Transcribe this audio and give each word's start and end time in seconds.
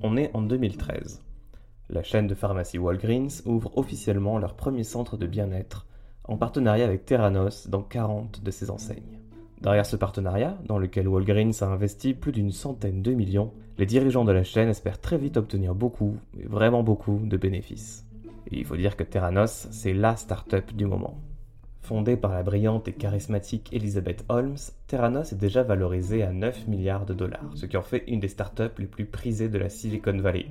On 0.00 0.16
est 0.16 0.30
en 0.32 0.42
2013. 0.42 1.22
La 1.90 2.04
chaîne 2.04 2.28
de 2.28 2.36
pharmacie 2.36 2.78
Walgreens 2.78 3.42
ouvre 3.46 3.76
officiellement 3.76 4.38
leur 4.38 4.54
premier 4.54 4.84
centre 4.84 5.16
de 5.16 5.26
bien-être 5.26 5.86
en 6.22 6.36
partenariat 6.36 6.84
avec 6.84 7.04
Theranos 7.04 7.68
dans 7.68 7.82
40 7.82 8.44
de 8.44 8.50
ses 8.52 8.70
enseignes. 8.70 9.18
Derrière 9.60 9.86
ce 9.86 9.96
partenariat, 9.96 10.56
dans 10.66 10.78
lequel 10.78 11.08
Walgreens 11.08 11.62
a 11.62 11.66
investi 11.66 12.14
plus 12.14 12.30
d'une 12.30 12.52
centaine 12.52 13.02
de 13.02 13.12
millions, 13.12 13.52
les 13.76 13.86
dirigeants 13.86 14.24
de 14.24 14.30
la 14.30 14.44
chaîne 14.44 14.68
espèrent 14.68 15.00
très 15.00 15.18
vite 15.18 15.36
obtenir 15.36 15.74
beaucoup, 15.74 16.14
vraiment 16.44 16.84
beaucoup, 16.84 17.18
de 17.24 17.36
bénéfices. 17.36 18.06
Et 18.52 18.58
il 18.58 18.64
faut 18.64 18.76
dire 18.76 18.96
que 18.96 19.02
Theranos, 19.02 19.66
c'est 19.72 19.94
la 19.94 20.14
start-up 20.14 20.72
du 20.74 20.86
moment. 20.86 21.18
Fondée 21.88 22.18
par 22.18 22.34
la 22.34 22.42
brillante 22.42 22.86
et 22.86 22.92
charismatique 22.92 23.70
Elizabeth 23.72 24.22
Holmes, 24.28 24.58
Theranos 24.88 25.32
est 25.32 25.38
déjà 25.38 25.62
valorisée 25.62 26.22
à 26.22 26.32
9 26.32 26.68
milliards 26.68 27.06
de 27.06 27.14
dollars, 27.14 27.50
ce 27.54 27.64
qui 27.64 27.78
en 27.78 27.82
fait 27.82 28.04
une 28.08 28.20
des 28.20 28.28
start-up 28.28 28.78
les 28.78 28.84
plus 28.84 29.06
prisées 29.06 29.48
de 29.48 29.56
la 29.56 29.70
Silicon 29.70 30.18
Valley. 30.18 30.48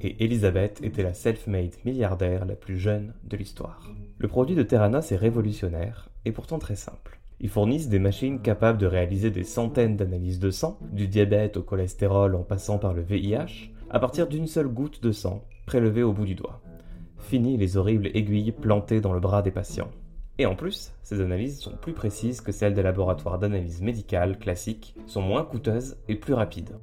Et 0.00 0.24
Elizabeth 0.24 0.80
était 0.82 1.04
la 1.04 1.14
self-made 1.14 1.76
milliardaire 1.84 2.46
la 2.46 2.56
plus 2.56 2.78
jeune 2.78 3.14
de 3.22 3.36
l'histoire. 3.36 3.92
Le 4.18 4.26
produit 4.26 4.56
de 4.56 4.64
Theranos 4.64 5.12
est 5.12 5.16
révolutionnaire 5.16 6.08
et 6.24 6.32
pourtant 6.32 6.58
très 6.58 6.74
simple. 6.74 7.20
Ils 7.38 7.48
fournissent 7.48 7.88
des 7.88 8.00
machines 8.00 8.40
capables 8.40 8.78
de 8.78 8.86
réaliser 8.86 9.30
des 9.30 9.44
centaines 9.44 9.96
d'analyses 9.96 10.40
de 10.40 10.50
sang, 10.50 10.80
du 10.90 11.06
diabète 11.06 11.58
au 11.58 11.62
cholestérol 11.62 12.34
en 12.34 12.42
passant 12.42 12.78
par 12.78 12.92
le 12.92 13.02
VIH, 13.02 13.70
à 13.88 14.00
partir 14.00 14.26
d'une 14.26 14.48
seule 14.48 14.66
goutte 14.66 15.00
de 15.00 15.12
sang 15.12 15.44
prélevée 15.64 16.02
au 16.02 16.12
bout 16.12 16.26
du 16.26 16.34
doigt. 16.34 16.60
Fini 17.18 17.56
les 17.56 17.76
horribles 17.76 18.10
aiguilles 18.14 18.50
plantées 18.50 19.00
dans 19.00 19.12
le 19.12 19.20
bras 19.20 19.42
des 19.42 19.52
patients. 19.52 19.92
Et 20.42 20.46
en 20.46 20.56
plus, 20.56 20.92
ces 21.04 21.20
analyses 21.20 21.60
sont 21.60 21.76
plus 21.80 21.92
précises 21.92 22.40
que 22.40 22.50
celles 22.50 22.74
des 22.74 22.82
laboratoires 22.82 23.38
d'analyse 23.38 23.80
médicale 23.80 24.40
classiques, 24.40 24.92
sont 25.06 25.22
moins 25.22 25.44
coûteuses 25.44 25.98
et 26.08 26.16
plus 26.16 26.34
rapides. 26.34 26.80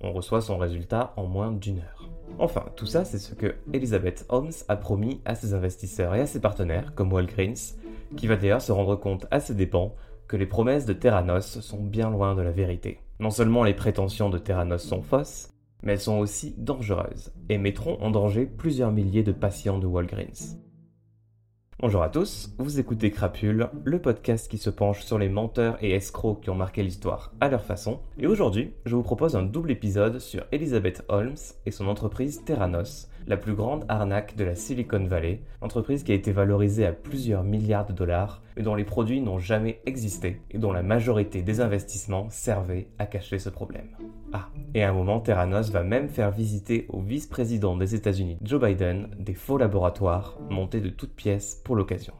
On 0.00 0.12
reçoit 0.12 0.40
son 0.40 0.58
résultat 0.58 1.12
en 1.16 1.26
moins 1.26 1.52
d'une 1.52 1.78
heure. 1.78 2.10
Enfin, 2.40 2.64
tout 2.74 2.86
ça, 2.86 3.04
c'est 3.04 3.20
ce 3.20 3.36
que 3.36 3.54
Elizabeth 3.72 4.26
Holmes 4.30 4.50
a 4.66 4.74
promis 4.74 5.20
à 5.26 5.36
ses 5.36 5.54
investisseurs 5.54 6.12
et 6.16 6.20
à 6.20 6.26
ses 6.26 6.40
partenaires, 6.40 6.92
comme 6.96 7.12
Walgreens, 7.12 7.76
qui 8.16 8.26
va 8.26 8.34
d'ailleurs 8.34 8.62
se 8.62 8.72
rendre 8.72 8.96
compte 8.96 9.28
à 9.30 9.38
ses 9.38 9.54
dépens 9.54 9.94
que 10.26 10.36
les 10.36 10.46
promesses 10.46 10.86
de 10.86 10.94
Terranos 10.94 11.60
sont 11.60 11.84
bien 11.84 12.10
loin 12.10 12.34
de 12.34 12.42
la 12.42 12.50
vérité. 12.50 12.98
Non 13.20 13.30
seulement 13.30 13.62
les 13.62 13.74
prétentions 13.74 14.28
de 14.28 14.38
Terranos 14.38 14.82
sont 14.82 15.02
fausses, 15.02 15.50
mais 15.84 15.92
elles 15.92 16.00
sont 16.00 16.18
aussi 16.18 16.56
dangereuses 16.58 17.32
et 17.48 17.58
mettront 17.58 17.96
en 18.02 18.10
danger 18.10 18.44
plusieurs 18.44 18.90
milliers 18.90 19.22
de 19.22 19.30
patients 19.30 19.78
de 19.78 19.86
Walgreens. 19.86 20.58
Bonjour 21.80 22.02
à 22.02 22.08
tous, 22.08 22.50
vous 22.58 22.80
écoutez 22.80 23.12
Crapule, 23.12 23.68
le 23.84 24.02
podcast 24.02 24.50
qui 24.50 24.58
se 24.58 24.68
penche 24.68 25.04
sur 25.04 25.16
les 25.16 25.28
menteurs 25.28 25.78
et 25.80 25.92
escrocs 25.92 26.40
qui 26.40 26.50
ont 26.50 26.56
marqué 26.56 26.82
l'histoire 26.82 27.32
à 27.40 27.48
leur 27.48 27.62
façon. 27.62 28.00
Et 28.18 28.26
aujourd'hui, 28.26 28.72
je 28.84 28.96
vous 28.96 29.04
propose 29.04 29.36
un 29.36 29.44
double 29.44 29.70
épisode 29.70 30.18
sur 30.18 30.44
Elizabeth 30.50 31.04
Holmes 31.08 31.36
et 31.66 31.70
son 31.70 31.86
entreprise 31.86 32.42
Terranos, 32.44 33.08
la 33.28 33.36
plus 33.36 33.54
grande 33.54 33.84
arnaque 33.88 34.34
de 34.36 34.44
la 34.44 34.54
Silicon 34.54 35.04
Valley, 35.04 35.42
entreprise 35.60 36.02
qui 36.02 36.12
a 36.12 36.14
été 36.14 36.32
valorisée 36.32 36.86
à 36.86 36.92
plusieurs 36.92 37.44
milliards 37.44 37.86
de 37.86 37.92
dollars, 37.92 38.42
mais 38.56 38.62
dont 38.62 38.74
les 38.74 38.84
produits 38.84 39.20
n'ont 39.20 39.38
jamais 39.38 39.80
existé 39.86 40.40
et 40.50 40.58
dont 40.58 40.72
la 40.72 40.82
majorité 40.82 41.42
des 41.42 41.60
investissements 41.60 42.28
servaient 42.30 42.88
à 42.98 43.06
cacher 43.06 43.38
ce 43.38 43.50
problème. 43.50 43.96
Ah, 44.32 44.48
et 44.74 44.82
à 44.82 44.90
un 44.90 44.94
moment, 44.94 45.20
Terranos 45.20 45.70
va 45.70 45.82
même 45.82 46.08
faire 46.08 46.30
visiter 46.30 46.86
au 46.88 47.00
vice-président 47.00 47.76
des 47.76 47.94
États-Unis, 47.94 48.38
Joe 48.42 48.60
Biden, 48.60 49.08
des 49.18 49.34
faux 49.34 49.58
laboratoires 49.58 50.38
montés 50.50 50.80
de 50.80 50.88
toutes 50.88 51.14
pièces 51.14 51.60
pour 51.64 51.76
l'occasion. 51.76 52.14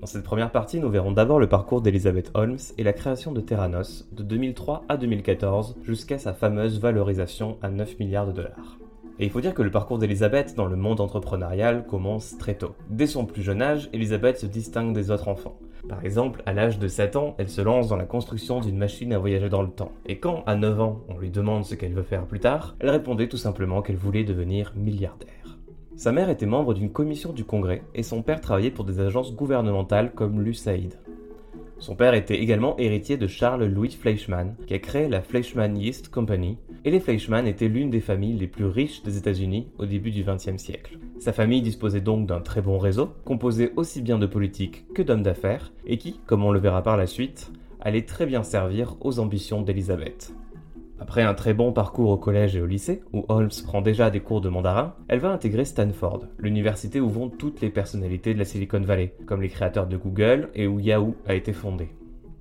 Dans 0.00 0.06
cette 0.06 0.24
première 0.24 0.52
partie, 0.52 0.78
nous 0.78 0.90
verrons 0.90 1.12
d'abord 1.12 1.40
le 1.40 1.48
parcours 1.48 1.80
d'Elizabeth 1.80 2.30
Holmes 2.34 2.58
et 2.76 2.82
la 2.82 2.92
création 2.92 3.32
de 3.32 3.40
Theranos 3.40 4.06
de 4.12 4.22
2003 4.22 4.84
à 4.88 4.96
2014 4.98 5.76
jusqu'à 5.82 6.18
sa 6.18 6.34
fameuse 6.34 6.78
valorisation 6.80 7.56
à 7.62 7.70
9 7.70 7.98
milliards 7.98 8.26
de 8.26 8.32
dollars. 8.32 8.78
Et 9.18 9.24
il 9.24 9.30
faut 9.30 9.40
dire 9.40 9.54
que 9.54 9.62
le 9.62 9.70
parcours 9.70 9.98
d'Elizabeth 9.98 10.54
dans 10.54 10.66
le 10.66 10.76
monde 10.76 11.00
entrepreneurial 11.00 11.86
commence 11.86 12.36
très 12.36 12.54
tôt. 12.54 12.74
Dès 12.90 13.06
son 13.06 13.24
plus 13.24 13.42
jeune 13.42 13.62
âge, 13.62 13.88
Elizabeth 13.94 14.38
se 14.38 14.46
distingue 14.46 14.94
des 14.94 15.10
autres 15.10 15.28
enfants. 15.28 15.58
Par 15.88 16.04
exemple, 16.04 16.42
à 16.44 16.52
l'âge 16.52 16.78
de 16.78 16.88
7 16.88 17.16
ans, 17.16 17.34
elle 17.38 17.48
se 17.48 17.62
lance 17.62 17.88
dans 17.88 17.96
la 17.96 18.04
construction 18.04 18.60
d'une 18.60 18.76
machine 18.76 19.14
à 19.14 19.18
voyager 19.18 19.48
dans 19.48 19.62
le 19.62 19.70
temps. 19.70 19.92
Et 20.04 20.18
quand, 20.18 20.42
à 20.46 20.56
9 20.56 20.80
ans, 20.80 21.00
on 21.08 21.16
lui 21.16 21.30
demande 21.30 21.64
ce 21.64 21.74
qu'elle 21.74 21.94
veut 21.94 22.02
faire 22.02 22.26
plus 22.26 22.40
tard, 22.40 22.76
elle 22.80 22.90
répondait 22.90 23.28
tout 23.28 23.36
simplement 23.38 23.80
qu'elle 23.80 23.96
voulait 23.96 24.24
devenir 24.24 24.74
milliardaire. 24.76 25.35
Sa 25.96 26.12
mère 26.12 26.28
était 26.28 26.44
membre 26.44 26.74
d'une 26.74 26.90
commission 26.90 27.32
du 27.32 27.44
Congrès 27.44 27.82
et 27.94 28.02
son 28.02 28.20
père 28.20 28.42
travaillait 28.42 28.70
pour 28.70 28.84
des 28.84 29.00
agences 29.00 29.34
gouvernementales 29.34 30.12
comme 30.12 30.42
l'USAID. 30.42 30.94
Son 31.78 31.96
père 31.96 32.12
était 32.12 32.38
également 32.38 32.76
héritier 32.76 33.16
de 33.16 33.26
Charles 33.26 33.64
Louis 33.64 33.90
Fleischmann, 33.90 34.56
qui 34.66 34.74
a 34.74 34.78
créé 34.78 35.08
la 35.08 35.22
Fleischmann 35.22 35.74
Yeast 35.76 36.10
Company, 36.10 36.58
et 36.84 36.90
les 36.90 37.00
Fleischmann 37.00 37.46
étaient 37.46 37.68
l'une 37.68 37.88
des 37.88 38.00
familles 38.00 38.36
les 38.36 38.46
plus 38.46 38.66
riches 38.66 39.02
des 39.04 39.16
États-Unis 39.16 39.68
au 39.78 39.86
début 39.86 40.10
du 40.10 40.22
XXe 40.22 40.58
siècle. 40.58 40.98
Sa 41.18 41.32
famille 41.32 41.62
disposait 41.62 42.02
donc 42.02 42.26
d'un 42.26 42.40
très 42.40 42.60
bon 42.60 42.78
réseau, 42.78 43.12
composé 43.24 43.72
aussi 43.76 44.02
bien 44.02 44.18
de 44.18 44.26
politiques 44.26 44.84
que 44.94 45.02
d'hommes 45.02 45.22
d'affaires, 45.22 45.72
et 45.86 45.96
qui, 45.96 46.20
comme 46.26 46.44
on 46.44 46.52
le 46.52 46.60
verra 46.60 46.82
par 46.82 46.98
la 46.98 47.06
suite, 47.06 47.50
allait 47.80 48.04
très 48.04 48.26
bien 48.26 48.42
servir 48.42 48.96
aux 49.00 49.18
ambitions 49.18 49.62
d'Elizabeth. 49.62 50.34
Après 50.98 51.22
un 51.22 51.34
très 51.34 51.52
bon 51.52 51.72
parcours 51.72 52.10
au 52.10 52.16
collège 52.16 52.56
et 52.56 52.60
au 52.60 52.66
lycée, 52.66 53.02
où 53.12 53.24
Holmes 53.28 53.50
prend 53.64 53.82
déjà 53.82 54.10
des 54.10 54.20
cours 54.20 54.40
de 54.40 54.48
mandarin, 54.48 54.94
elle 55.08 55.18
va 55.18 55.30
intégrer 55.30 55.64
Stanford, 55.64 56.24
l'université 56.38 57.00
où 57.00 57.08
vont 57.10 57.28
toutes 57.28 57.60
les 57.60 57.70
personnalités 57.70 58.32
de 58.32 58.38
la 58.38 58.46
Silicon 58.46 58.80
Valley, 58.80 59.14
comme 59.26 59.42
les 59.42 59.48
créateurs 59.48 59.86
de 59.86 59.96
Google 59.96 60.48
et 60.54 60.66
où 60.66 60.80
Yahoo 60.80 61.14
a 61.26 61.34
été 61.34 61.52
fondé. 61.52 61.90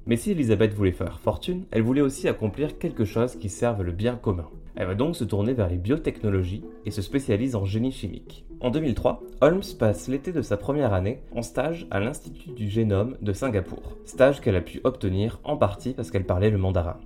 Mais 0.06 0.18
si 0.18 0.32
Elizabeth 0.32 0.74
voulait 0.74 0.92
faire 0.92 1.20
fortune, 1.20 1.66
elle 1.72 1.82
voulait 1.82 2.02
aussi 2.02 2.28
accomplir 2.28 2.78
quelque 2.78 3.06
chose 3.06 3.36
qui 3.36 3.50
serve 3.50 3.82
le 3.82 3.92
bien 3.92 4.16
commun. 4.16 4.48
Elle 4.76 4.88
va 4.88 4.96
donc 4.96 5.16
se 5.16 5.24
tourner 5.24 5.54
vers 5.54 5.70
les 5.70 5.78
biotechnologies 5.78 6.64
et 6.86 6.92
se 6.92 7.02
spécialise 7.02 7.56
en 7.56 7.66
génie 7.66 7.92
chimique. 7.92 8.46
En 8.60 8.70
2003, 8.70 9.24
Holmes 9.42 9.64
passe 9.80 10.08
l'été 10.08 10.32
de 10.32 10.42
sa 10.42 10.58
première 10.58 10.94
année 10.94 11.22
en 11.34 11.42
stage 11.42 11.88
à 11.92 12.00
l'Institut 12.00 12.52
du 12.52 12.70
génome 12.70 13.18
de 13.22 13.34
Singapour, 13.34 13.98
stage 14.06 14.42
qu'elle 14.42 14.56
a 14.56 14.62
pu 14.62 14.82
obtenir 14.84 15.40
en 15.44 15.58
partie 15.58 15.94
parce 15.94 16.12
qu'elle 16.12 16.26
parlait 16.26 16.50
le 16.52 16.58
mandarin. 16.58 16.98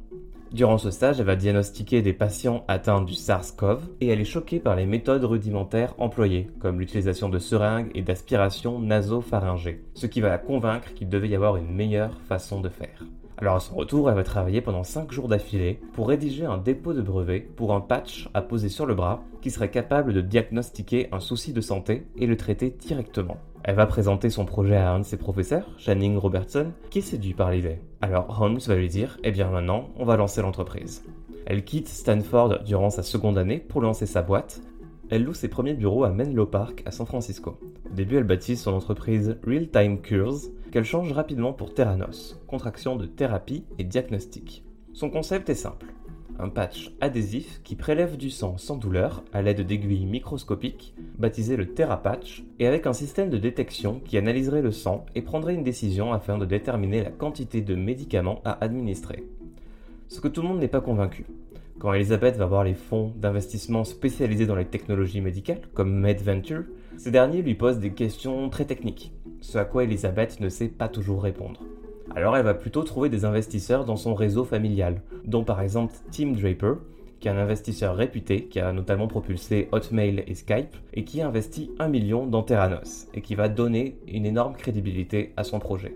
Durant 0.51 0.79
ce 0.79 0.89
stage, 0.89 1.19
elle 1.19 1.27
va 1.27 1.35
diagnostiquer 1.35 2.01
des 2.01 2.13
patients 2.13 2.63
atteints 2.67 3.03
du 3.03 3.13
SARS-CoV 3.13 3.83
et 4.01 4.07
elle 4.07 4.19
est 4.19 4.25
choquée 4.25 4.59
par 4.59 4.75
les 4.75 4.87
méthodes 4.87 5.23
rudimentaires 5.23 5.93
employées, 5.99 6.47
comme 6.59 6.79
l'utilisation 6.79 7.29
de 7.29 7.37
seringues 7.37 7.91
et 7.93 8.01
d'aspiration 8.01 8.79
nasopharyngée, 8.79 9.83
ce 9.93 10.07
qui 10.07 10.21
va 10.21 10.29
la 10.29 10.39
convaincre 10.39 10.93
qu'il 10.95 11.07
devait 11.07 11.29
y 11.29 11.35
avoir 11.35 11.55
une 11.57 11.71
meilleure 11.71 12.19
façon 12.27 12.61
de 12.61 12.69
faire. 12.69 13.03
Alors 13.41 13.55
à 13.55 13.59
son 13.61 13.75
retour, 13.75 14.09
elle 14.09 14.17
va 14.17 14.23
travailler 14.23 14.59
pendant 14.59 14.83
5 14.83 15.13
jours 15.13 15.29
d'affilée 15.29 15.79
pour 15.93 16.09
rédiger 16.09 16.43
un 16.43 16.57
dépôt 16.57 16.93
de 16.93 17.01
brevet 17.01 17.39
pour 17.39 17.73
un 17.73 17.79
patch 17.79 18.27
à 18.33 18.41
poser 18.41 18.67
sur 18.67 18.85
le 18.85 18.95
bras 18.95 19.23
qui 19.41 19.49
serait 19.49 19.71
capable 19.71 20.11
de 20.11 20.19
diagnostiquer 20.19 21.07
un 21.13 21.21
souci 21.21 21.53
de 21.53 21.61
santé 21.61 22.05
et 22.17 22.27
le 22.27 22.35
traiter 22.35 22.69
directement. 22.69 23.37
Elle 23.63 23.75
va 23.75 23.85
présenter 23.85 24.29
son 24.29 24.43
projet 24.43 24.75
à 24.75 24.91
un 24.91 24.99
de 24.99 25.05
ses 25.05 25.15
professeurs, 25.15 25.69
Channing 25.77 26.17
Robertson, 26.17 26.73
qui 26.89 26.99
est 26.99 27.01
séduit 27.01 27.33
par 27.33 27.51
l'idée. 27.51 27.79
Alors 28.01 28.41
Holmes 28.41 28.59
va 28.59 28.75
lui 28.75 28.89
dire 28.89 29.17
Eh 29.23 29.31
bien 29.31 29.49
maintenant, 29.49 29.87
on 29.95 30.03
va 30.03 30.17
lancer 30.17 30.41
l'entreprise. 30.41 31.05
Elle 31.45 31.63
quitte 31.63 31.87
Stanford 31.87 32.63
durant 32.65 32.89
sa 32.89 33.03
seconde 33.03 33.37
année 33.37 33.59
pour 33.59 33.79
lancer 33.79 34.05
sa 34.05 34.21
boîte. 34.21 34.61
Elle 35.09 35.23
loue 35.23 35.33
ses 35.33 35.47
premiers 35.47 35.73
bureaux 35.73 36.03
à 36.03 36.11
Menlo 36.11 36.45
Park, 36.45 36.83
à 36.85 36.91
San 36.91 37.05
Francisco. 37.05 37.57
Au 37.89 37.93
début, 37.93 38.17
elle 38.17 38.23
baptise 38.23 38.61
son 38.61 38.73
entreprise 38.73 39.37
Real 39.45 39.67
Time 39.67 40.01
Cures, 40.01 40.49
qu'elle 40.71 40.85
change 40.85 41.11
rapidement 41.11 41.53
pour 41.53 41.73
Theranos, 41.73 42.39
contraction 42.47 42.95
de 42.95 43.05
thérapie 43.05 43.65
et 43.77 43.83
diagnostic. 43.83 44.63
Son 44.93 45.09
concept 45.09 45.49
est 45.49 45.55
simple 45.55 45.87
un 46.39 46.49
patch 46.49 46.91
adhésif 47.01 47.61
qui 47.63 47.75
prélève 47.75 48.15
du 48.15 48.29
sang 48.29 48.57
sans 48.57 48.77
douleur 48.77 49.23
à 49.33 49.41
l'aide 49.41 49.61
d'aiguilles 49.61 50.05
microscopiques, 50.05 50.95
baptisé 51.17 51.57
le 51.57 51.73
TerraPatch, 51.73 52.43
et 52.59 52.67
avec 52.67 52.87
un 52.87 52.93
système 52.93 53.29
de 53.29 53.37
détection 53.37 53.99
qui 53.99 54.17
analyserait 54.17 54.61
le 54.61 54.71
sang 54.71 55.05
et 55.15 55.21
prendrait 55.21 55.55
une 55.55 55.63
décision 55.63 56.13
afin 56.13 56.37
de 56.37 56.45
déterminer 56.45 57.03
la 57.03 57.11
quantité 57.11 57.61
de 57.61 57.75
médicaments 57.75 58.41
à 58.45 58.63
administrer. 58.63 59.25
Ce 60.07 60.21
que 60.21 60.27
tout 60.27 60.41
le 60.41 60.47
monde 60.47 60.59
n'est 60.59 60.69
pas 60.69 60.81
convaincu. 60.81 61.25
Quand 61.79 61.93
Elisabeth 61.93 62.35
va 62.35 62.45
voir 62.45 62.65
les 62.65 62.73
fonds 62.73 63.13
d'investissement 63.15 63.85
spécialisés 63.85 64.45
dans 64.45 64.55
les 64.55 64.65
technologies 64.65 65.21
médicales, 65.21 65.61
comme 65.73 65.97
MedVenture, 65.97 66.63
ces 66.97 67.09
derniers 67.09 67.41
lui 67.41 67.55
posent 67.55 67.79
des 67.79 67.93
questions 67.93 68.49
très 68.49 68.65
techniques, 68.65 69.13
ce 69.39 69.57
à 69.57 69.63
quoi 69.63 69.85
Elisabeth 69.85 70.41
ne 70.41 70.49
sait 70.49 70.67
pas 70.67 70.89
toujours 70.89 71.23
répondre. 71.23 71.61
Alors 72.13 72.35
elle 72.35 72.43
va 72.43 72.53
plutôt 72.53 72.83
trouver 72.83 73.07
des 73.07 73.23
investisseurs 73.23 73.85
dans 73.85 73.95
son 73.95 74.13
réseau 74.13 74.43
familial, 74.43 75.01
dont 75.23 75.45
par 75.45 75.61
exemple 75.61 75.93
Tim 76.11 76.33
Draper, 76.33 76.79
qui 77.21 77.29
est 77.29 77.31
un 77.31 77.37
investisseur 77.37 77.95
réputé, 77.95 78.47
qui 78.47 78.59
a 78.59 78.73
notamment 78.73 79.07
propulsé 79.07 79.69
Hotmail 79.71 80.25
et 80.27 80.35
Skype, 80.35 80.75
et 80.93 81.05
qui 81.05 81.21
a 81.21 81.27
investi 81.29 81.71
un 81.79 81.87
million 81.87 82.27
dans 82.27 82.43
Theranos, 82.43 83.07
et 83.13 83.21
qui 83.21 83.35
va 83.35 83.47
donner 83.47 83.97
une 84.05 84.25
énorme 84.25 84.55
crédibilité 84.57 85.31
à 85.37 85.45
son 85.45 85.59
projet. 85.59 85.95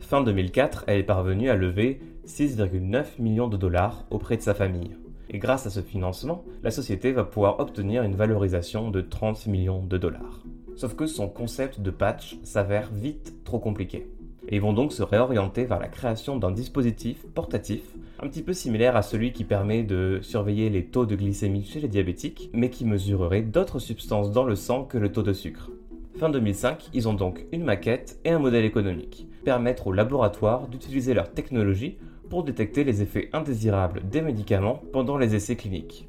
Fin 0.00 0.22
2004, 0.22 0.84
elle 0.88 0.98
est 0.98 1.04
parvenue 1.04 1.48
à 1.48 1.56
lever 1.56 2.00
6,9 2.26 3.18
millions 3.18 3.48
de 3.48 3.56
dollars 3.56 4.04
auprès 4.10 4.36
de 4.36 4.42
sa 4.42 4.52
famille. 4.52 4.90
Et 5.32 5.38
grâce 5.38 5.66
à 5.66 5.70
ce 5.70 5.80
financement, 5.80 6.44
la 6.62 6.70
société 6.70 7.12
va 7.12 7.24
pouvoir 7.24 7.58
obtenir 7.58 8.02
une 8.02 8.14
valorisation 8.14 8.90
de 8.90 9.00
30 9.00 9.46
millions 9.46 9.82
de 9.82 9.96
dollars. 9.96 10.42
Sauf 10.76 10.94
que 10.94 11.06
son 11.06 11.28
concept 11.28 11.80
de 11.80 11.90
patch 11.90 12.38
s'avère 12.42 12.90
vite 12.92 13.42
trop 13.44 13.58
compliqué. 13.58 14.08
Et 14.48 14.56
ils 14.56 14.60
vont 14.60 14.74
donc 14.74 14.92
se 14.92 15.02
réorienter 15.02 15.64
vers 15.64 15.78
la 15.78 15.88
création 15.88 16.36
d'un 16.36 16.50
dispositif 16.50 17.24
portatif, 17.34 17.80
un 18.20 18.28
petit 18.28 18.42
peu 18.42 18.52
similaire 18.52 18.94
à 18.94 19.02
celui 19.02 19.32
qui 19.32 19.44
permet 19.44 19.84
de 19.84 20.18
surveiller 20.20 20.68
les 20.68 20.84
taux 20.84 21.06
de 21.06 21.16
glycémie 21.16 21.64
chez 21.64 21.80
les 21.80 21.88
diabétiques, 21.88 22.50
mais 22.52 22.68
qui 22.68 22.84
mesurerait 22.84 23.42
d'autres 23.42 23.78
substances 23.78 24.32
dans 24.32 24.44
le 24.44 24.56
sang 24.56 24.84
que 24.84 24.98
le 24.98 25.10
taux 25.10 25.22
de 25.22 25.32
sucre. 25.32 25.70
Fin 26.18 26.28
2005, 26.28 26.90
ils 26.92 27.08
ont 27.08 27.14
donc 27.14 27.46
une 27.52 27.64
maquette 27.64 28.20
et 28.24 28.30
un 28.30 28.38
modèle 28.38 28.66
économique, 28.66 29.28
permettre 29.44 29.86
aux 29.86 29.92
laboratoires 29.92 30.68
d'utiliser 30.68 31.14
leur 31.14 31.30
technologie 31.32 31.96
pour 32.32 32.44
détecter 32.44 32.82
les 32.82 33.02
effets 33.02 33.28
indésirables 33.34 34.08
des 34.08 34.22
médicaments 34.22 34.80
pendant 34.90 35.18
les 35.18 35.34
essais 35.34 35.54
cliniques. 35.54 36.08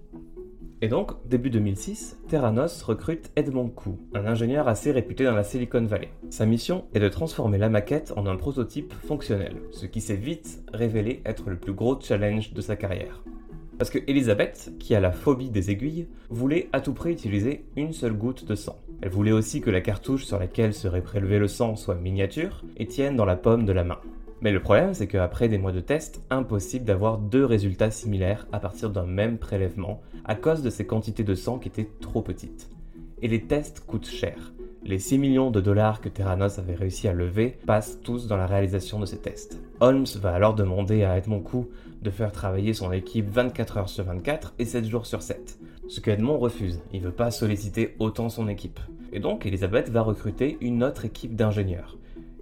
Et 0.81 0.87
donc, 0.87 1.11
début 1.27 1.49
2006, 1.49 2.17
Theranos 2.29 2.81
recrute 2.83 3.29
Edmond 3.35 3.67
Koo, 3.67 3.99
un 4.13 4.25
ingénieur 4.25 4.69
assez 4.69 4.93
réputé 4.93 5.25
dans 5.25 5.35
la 5.35 5.43
Silicon 5.43 5.83
Valley. 5.83 6.13
Sa 6.29 6.45
mission 6.45 6.85
est 6.93 7.01
de 7.01 7.09
transformer 7.09 7.57
la 7.57 7.67
maquette 7.67 8.13
en 8.15 8.25
un 8.25 8.37
prototype 8.37 8.93
fonctionnel, 9.05 9.57
ce 9.71 9.85
qui 9.85 9.99
s'est 9.99 10.15
vite 10.15 10.63
révélé 10.73 11.21
être 11.25 11.49
le 11.49 11.57
plus 11.57 11.73
gros 11.73 11.99
challenge 11.99 12.53
de 12.53 12.61
sa 12.61 12.77
carrière. 12.77 13.21
Parce 13.77 13.89
que 13.89 13.99
Elisabeth, 14.07 14.71
qui 14.79 14.95
a 14.95 15.01
la 15.01 15.11
phobie 15.11 15.49
des 15.49 15.71
aiguilles, 15.71 16.07
voulait 16.29 16.69
à 16.71 16.79
tout 16.79 16.93
prix 16.93 17.11
utiliser 17.11 17.65
une 17.75 17.91
seule 17.91 18.13
goutte 18.13 18.45
de 18.45 18.55
sang. 18.55 18.79
Elle 19.01 19.09
voulait 19.09 19.33
aussi 19.33 19.59
que 19.59 19.71
la 19.71 19.81
cartouche 19.81 20.23
sur 20.23 20.39
laquelle 20.39 20.73
serait 20.73 21.03
prélevé 21.03 21.37
le 21.37 21.49
sang 21.49 21.75
soit 21.75 21.95
miniature 21.95 22.63
et 22.77 22.87
tienne 22.87 23.17
dans 23.17 23.25
la 23.25 23.35
paume 23.35 23.65
de 23.65 23.73
la 23.73 23.83
main. 23.83 23.99
Mais 24.43 24.51
le 24.51 24.59
problème, 24.59 24.93
c'est 24.93 25.07
qu'après 25.07 25.47
des 25.47 25.57
mois 25.57 25.71
de 25.71 25.79
tests, 25.79 26.21
impossible 26.29 26.83
d'avoir 26.83 27.17
deux 27.17 27.45
résultats 27.45 27.91
similaires 27.91 28.45
à 28.51 28.59
partir 28.59 28.89
d'un 28.89 29.05
même 29.05 29.37
prélèvement, 29.37 30.01
à 30.25 30.35
cause 30.35 30.61
de 30.61 30.69
ces 30.69 30.85
quantités 30.85 31.23
de 31.23 31.33
sang 31.33 31.59
qui 31.59 31.69
étaient 31.69 31.89
trop 32.01 32.21
petites. 32.21 32.69
Et 33.21 33.29
les 33.29 33.43
tests 33.43 33.85
coûtent 33.87 34.09
cher. 34.09 34.51
Les 34.83 34.99
6 34.99 35.17
millions 35.17 35.49
de 35.49 35.61
dollars 35.61 36.01
que 36.01 36.09
Theranos 36.09 36.59
avait 36.59 36.75
réussi 36.75 37.07
à 37.07 37.13
lever 37.13 37.57
passent 37.65 38.01
tous 38.03 38.27
dans 38.27 38.35
la 38.35 38.45
réalisation 38.45 38.99
de 38.99 39.05
ces 39.05 39.19
tests. 39.19 39.61
Holmes 39.79 40.07
va 40.17 40.33
alors 40.33 40.55
demander 40.55 41.05
à 41.05 41.17
Edmond 41.17 41.39
Koo 41.39 41.69
de 42.01 42.09
faire 42.09 42.33
travailler 42.33 42.73
son 42.73 42.91
équipe 42.91 43.29
24 43.29 43.77
heures 43.77 43.89
sur 43.89 44.03
24 44.03 44.55
et 44.59 44.65
7 44.65 44.83
jours 44.83 45.05
sur 45.05 45.21
7. 45.21 45.57
Ce 45.87 46.01
que 46.01 46.11
Edmond 46.11 46.37
refuse, 46.37 46.81
il 46.91 46.99
veut 46.99 47.11
pas 47.11 47.31
solliciter 47.31 47.95
autant 47.99 48.27
son 48.27 48.49
équipe. 48.49 48.81
Et 49.13 49.21
donc 49.21 49.45
Elisabeth 49.45 49.87
va 49.87 50.01
recruter 50.01 50.57
une 50.59 50.83
autre 50.83 51.05
équipe 51.05 51.37
d'ingénieurs. 51.37 51.97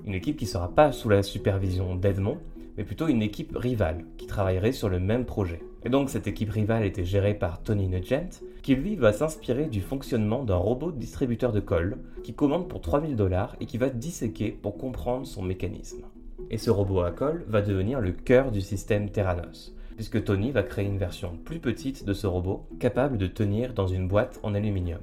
Une 0.06 0.16
équipe 0.16 0.38
qui 0.38 0.46
ne 0.46 0.50
sera 0.50 0.70
pas 0.70 0.92
sous 0.92 1.10
la 1.10 1.22
supervision 1.22 1.96
d'Edmond, 1.96 2.38
mais 2.78 2.84
plutôt 2.84 3.08
une 3.08 3.22
équipe 3.22 3.56
rivale 3.56 4.06
qui 4.18 4.26
travaillerait 4.26 4.72
sur 4.72 4.90
le 4.90 5.00
même 5.00 5.26
projet. 5.26 5.62
Et 5.84 5.90
donc 5.90 6.10
cette 6.10 6.28
équipe 6.28 6.50
rivale 6.52 6.86
était 6.86 7.06
gérée 7.06 7.34
par 7.34 7.62
Tony 7.62 7.88
Nugent, 7.88 8.42
qui 8.62 8.76
lui 8.76 8.96
va 8.96 9.14
s'inspirer 9.14 9.66
du 9.66 9.82
fonctionnement 9.82 10.44
d'un 10.44 10.56
robot 10.56 10.92
distributeur 10.92 11.52
de 11.52 11.60
colle 11.60 11.98
qui 12.24 12.34
commande 12.34 12.68
pour 12.68 12.82
3000 12.82 13.16
dollars 13.16 13.56
et 13.60 13.66
qui 13.66 13.78
va 13.78 13.90
disséquer 13.90 14.52
pour 14.52 14.78
comprendre 14.78 15.26
son 15.26 15.42
mécanisme. 15.42 16.04
Et 16.50 16.58
ce 16.58 16.70
robot 16.70 17.02
à 17.02 17.12
colle 17.12 17.46
va 17.48 17.62
devenir 17.62 18.00
le 18.00 18.12
cœur 18.12 18.52
du 18.52 18.62
système 18.62 19.10
Theranos, 19.10 19.76
puisque 19.96 20.24
Tony 20.24 20.52
va 20.52 20.64
créer 20.64 20.86
une 20.86 20.98
version 20.98 21.38
plus 21.46 21.60
petite 21.60 22.06
de 22.06 22.14
ce 22.14 22.28
robot 22.28 22.68
capable 22.80 23.18
de 23.18 23.28
tenir 23.28 23.74
dans 23.74 23.88
une 23.88 24.08
boîte 24.08 24.40
en 24.44 24.54
aluminium. 24.54 25.02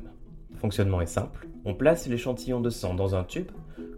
Le 0.58 0.62
fonctionnement 0.62 1.00
est 1.00 1.06
simple, 1.06 1.46
on 1.64 1.72
place 1.72 2.08
l'échantillon 2.08 2.60
de 2.60 2.68
sang 2.68 2.94
dans 2.94 3.14
un 3.14 3.22
tube 3.22 3.52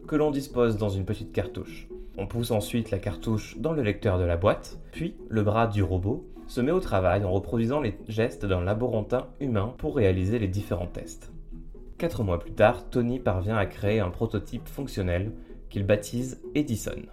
que 0.07 0.15
l'on 0.15 0.31
dispose 0.31 0.77
dans 0.77 0.91
une 0.91 1.07
petite 1.07 1.33
cartouche. 1.33 1.89
On 2.19 2.27
pousse 2.27 2.51
ensuite 2.51 2.91
la 2.91 2.99
cartouche 2.99 3.57
dans 3.57 3.73
le 3.73 3.81
lecteur 3.81 4.19
de 4.19 4.25
la 4.25 4.37
boîte, 4.37 4.79
puis 4.93 5.17
le 5.31 5.43
bras 5.43 5.69
du 5.69 5.83
robot 5.83 6.23
se 6.49 6.61
met 6.61 6.71
au 6.71 6.81
travail 6.81 7.25
en 7.25 7.33
reproduisant 7.33 7.81
les 7.81 7.97
gestes 8.09 8.45
d'un 8.45 8.61
laborantin 8.61 9.29
humain 9.41 9.73
pour 9.79 9.97
réaliser 9.97 10.39
les 10.39 10.49
différents 10.49 10.87
tests. 10.87 11.33
Quatre 11.97 12.25
mois 12.25 12.39
plus 12.39 12.53
tard, 12.53 12.91
Tony 12.91 13.21
parvient 13.21 13.57
à 13.57 13.65
créer 13.65 14.01
un 14.01 14.11
prototype 14.11 14.69
fonctionnel 14.69 15.33
qu'il 15.71 15.87
baptise 15.87 16.43
Edison. 16.55 17.07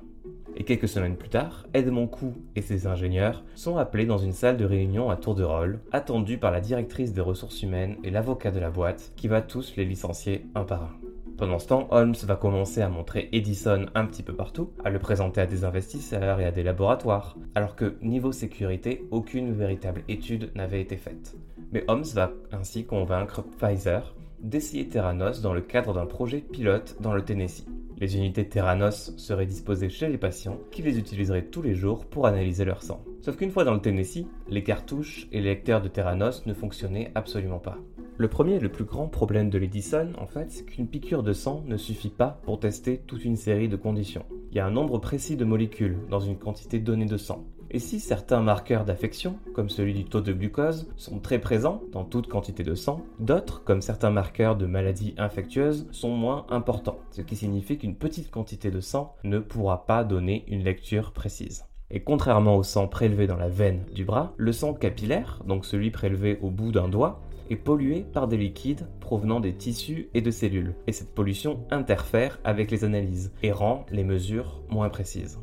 Et 0.60 0.64
quelques 0.64 0.88
semaines 0.88 1.18
plus 1.18 1.30
tard, 1.30 1.68
Edmond 1.76 2.08
Koo 2.08 2.34
et 2.56 2.62
ses 2.62 2.88
ingénieurs 2.88 3.44
sont 3.54 3.78
appelés 3.78 4.08
dans 4.08 4.18
une 4.18 4.34
salle 4.34 4.58
de 4.58 4.66
réunion 4.66 5.12
à 5.12 5.16
tour 5.16 5.36
de 5.36 5.44
rôle, 5.44 5.80
attendus 5.92 6.40
par 6.40 6.50
la 6.50 6.62
directrice 6.62 7.14
des 7.14 7.22
ressources 7.22 7.62
humaines 7.62 7.98
et 8.04 8.10
l'avocat 8.10 8.50
de 8.50 8.60
la 8.60 8.72
boîte, 8.72 9.14
qui 9.16 9.28
va 9.28 9.44
tous 9.44 9.76
les 9.78 9.86
licencier 9.86 10.48
un 10.56 10.64
par 10.64 10.82
un. 10.82 10.92
Pendant 11.38 11.60
ce 11.60 11.68
temps, 11.68 11.88
Holmes 11.92 12.16
va 12.24 12.36
commencer 12.36 12.82
à 12.82 12.90
montrer 12.90 13.30
Edison 13.32 13.86
un 13.94 14.06
petit 14.08 14.24
peu 14.24 14.34
partout, 14.34 14.72
à 14.84 14.90
le 14.90 14.98
présenter 14.98 15.42
à 15.42 15.46
des 15.46 15.64
investisseurs 15.64 16.40
et 16.40 16.46
à 16.46 16.52
des 16.52 16.64
laboratoires, 16.64 17.38
alors 17.54 17.76
que 17.76 17.96
niveau 18.02 18.32
sécurité, 18.32 19.06
aucune 19.12 19.54
véritable 19.54 20.02
étude 20.08 20.50
n'avait 20.56 20.82
été 20.82 20.98
faite. 20.98 21.36
Mais 21.72 21.84
Holmes 21.88 22.04
va 22.16 22.32
ainsi 22.52 22.84
convaincre 22.84 23.44
Pfizer 23.44 24.16
d'essayer 24.40 24.88
Theranos 24.88 25.42
dans 25.42 25.54
le 25.54 25.62
cadre 25.62 25.94
d'un 25.94 26.06
projet 26.06 26.40
pilote 26.40 26.98
dans 27.00 27.14
le 27.14 27.24
Tennessee. 27.24 27.66
Les 28.00 28.16
unités 28.16 28.48
Theranos 28.48 29.14
seraient 29.18 29.48
disposées 29.48 29.90
chez 29.90 30.08
les 30.08 30.20
patients 30.20 30.60
qui 30.72 30.84
les 30.84 31.00
utiliseraient 31.00 31.46
tous 31.46 31.64
les 31.64 31.74
jours 31.74 32.06
pour 32.06 32.28
analyser 32.28 32.64
leur 32.64 32.84
sang. 32.84 33.04
Sauf 33.22 33.38
qu'une 33.38 33.52
fois 33.52 33.64
dans 33.64 33.74
le 33.74 33.82
Tennessee, 33.82 34.28
les 34.48 34.64
cartouches 34.64 35.28
et 35.32 35.42
les 35.42 35.50
lecteurs 35.50 35.82
de 35.82 35.88
Theranos 35.88 36.46
ne 36.46 36.54
fonctionnaient 36.54 37.12
absolument 37.16 37.60
pas. 37.60 37.80
Le 38.20 38.28
premier 38.28 38.56
et 38.56 38.60
le 38.60 38.72
plus 38.72 38.84
grand 38.84 39.08
problème 39.08 39.50
de 39.50 39.58
l'Edison, 39.58 40.12
en 40.20 40.26
fait, 40.26 40.52
c'est 40.52 40.66
qu'une 40.66 40.88
piqûre 40.88 41.24
de 41.24 41.34
sang 41.34 41.64
ne 41.68 41.78
suffit 41.78 42.10
pas 42.10 42.40
pour 42.44 42.60
tester 42.60 42.98
toute 43.06 43.26
une 43.26 43.36
série 43.36 43.70
de 43.70 43.76
conditions. 43.76 44.26
Il 44.52 44.58
y 44.58 44.60
a 44.60 44.66
un 44.66 44.72
nombre 44.72 44.98
précis 44.98 45.36
de 45.36 45.46
molécules 45.46 45.98
dans 46.10 46.20
une 46.20 46.38
quantité 46.38 46.80
donnée 46.80 47.06
de 47.06 47.18
sang. 47.18 47.46
Et 47.70 47.80
si 47.80 48.00
certains 48.00 48.42
marqueurs 48.42 48.86
d'affection, 48.86 49.38
comme 49.54 49.70
celui 49.70 49.94
du 49.94 50.06
taux 50.06 50.22
de 50.22 50.32
glucose, 50.32 50.90
sont 50.96 51.20
très 51.20 51.40
présents 51.40 51.82
dans 51.92 52.06
toute 52.06 52.28
quantité 52.28 52.64
de 52.64 52.76
sang, 52.76 53.02
d'autres, 53.20 53.64
comme 53.64 53.82
certains 53.82 54.10
marqueurs 54.10 54.56
de 54.56 54.66
maladies 54.66 55.16
infectieuses, 55.18 55.88
sont 55.92 56.12
moins 56.12 56.46
importants, 56.50 57.00
ce 57.12 57.22
qui 57.22 57.36
signifie 57.36 57.78
qu'une 57.78 57.96
petite 57.96 58.32
quantité 58.32 58.72
de 58.72 58.80
sang 58.80 59.16
ne 59.24 59.40
pourra 59.40 59.86
pas 59.86 60.04
donner 60.06 60.46
une 60.48 60.64
lecture 60.64 61.12
précise. 61.12 61.66
Et 61.90 62.02
contrairement 62.02 62.58
au 62.58 62.64
sang 62.64 62.88
prélevé 62.88 63.28
dans 63.28 63.38
la 63.38 63.50
veine 63.50 63.86
du 63.94 64.06
bras, 64.06 64.34
le 64.38 64.52
sang 64.52 64.74
capillaire, 64.74 65.42
donc 65.46 65.66
celui 65.66 65.92
prélevé 65.92 66.38
au 66.42 66.50
bout 66.50 66.72
d'un 66.72 66.90
doigt, 66.90 67.22
est 67.50 67.56
pollué 67.56 68.06
par 68.14 68.28
des 68.28 68.38
liquides 68.38 68.88
provenant 69.00 69.40
des 69.40 69.54
tissus 69.54 70.10
et 70.14 70.22
de 70.22 70.32
cellules. 70.32 70.76
Et 70.86 70.92
cette 70.92 71.14
pollution 71.14 71.66
interfère 71.72 72.40
avec 72.44 72.72
les 72.72 72.84
analyses 72.84 73.32
et 73.42 73.52
rend 73.52 73.86
les 73.90 74.04
mesures 74.04 74.62
moins 74.70 74.90
précises. 74.90 75.40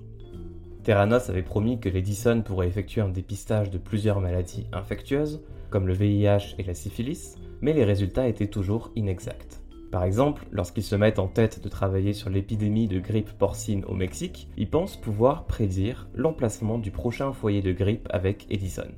Theranos 0.84 1.30
avait 1.30 1.42
promis 1.42 1.80
que 1.80 1.88
l'Edison 1.88 2.42
pourrait 2.42 2.68
effectuer 2.68 3.00
un 3.00 3.08
dépistage 3.08 3.70
de 3.70 3.78
plusieurs 3.78 4.20
maladies 4.20 4.66
infectieuses, 4.70 5.42
comme 5.70 5.88
le 5.88 5.94
VIH 5.94 6.56
et 6.58 6.62
la 6.62 6.74
syphilis, 6.74 7.36
mais 7.62 7.72
les 7.72 7.84
résultats 7.84 8.28
étaient 8.28 8.48
toujours 8.48 8.90
inexacts. 8.94 9.62
Par 9.90 10.04
exemple, 10.04 10.44
lorsqu'ils 10.52 10.82
se 10.82 10.94
mettent 10.94 11.18
en 11.18 11.28
tête 11.28 11.64
de 11.64 11.68
travailler 11.70 12.12
sur 12.12 12.28
l'épidémie 12.28 12.86
de 12.86 13.00
grippe 13.00 13.32
porcine 13.38 13.84
au 13.86 13.94
Mexique, 13.94 14.48
ils 14.58 14.68
pensent 14.68 14.98
pouvoir 14.98 15.46
prédire 15.46 16.06
l'emplacement 16.14 16.76
du 16.76 16.90
prochain 16.90 17.32
foyer 17.32 17.62
de 17.62 17.72
grippe 17.72 18.06
avec 18.10 18.44
Edison. 18.50 18.90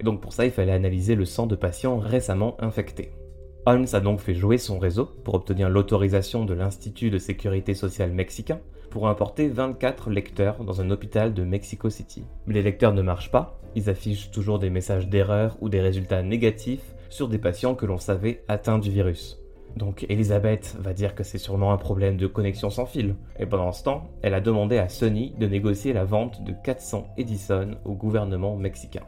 Et 0.00 0.02
donc 0.02 0.20
pour 0.20 0.32
ça, 0.32 0.46
il 0.46 0.50
fallait 0.50 0.72
analyser 0.72 1.14
le 1.14 1.26
sang 1.26 1.46
de 1.46 1.54
patients 1.54 1.98
récemment 1.98 2.56
infectés. 2.60 3.12
Holmes 3.66 3.86
a 3.92 4.00
donc 4.00 4.18
fait 4.18 4.34
jouer 4.34 4.58
son 4.58 4.80
réseau 4.80 5.04
pour 5.22 5.34
obtenir 5.34 5.68
l'autorisation 5.68 6.44
de 6.44 6.54
l'Institut 6.54 7.10
de 7.10 7.18
sécurité 7.18 7.74
sociale 7.74 8.10
mexicain 8.10 8.58
pour 8.90 9.08
importer 9.08 9.48
24 9.48 10.10
lecteurs 10.10 10.64
dans 10.64 10.80
un 10.80 10.90
hôpital 10.90 11.32
de 11.32 11.44
Mexico 11.44 11.88
City. 11.88 12.24
Mais 12.46 12.54
les 12.54 12.62
lecteurs 12.62 12.92
ne 12.92 13.02
marchent 13.02 13.30
pas, 13.30 13.60
ils 13.74 13.88
affichent 13.88 14.30
toujours 14.30 14.58
des 14.58 14.70
messages 14.70 15.08
d'erreur 15.08 15.56
ou 15.60 15.68
des 15.68 15.80
résultats 15.80 16.22
négatifs 16.22 16.94
sur 17.08 17.28
des 17.28 17.38
patients 17.38 17.74
que 17.74 17.86
l'on 17.86 17.98
savait 17.98 18.44
atteints 18.48 18.78
du 18.78 18.90
virus. 18.90 19.38
Donc 19.76 20.04
Elisabeth 20.08 20.76
va 20.80 20.92
dire 20.92 21.14
que 21.14 21.22
c'est 21.22 21.38
sûrement 21.38 21.72
un 21.72 21.76
problème 21.76 22.16
de 22.16 22.26
connexion 22.26 22.70
sans 22.70 22.86
fil. 22.86 23.14
Et 23.38 23.46
pendant 23.46 23.72
ce 23.72 23.84
temps, 23.84 24.10
elle 24.22 24.34
a 24.34 24.40
demandé 24.40 24.78
à 24.78 24.88
Sony 24.88 25.34
de 25.38 25.46
négocier 25.46 25.92
la 25.92 26.04
vente 26.04 26.42
de 26.42 26.52
400 26.64 27.06
Edison 27.16 27.76
au 27.84 27.94
gouvernement 27.94 28.56
mexicain. 28.56 29.04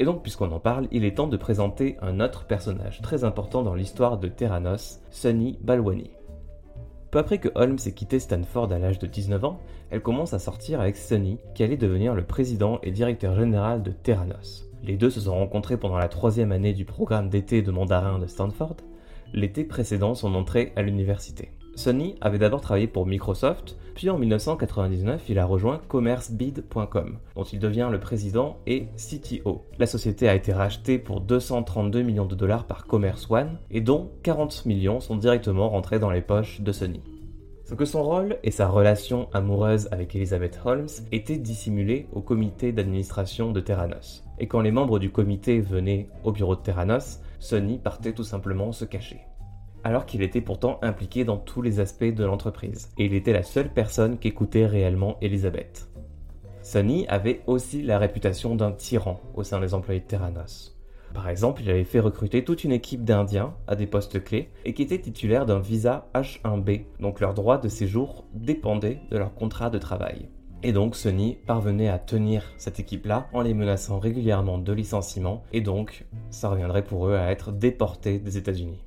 Et 0.00 0.04
donc, 0.04 0.22
puisqu'on 0.22 0.52
en 0.52 0.60
parle, 0.60 0.86
il 0.92 1.04
est 1.04 1.16
temps 1.16 1.26
de 1.26 1.36
présenter 1.36 1.96
un 2.02 2.20
autre 2.20 2.46
personnage 2.46 3.00
très 3.02 3.24
important 3.24 3.62
dans 3.62 3.74
l'histoire 3.74 4.18
de 4.18 4.28
Theranos, 4.28 5.00
Sunny 5.10 5.58
Balwani. 5.60 6.10
Peu 7.10 7.18
après 7.18 7.38
que 7.38 7.48
Holmes 7.54 7.78
ait 7.86 7.92
quitté 7.92 8.18
Stanford 8.18 8.70
à 8.70 8.78
l'âge 8.78 8.98
de 8.98 9.06
19 9.06 9.42
ans, 9.44 9.60
elle 9.90 10.02
commence 10.02 10.34
à 10.34 10.38
sortir 10.38 10.80
avec 10.80 10.96
Sunny, 10.96 11.38
qui 11.54 11.62
allait 11.62 11.78
devenir 11.78 12.14
le 12.14 12.22
président 12.22 12.80
et 12.82 12.90
directeur 12.90 13.34
général 13.34 13.82
de 13.82 13.92
Theranos. 13.92 14.68
Les 14.82 14.98
deux 14.98 15.08
se 15.08 15.20
sont 15.20 15.34
rencontrés 15.34 15.78
pendant 15.78 15.96
la 15.96 16.08
troisième 16.08 16.52
année 16.52 16.74
du 16.74 16.84
programme 16.84 17.30
d'été 17.30 17.62
de 17.62 17.70
mandarin 17.70 18.18
de 18.18 18.26
Stanford, 18.26 18.76
l'été 19.32 19.64
précédant 19.64 20.14
son 20.14 20.34
entrée 20.34 20.72
à 20.76 20.82
l'université. 20.82 21.50
Sonny 21.78 22.16
avait 22.20 22.38
d'abord 22.38 22.60
travaillé 22.60 22.88
pour 22.88 23.06
Microsoft, 23.06 23.76
puis 23.94 24.10
en 24.10 24.18
1999, 24.18 25.22
il 25.28 25.38
a 25.38 25.44
rejoint 25.44 25.80
commercebid.com, 25.86 27.18
dont 27.36 27.44
il 27.44 27.60
devient 27.60 27.88
le 27.92 28.00
président 28.00 28.56
et 28.66 28.88
CTO. 28.96 29.62
La 29.78 29.86
société 29.86 30.28
a 30.28 30.34
été 30.34 30.52
rachetée 30.52 30.98
pour 30.98 31.20
232 31.20 32.02
millions 32.02 32.26
de 32.26 32.34
dollars 32.34 32.66
par 32.66 32.88
Commerce 32.88 33.30
One, 33.30 33.60
et 33.70 33.80
dont 33.80 34.10
40 34.24 34.66
millions 34.66 34.98
sont 34.98 35.14
directement 35.14 35.68
rentrés 35.68 36.00
dans 36.00 36.10
les 36.10 36.20
poches 36.20 36.60
de 36.62 36.72
Sony. 36.72 37.00
Sauf 37.64 37.78
que 37.78 37.84
son 37.84 38.02
rôle 38.02 38.38
et 38.42 38.50
sa 38.50 38.66
relation 38.66 39.28
amoureuse 39.32 39.88
avec 39.92 40.16
Elizabeth 40.16 40.58
Holmes 40.64 40.88
étaient 41.12 41.38
dissimulés 41.38 42.08
au 42.12 42.22
comité 42.22 42.72
d'administration 42.72 43.52
de 43.52 43.60
Terranos. 43.60 44.24
Et 44.40 44.48
quand 44.48 44.62
les 44.62 44.72
membres 44.72 44.98
du 44.98 45.10
comité 45.10 45.60
venaient 45.60 46.08
au 46.24 46.32
bureau 46.32 46.56
de 46.56 46.60
Terranos, 46.60 47.20
Sony 47.38 47.78
partait 47.78 48.14
tout 48.14 48.24
simplement 48.24 48.72
se 48.72 48.84
cacher. 48.84 49.20
Alors 49.84 50.06
qu'il 50.06 50.22
était 50.22 50.40
pourtant 50.40 50.78
impliqué 50.82 51.24
dans 51.24 51.36
tous 51.36 51.62
les 51.62 51.80
aspects 51.80 52.04
de 52.04 52.24
l'entreprise, 52.24 52.90
et 52.98 53.06
il 53.06 53.14
était 53.14 53.32
la 53.32 53.42
seule 53.42 53.72
personne 53.72 54.18
qui 54.18 54.28
écoutait 54.28 54.66
réellement 54.66 55.16
Elizabeth. 55.20 55.88
Sony 56.62 57.06
avait 57.08 57.40
aussi 57.46 57.82
la 57.82 57.98
réputation 57.98 58.54
d'un 58.54 58.72
tyran 58.72 59.20
au 59.34 59.42
sein 59.42 59.60
des 59.60 59.74
employés 59.74 60.00
de 60.00 60.06
Terranos. 60.06 60.76
Par 61.14 61.28
exemple, 61.28 61.62
il 61.62 61.70
avait 61.70 61.84
fait 61.84 62.00
recruter 62.00 62.44
toute 62.44 62.64
une 62.64 62.72
équipe 62.72 63.04
d'Indiens 63.04 63.54
à 63.66 63.76
des 63.76 63.86
postes 63.86 64.22
clés 64.22 64.50
et 64.64 64.74
qui 64.74 64.82
étaient 64.82 65.00
titulaires 65.00 65.46
d'un 65.46 65.60
visa 65.60 66.08
H1B, 66.14 66.82
donc 67.00 67.20
leur 67.20 67.34
droit 67.34 67.58
de 67.58 67.68
séjour 67.68 68.24
dépendait 68.34 69.00
de 69.10 69.16
leur 69.16 69.34
contrat 69.34 69.70
de 69.70 69.78
travail. 69.78 70.28
Et 70.62 70.72
donc 70.72 70.96
Sony 70.96 71.38
parvenait 71.46 71.88
à 71.88 71.98
tenir 71.98 72.42
cette 72.56 72.80
équipe-là 72.80 73.28
en 73.32 73.42
les 73.42 73.54
menaçant 73.54 74.00
régulièrement 74.00 74.58
de 74.58 74.72
licenciement 74.72 75.44
et 75.52 75.60
donc 75.60 76.04
ça 76.30 76.48
reviendrait 76.48 76.84
pour 76.84 77.06
eux 77.06 77.14
à 77.14 77.30
être 77.30 77.52
déportés 77.52 78.18
des 78.18 78.36
États-Unis. 78.36 78.84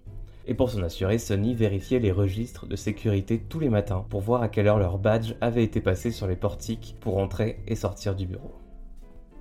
Et 0.48 0.54
pour 0.54 0.70
s'en 0.70 0.82
assurer, 0.82 1.18
Sony 1.18 1.54
vérifiait 1.54 2.00
les 2.00 2.12
registres 2.12 2.66
de 2.66 2.76
sécurité 2.76 3.40
tous 3.40 3.60
les 3.60 3.70
matins 3.70 4.06
pour 4.10 4.22
voir 4.22 4.42
à 4.42 4.50
quelle 4.50 4.68
heure 4.68 4.80
leur 4.80 4.98
badge 4.98 5.34
avait 5.40 5.64
été 5.64 5.82
passé 5.82 6.12
sur 6.12 6.28
les 6.28 6.36
portiques 6.36 6.96
pour 7.00 7.18
entrer 7.18 7.60
et 7.68 7.76
sortir 7.76 8.16
du 8.16 8.26
bureau. 8.26 8.52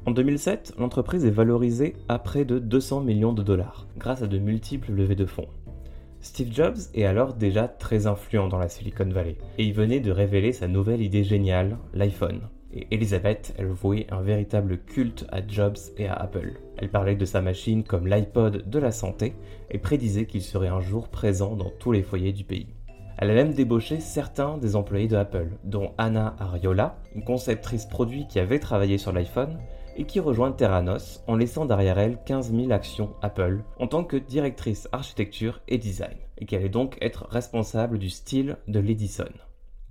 En 0.07 0.13
2007, 0.13 0.75
l'entreprise 0.79 1.27
est 1.27 1.31
valorisée 1.31 1.95
à 2.09 2.19
près 2.19 2.45
de 2.45 2.59
200 2.59 3.03
millions 3.03 3.33
de 3.33 3.43
dollars, 3.43 3.87
grâce 3.99 4.23
à 4.23 4.27
de 4.27 4.39
multiples 4.39 4.93
levées 4.93 5.15
de 5.15 5.27
fonds. 5.27 5.49
Steve 6.23 6.53
Jobs 6.53 6.79
est 6.95 7.05
alors 7.05 7.35
déjà 7.35 7.69
très 7.69 8.07
influent 8.07 8.49
dans 8.49 8.59
la 8.59 8.69
Silicon 8.69 9.09
Valley, 9.09 9.37
et 9.59 9.65
il 9.65 9.73
venait 9.73 10.01
de 10.01 10.11
révéler 10.11 10.53
sa 10.53 10.69
nouvelle 10.69 11.03
idée 11.03 11.25
géniale, 11.25 11.79
l'iPhone. 11.95 12.41
Et 12.73 12.87
Elizabeth, 12.93 13.55
elle 13.59 13.67
vouait 13.67 14.07
un 14.11 14.21
véritable 14.21 14.79
culte 14.79 15.27
à 15.31 15.47
Jobs 15.47 15.79
et 15.99 16.07
à 16.07 16.15
Apple. 16.15 16.61
Elle 16.79 16.91
parlait 16.91 17.17
de 17.17 17.25
sa 17.25 17.41
machine 17.41 17.83
comme 17.83 18.07
l'iPod 18.07 18.69
de 18.69 18.79
la 18.79 18.93
santé 18.93 19.35
et 19.71 19.79
prédisait 19.79 20.27
qu'il 20.27 20.43
serait 20.43 20.69
un 20.69 20.81
jour 20.81 21.09
présent 21.09 21.57
dans 21.57 21.71
tous 21.79 21.93
les 21.93 22.03
foyers 22.03 22.33
du 22.33 22.45
pays. 22.45 22.69
Elle 23.19 23.31
a 23.31 23.35
même 23.35 23.53
débauché 23.53 24.01
certains 24.01 24.57
des 24.57 24.77
employés 24.77 25.09
de 25.09 25.17
Apple, 25.17 25.51
dont 25.65 25.93
Anna 25.99 26.37
Ariola, 26.39 26.97
une 27.15 27.25
conceptrice 27.25 27.85
produit 27.85 28.27
qui 28.29 28.39
avait 28.39 28.61
travaillé 28.61 28.97
sur 28.97 29.13
l'iPhone, 29.13 29.59
et 29.97 30.05
qui 30.05 30.21
rejoint 30.21 30.53
Terranos 30.53 31.23
en 31.27 31.37
laissant 31.37 31.67
derrière 31.67 31.99
elle 31.99 32.19
15 32.25 32.55
000 32.55 32.71
actions 32.71 33.11
Apple 33.21 33.63
en 33.79 33.87
tant 33.87 34.05
que 34.05 34.17
directrice 34.17 34.89
architecture 34.93 35.61
et 35.69 35.77
design, 35.77 36.17
et 36.39 36.47
qui 36.47 36.57
allait 36.57 36.71
donc 36.71 36.97
être 37.03 37.27
responsable 37.29 37.99
du 37.99 38.09
style 38.09 38.57
de 38.69 38.81
l'Edison. 38.81 39.29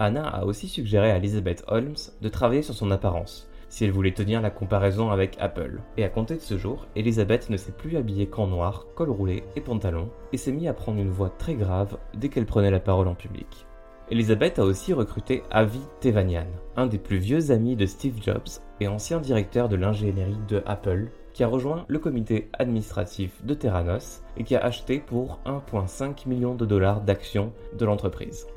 Anna 0.02 0.26
a 0.26 0.46
aussi 0.46 0.70
suggéré 0.70 1.12
à 1.12 1.18
Elizabeth 1.18 1.66
Holmes 1.68 1.98
de 2.22 2.30
travailler 2.30 2.62
sur 2.62 2.74
son 2.74 2.90
apparence, 2.90 3.50
si 3.68 3.84
elle 3.84 3.92
voulait 3.92 4.14
tenir 4.14 4.42
la 4.42 4.50
comparaison 4.50 5.12
avec 5.12 5.36
Apple. 5.42 5.82
Et 5.98 6.06
à 6.06 6.10
compter 6.10 6.36
de 6.36 6.40
ce 6.40 6.58
jour, 6.58 6.88
Elizabeth 6.96 7.50
ne 7.50 7.58
s'est 7.58 7.74
plus 7.74 7.98
habillée 7.98 8.28
qu'en 8.28 8.48
noir, 8.48 8.86
col 8.96 9.10
roulé 9.10 9.44
et 9.58 9.62
pantalon, 9.62 10.10
et 10.32 10.38
s'est 10.38 10.54
mis 10.54 10.70
à 10.70 10.74
prendre 10.74 11.02
une 11.02 11.12
voix 11.12 11.34
très 11.38 11.56
grave 11.56 11.98
dès 12.14 12.30
qu'elle 12.30 12.46
prenait 12.46 12.72
la 12.72 12.80
parole 12.80 13.10
en 13.10 13.14
public. 13.14 13.66
Elizabeth 14.10 14.58
a 14.58 14.64
aussi 14.64 14.94
recruté 14.94 15.44
Avi 15.52 15.82
Tevanian, 16.00 16.48
un 16.78 16.88
des 16.88 16.98
plus 16.98 17.18
vieux 17.18 17.52
amis 17.52 17.76
de 17.76 17.86
Steve 17.86 18.24
Jobs 18.24 18.50
et 18.80 18.88
ancien 18.88 19.20
directeur 19.20 19.68
de 19.68 19.76
l'ingénierie 19.76 20.40
de 20.48 20.64
Apple, 20.66 21.10
qui 21.34 21.44
a 21.44 21.48
rejoint 21.48 21.84
le 21.90 22.00
comité 22.00 22.50
administratif 22.58 23.44
de 23.46 23.54
Terranos 23.54 24.24
et 24.38 24.46
qui 24.46 24.56
a 24.56 24.64
acheté 24.64 25.00
pour 25.00 25.42
1,5 25.46 26.28
million 26.28 26.56
de 26.56 26.66
dollars 26.66 27.02
d'actions 27.02 27.52
de 27.78 27.86
l'entreprise. 27.86 28.48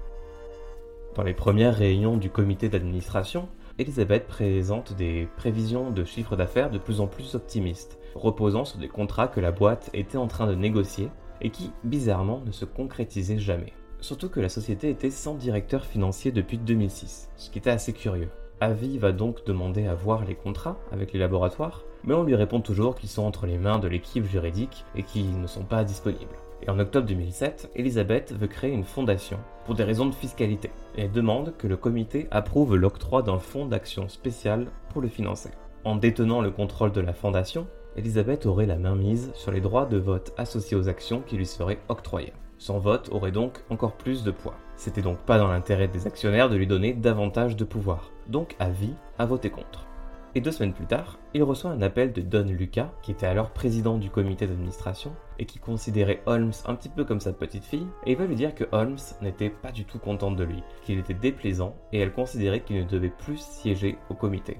Dans 1.14 1.23
les 1.23 1.35
premières 1.35 1.76
réunions 1.76 2.16
du 2.16 2.31
comité 2.31 2.71
d'administration, 2.71 3.47
Elizabeth 3.78 4.26
présente 4.26 4.97
des 4.97 5.28
prévisions 5.37 5.90
de 5.90 6.04
chiffre 6.04 6.37
d'affaires 6.37 6.71
de 6.71 6.78
plus 6.78 7.02
en 7.02 7.07
plus 7.07 7.35
optimistes, 7.35 7.99
reposant 8.14 8.64
sur 8.64 8.78
des 8.78 8.88
contrats 8.88 9.28
que 9.28 9.40
la 9.40 9.52
boîte 9.52 9.90
était 9.92 10.16
en 10.16 10.26
train 10.26 10.47
de 10.47 10.54
négocier 10.54 11.11
et 11.42 11.50
qui, 11.50 11.71
bizarrement, 11.85 12.40
ne 12.47 12.50
se 12.50 12.64
concrétisaient 12.64 13.38
jamais. 13.38 13.75
Surtout 14.00 14.31
que 14.31 14.40
la 14.40 14.49
société 14.49 14.88
était 14.88 15.11
sans 15.11 15.35
directeur 15.35 15.85
financier 15.85 16.33
depuis 16.33 16.57
2006, 16.57 17.28
ce 17.37 17.50
qui 17.50 17.59
était 17.59 17.69
assez 17.69 17.92
curieux. 17.92 18.31
Avi 18.61 18.97
va 18.97 19.12
donc 19.12 19.45
demander 19.45 19.87
à 19.87 19.95
voir 19.95 20.25
les 20.25 20.35
contrats 20.35 20.78
avec 20.92 21.12
les 21.12 21.19
laboratoires, 21.19 21.85
mais 22.04 22.14
on 22.14 22.23
lui 22.23 22.37
répond 22.37 22.62
toujours 22.62 22.95
qu'ils 22.95 23.11
sont 23.11 23.25
entre 23.25 23.45
les 23.45 23.59
mains 23.59 23.78
de 23.78 23.88
l'équipe 23.88 24.25
juridique 24.25 24.87
et 24.97 25.02
qu'ils 25.02 25.38
ne 25.38 25.47
sont 25.47 25.64
pas 25.64 25.85
disponibles. 25.85 26.37
Et 26.62 26.71
en 26.71 26.78
octobre 26.78 27.07
2007, 27.07 27.71
Elisabeth 27.76 28.33
veut 28.33 28.47
créer 28.47 28.73
une 28.73 28.85
fondation 28.85 29.38
pour 29.66 29.75
des 29.75 29.85
raisons 29.85 30.07
de 30.07 30.14
fiscalité 30.14 30.71
et 30.96 31.08
demande 31.08 31.54
que 31.56 31.66
le 31.66 31.76
comité 31.76 32.28
approuve 32.30 32.76
l'octroi 32.76 33.22
d'un 33.22 33.38
fonds 33.38 33.66
d'action 33.66 34.08
spécial 34.08 34.66
pour 34.90 35.02
le 35.02 35.08
financer. 35.08 35.50
En 35.84 35.96
détenant 35.96 36.40
le 36.40 36.50
contrôle 36.50 36.92
de 36.92 37.00
la 37.00 37.12
fondation, 37.12 37.66
Elisabeth 37.96 38.46
aurait 38.46 38.66
la 38.66 38.76
main 38.76 38.94
mise 38.94 39.30
sur 39.34 39.50
les 39.50 39.61
droits 39.61 39.87
de 39.87 39.99
vote 39.99 40.32
associés 40.37 40.76
aux 40.76 40.88
actions 40.88 41.22
qui 41.26 41.37
lui 41.37 41.46
seraient 41.46 41.80
octroyées. 41.88 42.32
Son 42.58 42.78
vote 42.78 43.08
aurait 43.11 43.32
donc 43.32 43.64
encore 43.70 43.96
plus 43.96 44.22
de 44.22 44.30
poids. 44.30 44.54
C'était 44.76 45.02
donc 45.02 45.18
pas 45.18 45.38
dans 45.38 45.49
l'intérêt 45.49 45.88
des 45.88 46.06
actionnaires 46.06 46.49
de 46.49 46.56
lui 46.56 46.66
donner 46.66 46.94
davantage 46.94 47.56
de 47.56 47.64
pouvoir. 47.64 48.12
Donc 48.28 48.54
Avi 48.61 48.94
a 49.18 49.26
voté 49.26 49.50
contre. 49.50 49.87
Et 50.34 50.40
deux 50.40 50.50
semaines 50.50 50.72
plus 50.72 50.86
tard, 50.86 51.18
il 51.34 51.42
reçoit 51.42 51.72
un 51.72 51.82
appel 51.82 52.12
de 52.12 52.22
Don 52.22 52.44
Lucas, 52.44 52.90
qui 53.02 53.10
était 53.10 53.26
alors 53.26 53.50
président 53.50 53.98
du 53.98 54.08
comité 54.08 54.46
d'administration, 54.46 55.12
et 55.38 55.44
qui 55.44 55.58
considérait 55.58 56.22
Holmes 56.24 56.52
un 56.64 56.74
petit 56.74 56.88
peu 56.88 57.04
comme 57.04 57.20
sa 57.20 57.34
petite 57.34 57.64
fille, 57.64 57.86
et 58.06 58.12
il 58.12 58.16
va 58.16 58.24
lui 58.24 58.34
dire 58.34 58.54
que 58.54 58.64
Holmes 58.72 58.96
n'était 59.20 59.50
pas 59.50 59.72
du 59.72 59.84
tout 59.84 59.98
contente 59.98 60.36
de 60.36 60.44
lui, 60.44 60.62
qu'il 60.84 60.98
était 60.98 61.12
déplaisant, 61.12 61.76
et 61.92 61.98
elle 61.98 62.12
considérait 62.12 62.60
qu'il 62.60 62.78
ne 62.78 62.88
devait 62.88 63.10
plus 63.10 63.40
siéger 63.40 63.98
au 64.08 64.14
comité. 64.14 64.58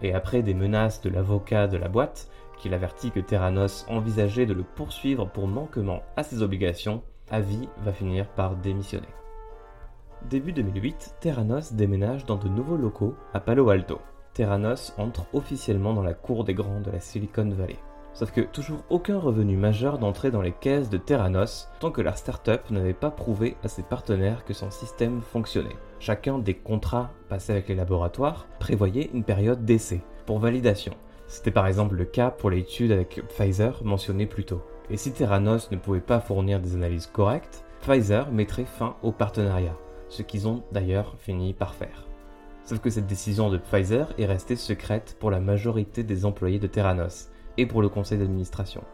Et 0.00 0.12
après 0.12 0.42
des 0.42 0.54
menaces 0.54 1.00
de 1.02 1.10
l'avocat 1.10 1.68
de 1.68 1.76
la 1.76 1.88
boîte, 1.88 2.28
qu'il 2.58 2.74
avertit 2.74 3.12
que 3.12 3.20
Terranos 3.20 3.86
envisageait 3.88 4.46
de 4.46 4.54
le 4.54 4.64
poursuivre 4.64 5.26
pour 5.26 5.46
manquement 5.46 6.02
à 6.16 6.24
ses 6.24 6.42
obligations, 6.42 7.02
Avi 7.30 7.68
va 7.84 7.92
finir 7.92 8.28
par 8.28 8.56
démissionner. 8.56 9.08
Début 10.28 10.52
2008, 10.52 11.16
Terranos 11.20 11.72
déménage 11.72 12.26
dans 12.26 12.36
de 12.36 12.48
nouveaux 12.48 12.76
locaux 12.76 13.14
à 13.34 13.40
Palo 13.40 13.70
Alto. 13.70 14.00
Terranos 14.34 14.94
entre 14.98 15.26
officiellement 15.32 15.94
dans 15.94 16.02
la 16.02 16.14
cour 16.14 16.44
des 16.44 16.54
grands 16.54 16.80
de 16.80 16.90
la 16.90 17.00
Silicon 17.00 17.48
Valley. 17.50 17.78
Sauf 18.14 18.30
que 18.30 18.42
toujours 18.42 18.84
aucun 18.90 19.18
revenu 19.18 19.56
majeur 19.56 19.98
d'entrer 19.98 20.30
dans 20.30 20.42
les 20.42 20.52
caisses 20.52 20.90
de 20.90 20.98
Terranos 20.98 21.68
tant 21.80 21.90
que 21.90 22.02
la 22.02 22.14
startup 22.14 22.70
n'avait 22.70 22.92
pas 22.92 23.10
prouvé 23.10 23.56
à 23.62 23.68
ses 23.68 23.82
partenaires 23.82 24.44
que 24.44 24.52
son 24.52 24.70
système 24.70 25.22
fonctionnait. 25.22 25.76
Chacun 25.98 26.38
des 26.38 26.54
contrats 26.54 27.10
passés 27.28 27.52
avec 27.52 27.68
les 27.68 27.74
laboratoires 27.74 28.46
prévoyait 28.58 29.10
une 29.14 29.24
période 29.24 29.64
d'essai 29.64 30.02
pour 30.26 30.38
validation. 30.38 30.94
C'était 31.26 31.50
par 31.50 31.66
exemple 31.66 31.94
le 31.94 32.04
cas 32.04 32.30
pour 32.30 32.50
l'étude 32.50 32.92
avec 32.92 33.22
Pfizer 33.28 33.82
mentionnée 33.84 34.26
plus 34.26 34.44
tôt. 34.44 34.62
Et 34.90 34.98
si 34.98 35.12
Terranos 35.12 35.70
ne 35.70 35.78
pouvait 35.78 36.00
pas 36.00 36.20
fournir 36.20 36.60
des 36.60 36.74
analyses 36.74 37.06
correctes, 37.06 37.64
Pfizer 37.80 38.30
mettrait 38.30 38.66
fin 38.66 38.96
au 39.02 39.10
partenariat, 39.10 39.76
ce 40.08 40.22
qu'ils 40.22 40.46
ont 40.46 40.62
d'ailleurs 40.72 41.14
fini 41.18 41.54
par 41.54 41.74
faire. 41.74 42.11
Sauf 42.64 42.78
que 42.78 42.90
cette 42.90 43.06
décision 43.06 43.50
de 43.50 43.58
Pfizer 43.58 44.12
est 44.18 44.26
restée 44.26 44.56
secrète 44.56 45.16
pour 45.18 45.30
la 45.30 45.40
majorité 45.40 46.04
des 46.04 46.24
employés 46.24 46.60
de 46.60 46.66
Terranos 46.66 47.30
et 47.58 47.66
pour 47.66 47.82
le 47.82 47.88
conseil 47.88 48.18
d'administration. 48.18 48.84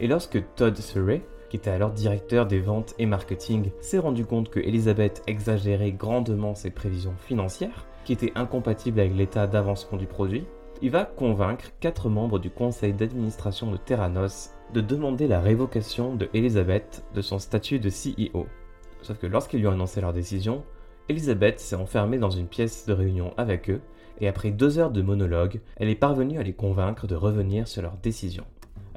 Et 0.00 0.08
lorsque 0.08 0.42
Todd 0.56 0.76
Surrey, 0.76 1.22
qui 1.48 1.56
était 1.56 1.70
alors 1.70 1.92
directeur 1.92 2.46
des 2.46 2.60
ventes 2.60 2.94
et 2.98 3.06
marketing, 3.06 3.70
s'est 3.80 3.98
rendu 3.98 4.26
compte 4.26 4.50
que 4.50 4.60
Elizabeth 4.60 5.22
exagérait 5.26 5.92
grandement 5.92 6.54
ses 6.54 6.70
prévisions 6.70 7.14
financières, 7.16 7.86
qui 8.04 8.12
étaient 8.12 8.32
incompatibles 8.34 9.00
avec 9.00 9.14
l'état 9.14 9.46
d'avancement 9.46 9.98
du 9.98 10.06
produit, 10.06 10.44
il 10.82 10.90
va 10.90 11.04
convaincre 11.04 11.70
quatre 11.80 12.10
membres 12.10 12.38
du 12.38 12.50
conseil 12.50 12.92
d'administration 12.92 13.70
de 13.70 13.76
Terranos 13.78 14.50
de 14.74 14.80
demander 14.80 15.26
la 15.26 15.40
révocation 15.40 16.14
de 16.14 16.28
Elizabeth 16.34 17.04
de 17.14 17.22
son 17.22 17.38
statut 17.38 17.78
de 17.78 17.88
CEO. 17.88 18.46
Sauf 19.00 19.18
que 19.18 19.26
lorsqu'ils 19.26 19.60
lui 19.60 19.68
ont 19.68 19.72
annoncé 19.72 20.00
leur 20.00 20.12
décision, 20.12 20.64
Elizabeth 21.08 21.60
s'est 21.60 21.76
enfermée 21.76 22.18
dans 22.18 22.30
une 22.30 22.48
pièce 22.48 22.84
de 22.86 22.92
réunion 22.92 23.32
avec 23.36 23.70
eux, 23.70 23.80
et 24.20 24.26
après 24.26 24.50
deux 24.50 24.78
heures 24.78 24.90
de 24.90 25.02
monologue, 25.02 25.60
elle 25.76 25.88
est 25.88 25.94
parvenue 25.94 26.38
à 26.38 26.42
les 26.42 26.52
convaincre 26.52 27.06
de 27.06 27.14
revenir 27.14 27.68
sur 27.68 27.82
leur 27.82 27.96
décision. 27.98 28.44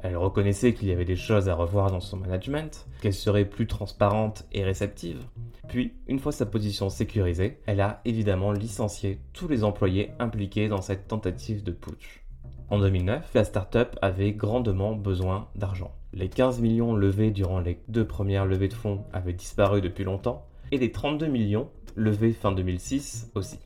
Elle 0.02 0.16
reconnaissait 0.16 0.72
qu'il 0.72 0.88
y 0.88 0.92
avait 0.92 1.04
des 1.04 1.14
choses 1.14 1.48
à 1.48 1.54
revoir 1.54 1.90
dans 1.90 2.00
son 2.00 2.16
management, 2.16 2.86
qu'elle 3.00 3.14
serait 3.14 3.44
plus 3.44 3.66
transparente 3.66 4.44
et 4.52 4.64
réceptive. 4.64 5.22
Puis, 5.68 5.92
une 6.08 6.18
fois 6.18 6.32
sa 6.32 6.46
position 6.46 6.88
sécurisée, 6.88 7.60
elle 7.66 7.80
a 7.80 8.00
évidemment 8.04 8.50
licencié 8.50 9.20
tous 9.32 9.46
les 9.46 9.62
employés 9.62 10.10
impliqués 10.18 10.68
dans 10.68 10.82
cette 10.82 11.06
tentative 11.06 11.62
de 11.62 11.70
putsch. 11.70 12.24
En 12.70 12.78
2009, 12.78 13.30
la 13.34 13.44
startup 13.44 13.96
avait 14.02 14.32
grandement 14.32 14.94
besoin 14.94 15.48
d'argent. 15.54 15.94
Les 16.12 16.28
15 16.28 16.60
millions 16.60 16.94
levés 16.94 17.30
durant 17.30 17.60
les 17.60 17.78
deux 17.88 18.06
premières 18.06 18.46
levées 18.46 18.68
de 18.68 18.74
fonds 18.74 19.04
avaient 19.12 19.32
disparu 19.32 19.80
depuis 19.80 20.02
longtemps, 20.02 20.46
et 20.72 20.78
les 20.78 20.92
32 20.92 21.26
millions 21.26 21.70
levés 21.96 22.32
fin 22.32 22.52
2006 22.52 23.32
aussi. 23.34 23.58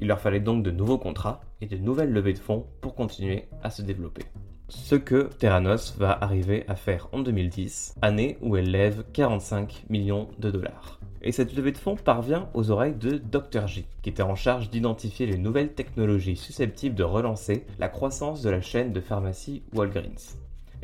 Il 0.00 0.08
leur 0.08 0.20
fallait 0.20 0.40
donc 0.40 0.62
de 0.62 0.70
nouveaux 0.70 0.98
contrats 0.98 1.40
et 1.60 1.66
de 1.66 1.76
nouvelles 1.76 2.12
levées 2.12 2.34
de 2.34 2.38
fonds 2.38 2.66
pour 2.80 2.94
continuer 2.94 3.48
à 3.62 3.70
se 3.70 3.82
développer. 3.82 4.22
Ce 4.68 4.96
que 4.96 5.30
Terranos 5.38 5.94
va 5.96 6.10
arriver 6.10 6.64
à 6.66 6.74
faire 6.74 7.08
en 7.12 7.20
2010, 7.20 7.94
année 8.02 8.36
où 8.42 8.56
elle 8.56 8.70
lève 8.70 9.04
45 9.12 9.84
millions 9.88 10.28
de 10.38 10.50
dollars. 10.50 10.98
Et 11.22 11.30
cette 11.32 11.54
levée 11.54 11.72
de 11.72 11.78
fonds 11.78 11.96
parvient 11.96 12.48
aux 12.52 12.70
oreilles 12.70 12.96
de 12.96 13.18
Dr. 13.18 13.68
J, 13.68 13.86
qui 14.02 14.10
était 14.10 14.22
en 14.22 14.34
charge 14.34 14.70
d'identifier 14.70 15.26
les 15.26 15.38
nouvelles 15.38 15.72
technologies 15.72 16.36
susceptibles 16.36 16.96
de 16.96 17.04
relancer 17.04 17.64
la 17.78 17.88
croissance 17.88 18.42
de 18.42 18.50
la 18.50 18.60
chaîne 18.60 18.92
de 18.92 19.00
pharmacie 19.00 19.62
Walgreens, 19.72 20.36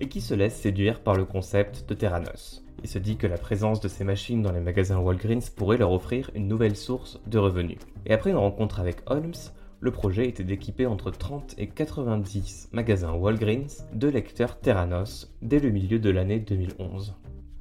et 0.03 0.09
qui 0.09 0.21
se 0.21 0.35
laisse 0.35 0.57
séduire 0.57 1.01
par 1.01 1.15
le 1.15 1.25
concept 1.25 1.89
de 1.89 1.95
Terranos. 1.95 2.65
Il 2.83 2.89
se 2.89 2.99
dit 2.99 3.17
que 3.17 3.29
la 3.29 3.39
présence 3.39 3.81
de 3.81 3.87
ces 3.87 4.03
machines 4.03 4.43
dans 4.43 4.51
les 4.51 4.61
magasins 4.61 4.99
Walgreens 4.99 5.49
pourrait 5.55 5.77
leur 5.77 5.93
offrir 5.93 6.29
une 6.35 6.49
nouvelle 6.49 6.75
source 6.75 7.21
de 7.29 7.39
revenus. 7.39 7.79
Et 8.05 8.13
après 8.13 8.31
une 8.31 8.37
rencontre 8.37 8.81
avec 8.81 8.97
Holmes, 9.07 9.33
le 9.79 9.91
projet 9.93 10.29
était 10.29 10.43
d'équiper 10.43 10.87
entre 10.87 11.13
30 11.13 11.55
et 11.57 11.69
90 11.69 12.71
magasins 12.73 13.13
Walgreens 13.13 13.87
de 13.95 14.09
lecteurs 14.09 14.59
Terranos 14.59 15.33
dès 15.41 15.61
le 15.61 15.71
milieu 15.71 16.01
de 16.01 16.11
l'année 16.11 16.41
2011. 16.41 17.15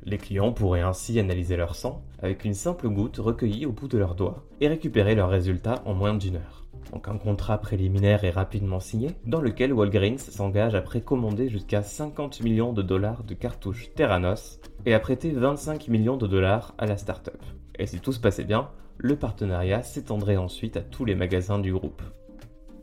Les 0.04 0.18
clients 0.18 0.52
pourraient 0.52 0.82
ainsi 0.82 1.20
analyser 1.20 1.58
leur 1.58 1.76
sang 1.76 2.04
avec 2.24 2.44
une 2.44 2.56
simple 2.56 2.90
goutte 2.90 3.18
recueillie 3.18 3.68
au 3.68 3.72
bout 3.72 3.88
de 3.88 4.00
leurs 4.00 4.16
doigts 4.16 4.44
et 4.62 4.68
récupérer 4.68 5.14
leurs 5.14 5.30
résultats 5.30 5.84
en 5.86 5.94
moins 5.94 6.16
d'une 6.16 6.38
heure. 6.38 6.61
Donc 6.92 7.08
un 7.08 7.18
contrat 7.18 7.58
préliminaire 7.60 8.24
est 8.24 8.32
rapidement 8.32 8.80
signé, 8.80 9.12
dans 9.26 9.42
lequel 9.42 9.74
Walgreens 9.74 10.18
s'engage 10.18 10.76
à 10.76 10.82
précommander 10.82 11.50
jusqu'à 11.50 11.84
50 11.84 12.42
millions 12.42 12.74
de 12.74 12.82
dollars 12.82 13.24
de 13.24 13.34
cartouches 13.34 13.94
Terranos 13.96 14.60
et 14.86 14.94
à 14.94 15.00
prêter 15.00 15.32
25 15.32 15.88
millions 15.88 16.18
de 16.18 16.28
dollars 16.28 16.74
à 16.78 16.86
la 16.86 16.98
start-up. 16.98 17.42
Et 17.80 17.86
si 17.86 18.00
tout 18.00 18.12
se 18.12 18.20
passait 18.20 18.44
bien, 18.44 18.70
le 18.98 19.16
partenariat 19.16 19.84
s'étendrait 19.84 20.38
ensuite 20.38 20.78
à 20.78 20.82
tous 20.82 21.06
les 21.06 21.16
magasins 21.16 21.60
du 21.60 21.72
groupe. 21.72 22.02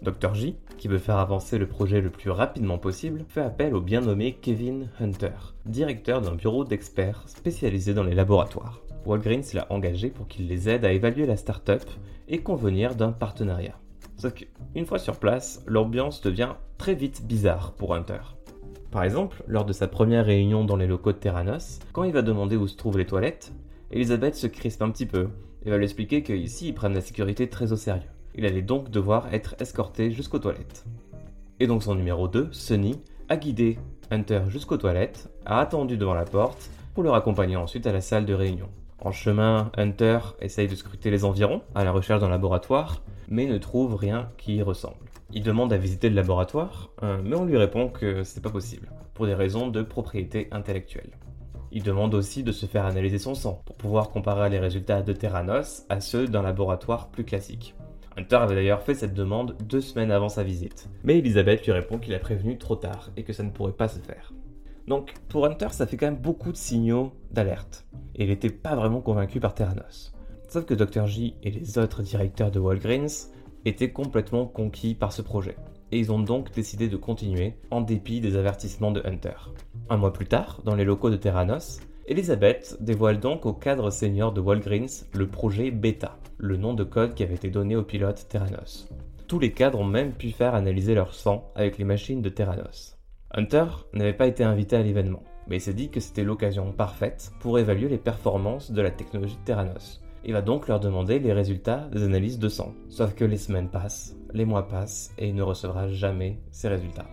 Dr 0.02 0.34
J, 0.34 0.56
qui 0.76 0.88
veut 0.88 0.98
faire 0.98 1.18
avancer 1.18 1.58
le 1.58 1.66
projet 1.66 2.00
le 2.00 2.10
plus 2.10 2.30
rapidement 2.30 2.78
possible, 2.78 3.24
fait 3.28 3.40
appel 3.40 3.74
au 3.74 3.80
bien 3.80 4.00
nommé 4.00 4.34
Kevin 4.40 4.88
Hunter, 5.00 5.54
directeur 5.66 6.20
d'un 6.20 6.34
bureau 6.34 6.64
d'experts 6.64 7.24
spécialisé 7.26 7.94
dans 7.94 8.04
les 8.04 8.14
laboratoires. 8.14 8.80
Walgreens 9.06 9.54
l'a 9.54 9.66
engagé 9.70 10.10
pour 10.10 10.28
qu'il 10.28 10.48
les 10.48 10.68
aide 10.68 10.84
à 10.84 10.92
évaluer 10.92 11.26
la 11.26 11.36
start-up 11.36 11.82
et 12.28 12.38
convenir 12.38 12.94
d'un 12.94 13.12
partenariat. 13.12 13.78
Sauf 14.18 14.34
qu'une 14.34 14.84
fois 14.84 14.98
sur 14.98 15.16
place, 15.16 15.62
l'ambiance 15.66 16.20
devient 16.20 16.54
très 16.76 16.94
vite 16.94 17.24
bizarre 17.24 17.72
pour 17.72 17.94
Hunter. 17.94 18.20
Par 18.90 19.04
exemple, 19.04 19.44
lors 19.46 19.64
de 19.64 19.72
sa 19.72 19.86
première 19.86 20.26
réunion 20.26 20.64
dans 20.64 20.76
les 20.76 20.88
locaux 20.88 21.12
de 21.12 21.18
Terranos, 21.18 21.78
quand 21.92 22.02
il 22.02 22.12
va 22.12 22.22
demander 22.22 22.56
où 22.56 22.66
se 22.66 22.76
trouvent 22.76 22.98
les 22.98 23.06
toilettes, 23.06 23.52
Elisabeth 23.92 24.34
se 24.34 24.48
crispe 24.48 24.82
un 24.82 24.90
petit 24.90 25.06
peu 25.06 25.28
et 25.64 25.70
va 25.70 25.76
lui 25.76 25.84
expliquer 25.84 26.22
qu'ici 26.22 26.68
ils 26.68 26.74
prennent 26.74 26.94
la 26.94 27.00
sécurité 27.00 27.48
très 27.48 27.72
au 27.72 27.76
sérieux. 27.76 28.10
Il 28.34 28.44
allait 28.44 28.62
donc 28.62 28.90
devoir 28.90 29.32
être 29.32 29.54
escorté 29.60 30.10
jusqu'aux 30.10 30.38
toilettes. 30.38 30.84
Et 31.60 31.66
donc 31.66 31.82
son 31.82 31.94
numéro 31.94 32.28
2, 32.28 32.48
Sunny, 32.50 33.00
a 33.28 33.36
guidé 33.36 33.78
Hunter 34.10 34.42
jusqu'aux 34.48 34.78
toilettes, 34.78 35.28
a 35.44 35.60
attendu 35.60 35.96
devant 35.96 36.14
la 36.14 36.24
porte 36.24 36.70
pour 36.94 37.02
le 37.04 37.10
raccompagner 37.10 37.56
ensuite 37.56 37.86
à 37.86 37.92
la 37.92 38.00
salle 38.00 38.26
de 38.26 38.34
réunion. 38.34 38.68
En 39.00 39.12
chemin, 39.12 39.70
Hunter 39.76 40.18
essaye 40.40 40.66
de 40.66 40.74
scruter 40.74 41.10
les 41.10 41.24
environs 41.24 41.62
à 41.76 41.84
la 41.84 41.92
recherche 41.92 42.20
d'un 42.20 42.28
laboratoire, 42.28 43.02
mais 43.28 43.46
ne 43.46 43.56
trouve 43.58 43.94
rien 43.94 44.30
qui 44.38 44.56
y 44.56 44.62
ressemble. 44.62 44.96
Il 45.32 45.44
demande 45.44 45.72
à 45.72 45.76
visiter 45.76 46.08
le 46.08 46.16
laboratoire, 46.16 46.90
euh, 47.04 47.20
mais 47.22 47.36
on 47.36 47.44
lui 47.44 47.56
répond 47.56 47.90
que 47.90 48.24
c'est 48.24 48.42
pas 48.42 48.50
possible, 48.50 48.90
pour 49.14 49.26
des 49.26 49.34
raisons 49.34 49.68
de 49.68 49.82
propriété 49.82 50.48
intellectuelle. 50.50 51.10
Il 51.70 51.84
demande 51.84 52.14
aussi 52.14 52.42
de 52.42 52.50
se 52.50 52.66
faire 52.66 52.86
analyser 52.86 53.18
son 53.18 53.36
sang, 53.36 53.62
pour 53.66 53.76
pouvoir 53.76 54.10
comparer 54.10 54.50
les 54.50 54.58
résultats 54.58 55.02
de 55.02 55.12
Terranos 55.12 55.84
à 55.88 56.00
ceux 56.00 56.26
d'un 56.26 56.42
laboratoire 56.42 57.08
plus 57.08 57.24
classique. 57.24 57.76
Hunter 58.16 58.36
avait 58.36 58.56
d'ailleurs 58.56 58.82
fait 58.82 58.94
cette 58.94 59.14
demande 59.14 59.54
deux 59.62 59.80
semaines 59.80 60.10
avant 60.10 60.28
sa 60.28 60.42
visite, 60.42 60.88
mais 61.04 61.18
Elisabeth 61.18 61.64
lui 61.64 61.72
répond 61.72 61.98
qu'il 61.98 62.14
a 62.14 62.18
prévenu 62.18 62.58
trop 62.58 62.74
tard 62.74 63.10
et 63.16 63.22
que 63.22 63.32
ça 63.32 63.44
ne 63.44 63.50
pourrait 63.50 63.72
pas 63.72 63.86
se 63.86 64.00
faire. 64.00 64.32
Donc 64.88 65.12
pour 65.28 65.44
Hunter, 65.44 65.68
ça 65.70 65.86
fait 65.86 65.98
quand 65.98 66.06
même 66.06 66.16
beaucoup 66.16 66.50
de 66.50 66.56
signaux 66.56 67.12
d'alerte, 67.30 67.86
et 68.14 68.24
il 68.24 68.30
n'était 68.30 68.48
pas 68.48 68.74
vraiment 68.74 69.02
convaincu 69.02 69.38
par 69.38 69.54
Terranos. 69.54 70.14
Sauf 70.48 70.64
que 70.64 70.72
Dr. 70.72 71.06
J 71.06 71.34
et 71.42 71.50
les 71.50 71.78
autres 71.78 72.02
directeurs 72.02 72.50
de 72.50 72.58
Walgreens 72.58 73.28
étaient 73.66 73.92
complètement 73.92 74.46
conquis 74.46 74.94
par 74.94 75.12
ce 75.12 75.20
projet, 75.20 75.56
et 75.92 75.98
ils 75.98 76.10
ont 76.10 76.18
donc 76.18 76.52
décidé 76.52 76.88
de 76.88 76.96
continuer 76.96 77.52
en 77.70 77.82
dépit 77.82 78.22
des 78.22 78.36
avertissements 78.36 78.90
de 78.90 79.02
Hunter. 79.04 79.52
Un 79.90 79.98
mois 79.98 80.14
plus 80.14 80.26
tard, 80.26 80.62
dans 80.64 80.74
les 80.74 80.84
locaux 80.84 81.10
de 81.10 81.16
Terranos, 81.16 81.80
Elizabeth 82.06 82.78
dévoile 82.80 83.20
donc 83.20 83.44
au 83.44 83.52
cadre 83.52 83.90
senior 83.90 84.32
de 84.32 84.40
Walgreens 84.40 85.04
le 85.12 85.28
projet 85.28 85.70
Beta, 85.70 86.16
le 86.38 86.56
nom 86.56 86.72
de 86.72 86.84
code 86.84 87.12
qui 87.12 87.22
avait 87.22 87.34
été 87.34 87.50
donné 87.50 87.76
au 87.76 87.82
pilote 87.82 88.26
Terranos. 88.30 88.88
Tous 89.26 89.38
les 89.38 89.52
cadres 89.52 89.80
ont 89.80 89.84
même 89.84 90.12
pu 90.12 90.30
faire 90.30 90.54
analyser 90.54 90.94
leur 90.94 91.12
sang 91.12 91.52
avec 91.54 91.76
les 91.76 91.84
machines 91.84 92.22
de 92.22 92.30
Terranos. 92.30 92.97
Hunter 93.30 93.66
n'avait 93.92 94.14
pas 94.14 94.26
été 94.26 94.42
invité 94.42 94.76
à 94.76 94.82
l'événement, 94.82 95.22
mais 95.46 95.56
il 95.56 95.60
s'est 95.60 95.74
dit 95.74 95.90
que 95.90 96.00
c'était 96.00 96.24
l'occasion 96.24 96.72
parfaite 96.72 97.30
pour 97.40 97.58
évaluer 97.58 97.88
les 97.88 97.98
performances 97.98 98.70
de 98.70 98.80
la 98.80 98.90
technologie 98.90 99.36
de 99.36 99.44
Terranos. 99.44 100.00
Il 100.24 100.32
va 100.32 100.40
donc 100.40 100.66
leur 100.66 100.80
demander 100.80 101.18
les 101.18 101.34
résultats 101.34 101.88
des 101.92 102.02
analyses 102.04 102.38
de 102.38 102.48
sang. 102.48 102.74
Sauf 102.88 103.14
que 103.14 103.24
les 103.24 103.36
semaines 103.36 103.68
passent, 103.68 104.16
les 104.32 104.46
mois 104.46 104.66
passent 104.66 105.12
et 105.18 105.28
il 105.28 105.34
ne 105.34 105.42
recevra 105.42 105.88
jamais 105.88 106.40
ces 106.50 106.68
résultats. 106.68 107.06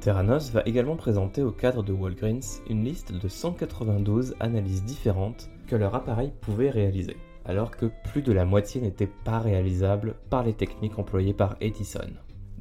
Terranos 0.00 0.50
va 0.50 0.62
également 0.66 0.96
présenter 0.96 1.42
au 1.42 1.52
cadre 1.52 1.84
de 1.84 1.92
Walgreens 1.92 2.62
une 2.68 2.84
liste 2.84 3.12
de 3.12 3.28
192 3.28 4.34
analyses 4.40 4.84
différentes 4.84 5.50
que 5.68 5.76
leur 5.76 5.94
appareil 5.94 6.32
pouvait 6.40 6.70
réaliser, 6.70 7.16
alors 7.44 7.70
que 7.70 7.86
plus 8.10 8.22
de 8.22 8.32
la 8.32 8.44
moitié 8.44 8.80
n'était 8.80 9.10
pas 9.24 9.38
réalisable 9.38 10.16
par 10.30 10.42
les 10.42 10.54
techniques 10.54 10.98
employées 10.98 11.34
par 11.34 11.56
Edison. 11.60 12.10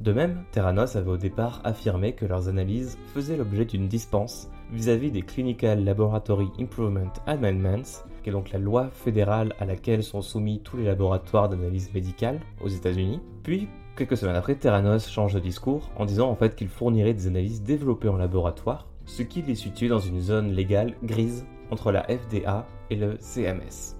De 0.02 0.14
même, 0.14 0.44
Terranos 0.52 0.96
avait 0.96 1.10
au 1.10 1.18
départ 1.18 1.60
affirmé 1.64 2.14
que 2.14 2.26
leurs 2.26 2.48
analyses 2.48 2.98
faisaient 3.14 3.36
l'objet 3.36 3.66
d'une 3.66 3.88
dispense 3.88 4.50
vis-à-vis 4.72 5.12
des 5.12 5.24
Clinical 5.24 5.84
Laboratory 5.84 6.50
Improvement 6.60 7.12
Amendments, 7.26 8.04
qui 8.22 8.30
est 8.30 8.34
donc 8.34 8.52
la 8.52 8.60
loi 8.60 8.90
fédérale 8.92 9.56
à 9.60 9.66
laquelle 9.66 10.04
sont 10.04 10.22
soumis 10.22 10.62
tous 10.64 10.78
les 10.78 10.86
laboratoires 10.86 11.50
d'analyse 11.50 11.92
médicale 11.94 12.40
aux 12.62 12.68
États-Unis. 12.68 13.22
Puis, 13.42 13.70
quelques 13.96 14.18
semaines 14.18 14.36
après, 14.36 14.56
Terranos 14.56 15.10
change 15.10 15.34
de 15.34 15.40
discours 15.40 15.90
en 15.96 16.06
disant 16.06 16.30
en 16.30 16.36
fait 16.36 16.56
qu'il 16.56 16.68
fournirait 16.68 17.16
des 17.16 17.28
analyses 17.28 17.64
développées 17.64 18.10
en 18.10 18.18
laboratoire, 18.18 18.88
ce 19.06 19.24
qui 19.24 19.42
les 19.42 19.56
situe 19.56 19.88
dans 19.88 20.00
une 20.00 20.22
zone 20.22 20.52
légale 20.52 20.94
grise 21.04 21.48
entre 21.72 21.92
la 21.92 22.04
FDA 22.04 22.68
et 22.92 22.96
le 22.96 23.18
CMS. 23.20 23.96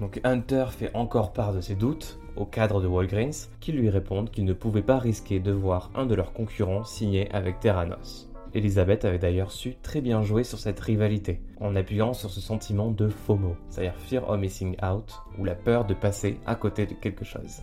Donc 0.00 0.20
Hunter 0.22 0.66
fait 0.70 0.94
encore 0.94 1.32
part 1.32 1.52
de 1.52 1.60
ses 1.60 1.74
doutes 1.74 2.18
au 2.36 2.44
cadre 2.44 2.80
de 2.80 2.86
Walgreens 2.86 3.48
qui 3.60 3.72
lui 3.72 3.90
répondent 3.90 4.30
qu'ils 4.30 4.44
ne 4.44 4.52
pouvaient 4.52 4.82
pas 4.82 4.98
risquer 4.98 5.40
de 5.40 5.52
voir 5.52 5.90
un 5.94 6.06
de 6.06 6.14
leurs 6.14 6.32
concurrents 6.32 6.84
signer 6.84 7.30
avec 7.32 7.60
Terranos. 7.60 8.28
Elisabeth 8.54 9.04
avait 9.04 9.18
d'ailleurs 9.18 9.50
su 9.50 9.74
très 9.82 10.00
bien 10.00 10.22
jouer 10.22 10.44
sur 10.44 10.60
cette 10.60 10.78
rivalité, 10.78 11.40
en 11.60 11.74
appuyant 11.74 12.14
sur 12.14 12.30
ce 12.30 12.40
sentiment 12.40 12.90
de 12.90 13.08
FOMO, 13.08 13.56
c'est-à-dire 13.68 13.96
Fear 13.96 14.28
of 14.30 14.38
Missing 14.38 14.76
Out, 14.84 15.12
ou 15.38 15.44
la 15.44 15.56
peur 15.56 15.84
de 15.84 15.94
passer 15.94 16.38
à 16.46 16.54
côté 16.54 16.86
de 16.86 16.94
quelque 16.94 17.24
chose. 17.24 17.62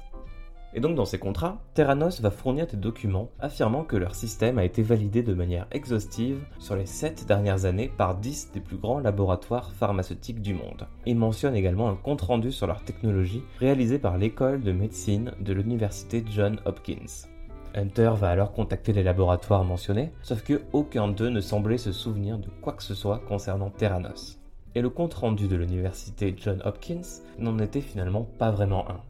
Et 0.73 0.79
donc 0.79 0.95
dans 0.95 1.05
ces 1.05 1.19
contrats, 1.19 1.59
Terranos 1.73 2.21
va 2.21 2.31
fournir 2.31 2.65
des 2.65 2.77
documents 2.77 3.29
affirmant 3.39 3.83
que 3.83 3.97
leur 3.97 4.15
système 4.15 4.57
a 4.57 4.63
été 4.63 4.81
validé 4.81 5.21
de 5.21 5.33
manière 5.33 5.67
exhaustive 5.71 6.39
sur 6.59 6.75
les 6.75 6.85
7 6.85 7.25
dernières 7.27 7.65
années 7.65 7.91
par 7.97 8.15
10 8.15 8.51
des 8.53 8.61
plus 8.61 8.77
grands 8.77 8.99
laboratoires 8.99 9.73
pharmaceutiques 9.73 10.41
du 10.41 10.53
monde. 10.53 10.87
Il 11.05 11.17
mentionne 11.17 11.55
également 11.55 11.89
un 11.89 11.95
compte-rendu 11.95 12.51
sur 12.51 12.67
leur 12.67 12.83
technologie 12.83 13.43
réalisé 13.59 13.99
par 13.99 14.17
l'école 14.17 14.61
de 14.61 14.71
médecine 14.71 15.33
de 15.41 15.53
l'université 15.53 16.23
John 16.29 16.59
Hopkins. 16.65 17.27
Hunter 17.75 18.13
va 18.17 18.29
alors 18.29 18.51
contacter 18.51 18.93
les 18.93 19.03
laboratoires 19.03 19.63
mentionnés, 19.63 20.11
sauf 20.21 20.43
que 20.43 20.61
aucun 20.73 21.07
d'eux 21.07 21.29
ne 21.29 21.41
semblait 21.41 21.77
se 21.77 21.91
souvenir 21.91 22.37
de 22.37 22.49
quoi 22.61 22.73
que 22.73 22.83
ce 22.83 22.95
soit 22.95 23.19
concernant 23.19 23.69
Terranos. 23.69 24.39
Et 24.75 24.81
le 24.81 24.89
compte-rendu 24.89 25.47
de 25.47 25.55
l'université 25.57 26.33
John 26.37 26.61
Hopkins 26.63 27.01
n'en 27.39 27.59
était 27.59 27.81
finalement 27.81 28.23
pas 28.37 28.51
vraiment 28.51 28.89
un. 28.89 29.01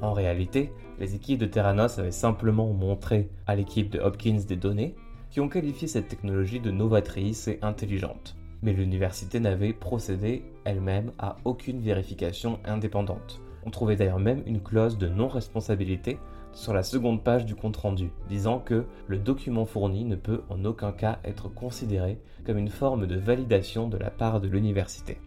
En 0.00 0.12
réalité, 0.12 0.72
les 0.98 1.14
équipes 1.14 1.40
de 1.40 1.46
Terranos 1.46 1.98
avaient 1.98 2.10
simplement 2.10 2.72
montré 2.72 3.30
à 3.46 3.56
l'équipe 3.56 3.90
de 3.90 3.98
Hopkins 3.98 4.40
des 4.46 4.56
données 4.56 4.94
qui 5.30 5.40
ont 5.40 5.48
qualifié 5.48 5.88
cette 5.88 6.08
technologie 6.08 6.60
de 6.60 6.70
novatrice 6.70 7.48
et 7.48 7.58
intelligente. 7.62 8.36
Mais 8.62 8.72
l'université 8.72 9.40
n'avait 9.40 9.72
procédé 9.72 10.42
elle-même 10.64 11.12
à 11.18 11.36
aucune 11.44 11.80
vérification 11.80 12.58
indépendante. 12.64 13.40
On 13.64 13.70
trouvait 13.70 13.96
d'ailleurs 13.96 14.18
même 14.18 14.42
une 14.46 14.62
clause 14.62 14.98
de 14.98 15.08
non-responsabilité 15.08 16.18
sur 16.52 16.72
la 16.72 16.82
seconde 16.82 17.22
page 17.22 17.44
du 17.44 17.54
compte-rendu, 17.54 18.10
disant 18.28 18.58
que 18.58 18.86
le 19.06 19.18
document 19.18 19.66
fourni 19.66 20.04
ne 20.04 20.16
peut 20.16 20.42
en 20.48 20.64
aucun 20.64 20.92
cas 20.92 21.18
être 21.24 21.48
considéré 21.48 22.18
comme 22.46 22.58
une 22.58 22.70
forme 22.70 23.06
de 23.06 23.16
validation 23.16 23.88
de 23.88 23.98
la 23.98 24.10
part 24.10 24.40
de 24.40 24.48
l'université. 24.48 25.18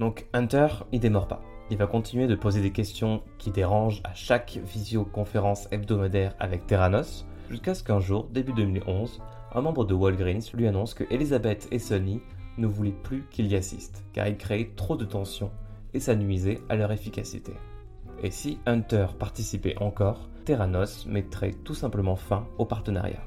Donc 0.00 0.26
Hunter, 0.32 0.68
il 0.92 1.00
démord 1.00 1.28
pas. 1.28 1.42
Il 1.70 1.78
va 1.78 1.86
continuer 1.86 2.26
de 2.26 2.34
poser 2.34 2.60
des 2.60 2.72
questions 2.72 3.22
qui 3.38 3.50
dérangent 3.50 4.02
à 4.04 4.12
chaque 4.12 4.60
visioconférence 4.64 5.66
hebdomadaire 5.70 6.34
avec 6.38 6.66
Terranos, 6.66 7.24
jusqu'à 7.50 7.74
ce 7.74 7.82
qu'un 7.82 8.00
jour, 8.00 8.28
début 8.32 8.52
2011, 8.52 9.22
un 9.54 9.60
membre 9.60 9.84
de 9.84 9.94
Walgreens 9.94 10.50
lui 10.52 10.66
annonce 10.66 10.92
que 10.94 11.04
Elizabeth 11.10 11.68
et 11.70 11.78
Sonny 11.78 12.20
ne 12.58 12.66
voulaient 12.66 12.90
plus 12.90 13.24
qu'il 13.30 13.46
y 13.46 13.56
assiste, 13.56 14.04
car 14.12 14.28
il 14.28 14.36
créait 14.36 14.72
trop 14.76 14.96
de 14.96 15.04
tensions 15.04 15.50
et 15.94 16.00
ça 16.00 16.14
nuisait 16.14 16.60
à 16.68 16.76
leur 16.76 16.92
efficacité. 16.92 17.54
Et 18.22 18.30
si 18.30 18.58
Hunter 18.66 19.06
participait 19.18 19.76
encore, 19.80 20.28
Terranos 20.44 21.06
mettrait 21.06 21.52
tout 21.64 21.74
simplement 21.74 22.16
fin 22.16 22.46
au 22.58 22.66
partenariat. 22.66 23.22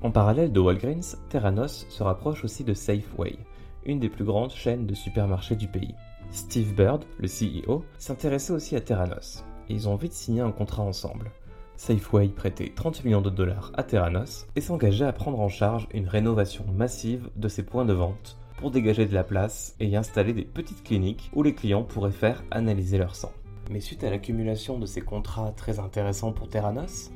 En 0.00 0.10
parallèle 0.10 0.52
de 0.52 0.60
Walgreens, 0.60 1.16
Terranos 1.28 1.86
se 1.88 2.02
rapproche 2.02 2.44
aussi 2.44 2.64
de 2.64 2.72
Safeway, 2.72 3.36
une 3.84 3.98
des 3.98 4.08
plus 4.08 4.24
grandes 4.24 4.52
chaînes 4.52 4.86
de 4.86 4.94
supermarchés 4.94 5.56
du 5.56 5.68
pays. 5.68 5.94
Steve 6.30 6.74
Bird, 6.74 7.04
le 7.18 7.26
CEO, 7.26 7.84
s'intéressait 7.98 8.52
aussi 8.52 8.76
à 8.76 8.80
Terranos, 8.80 9.44
et 9.68 9.74
ils 9.74 9.88
ont 9.88 9.96
vite 9.96 10.12
signé 10.12 10.40
un 10.40 10.52
contrat 10.52 10.82
ensemble. 10.82 11.30
Safeway 11.76 12.28
prêtait 12.28 12.72
30 12.74 13.04
millions 13.04 13.20
de 13.20 13.30
dollars 13.30 13.72
à 13.74 13.82
Terranos 13.82 14.46
et 14.56 14.60
s'engageait 14.60 15.06
à 15.06 15.12
prendre 15.12 15.40
en 15.40 15.48
charge 15.48 15.88
une 15.94 16.08
rénovation 16.08 16.64
massive 16.74 17.30
de 17.36 17.48
ses 17.48 17.62
points 17.62 17.84
de 17.84 17.92
vente 17.92 18.36
pour 18.58 18.70
dégager 18.70 19.06
de 19.06 19.14
la 19.14 19.22
place 19.24 19.76
et 19.78 19.86
y 19.86 19.96
installer 19.96 20.32
des 20.32 20.44
petites 20.44 20.82
cliniques 20.82 21.30
où 21.34 21.42
les 21.42 21.54
clients 21.54 21.84
pourraient 21.84 22.10
faire 22.10 22.42
analyser 22.50 22.98
leur 22.98 23.14
sang. 23.14 23.32
Mais 23.70 23.80
suite 23.80 24.02
à 24.02 24.10
l'accumulation 24.10 24.78
de 24.78 24.86
ces 24.86 25.02
contrats 25.02 25.52
très 25.56 25.78
intéressants 25.78 26.32
pour 26.32 26.48
Terranos, 26.48 27.10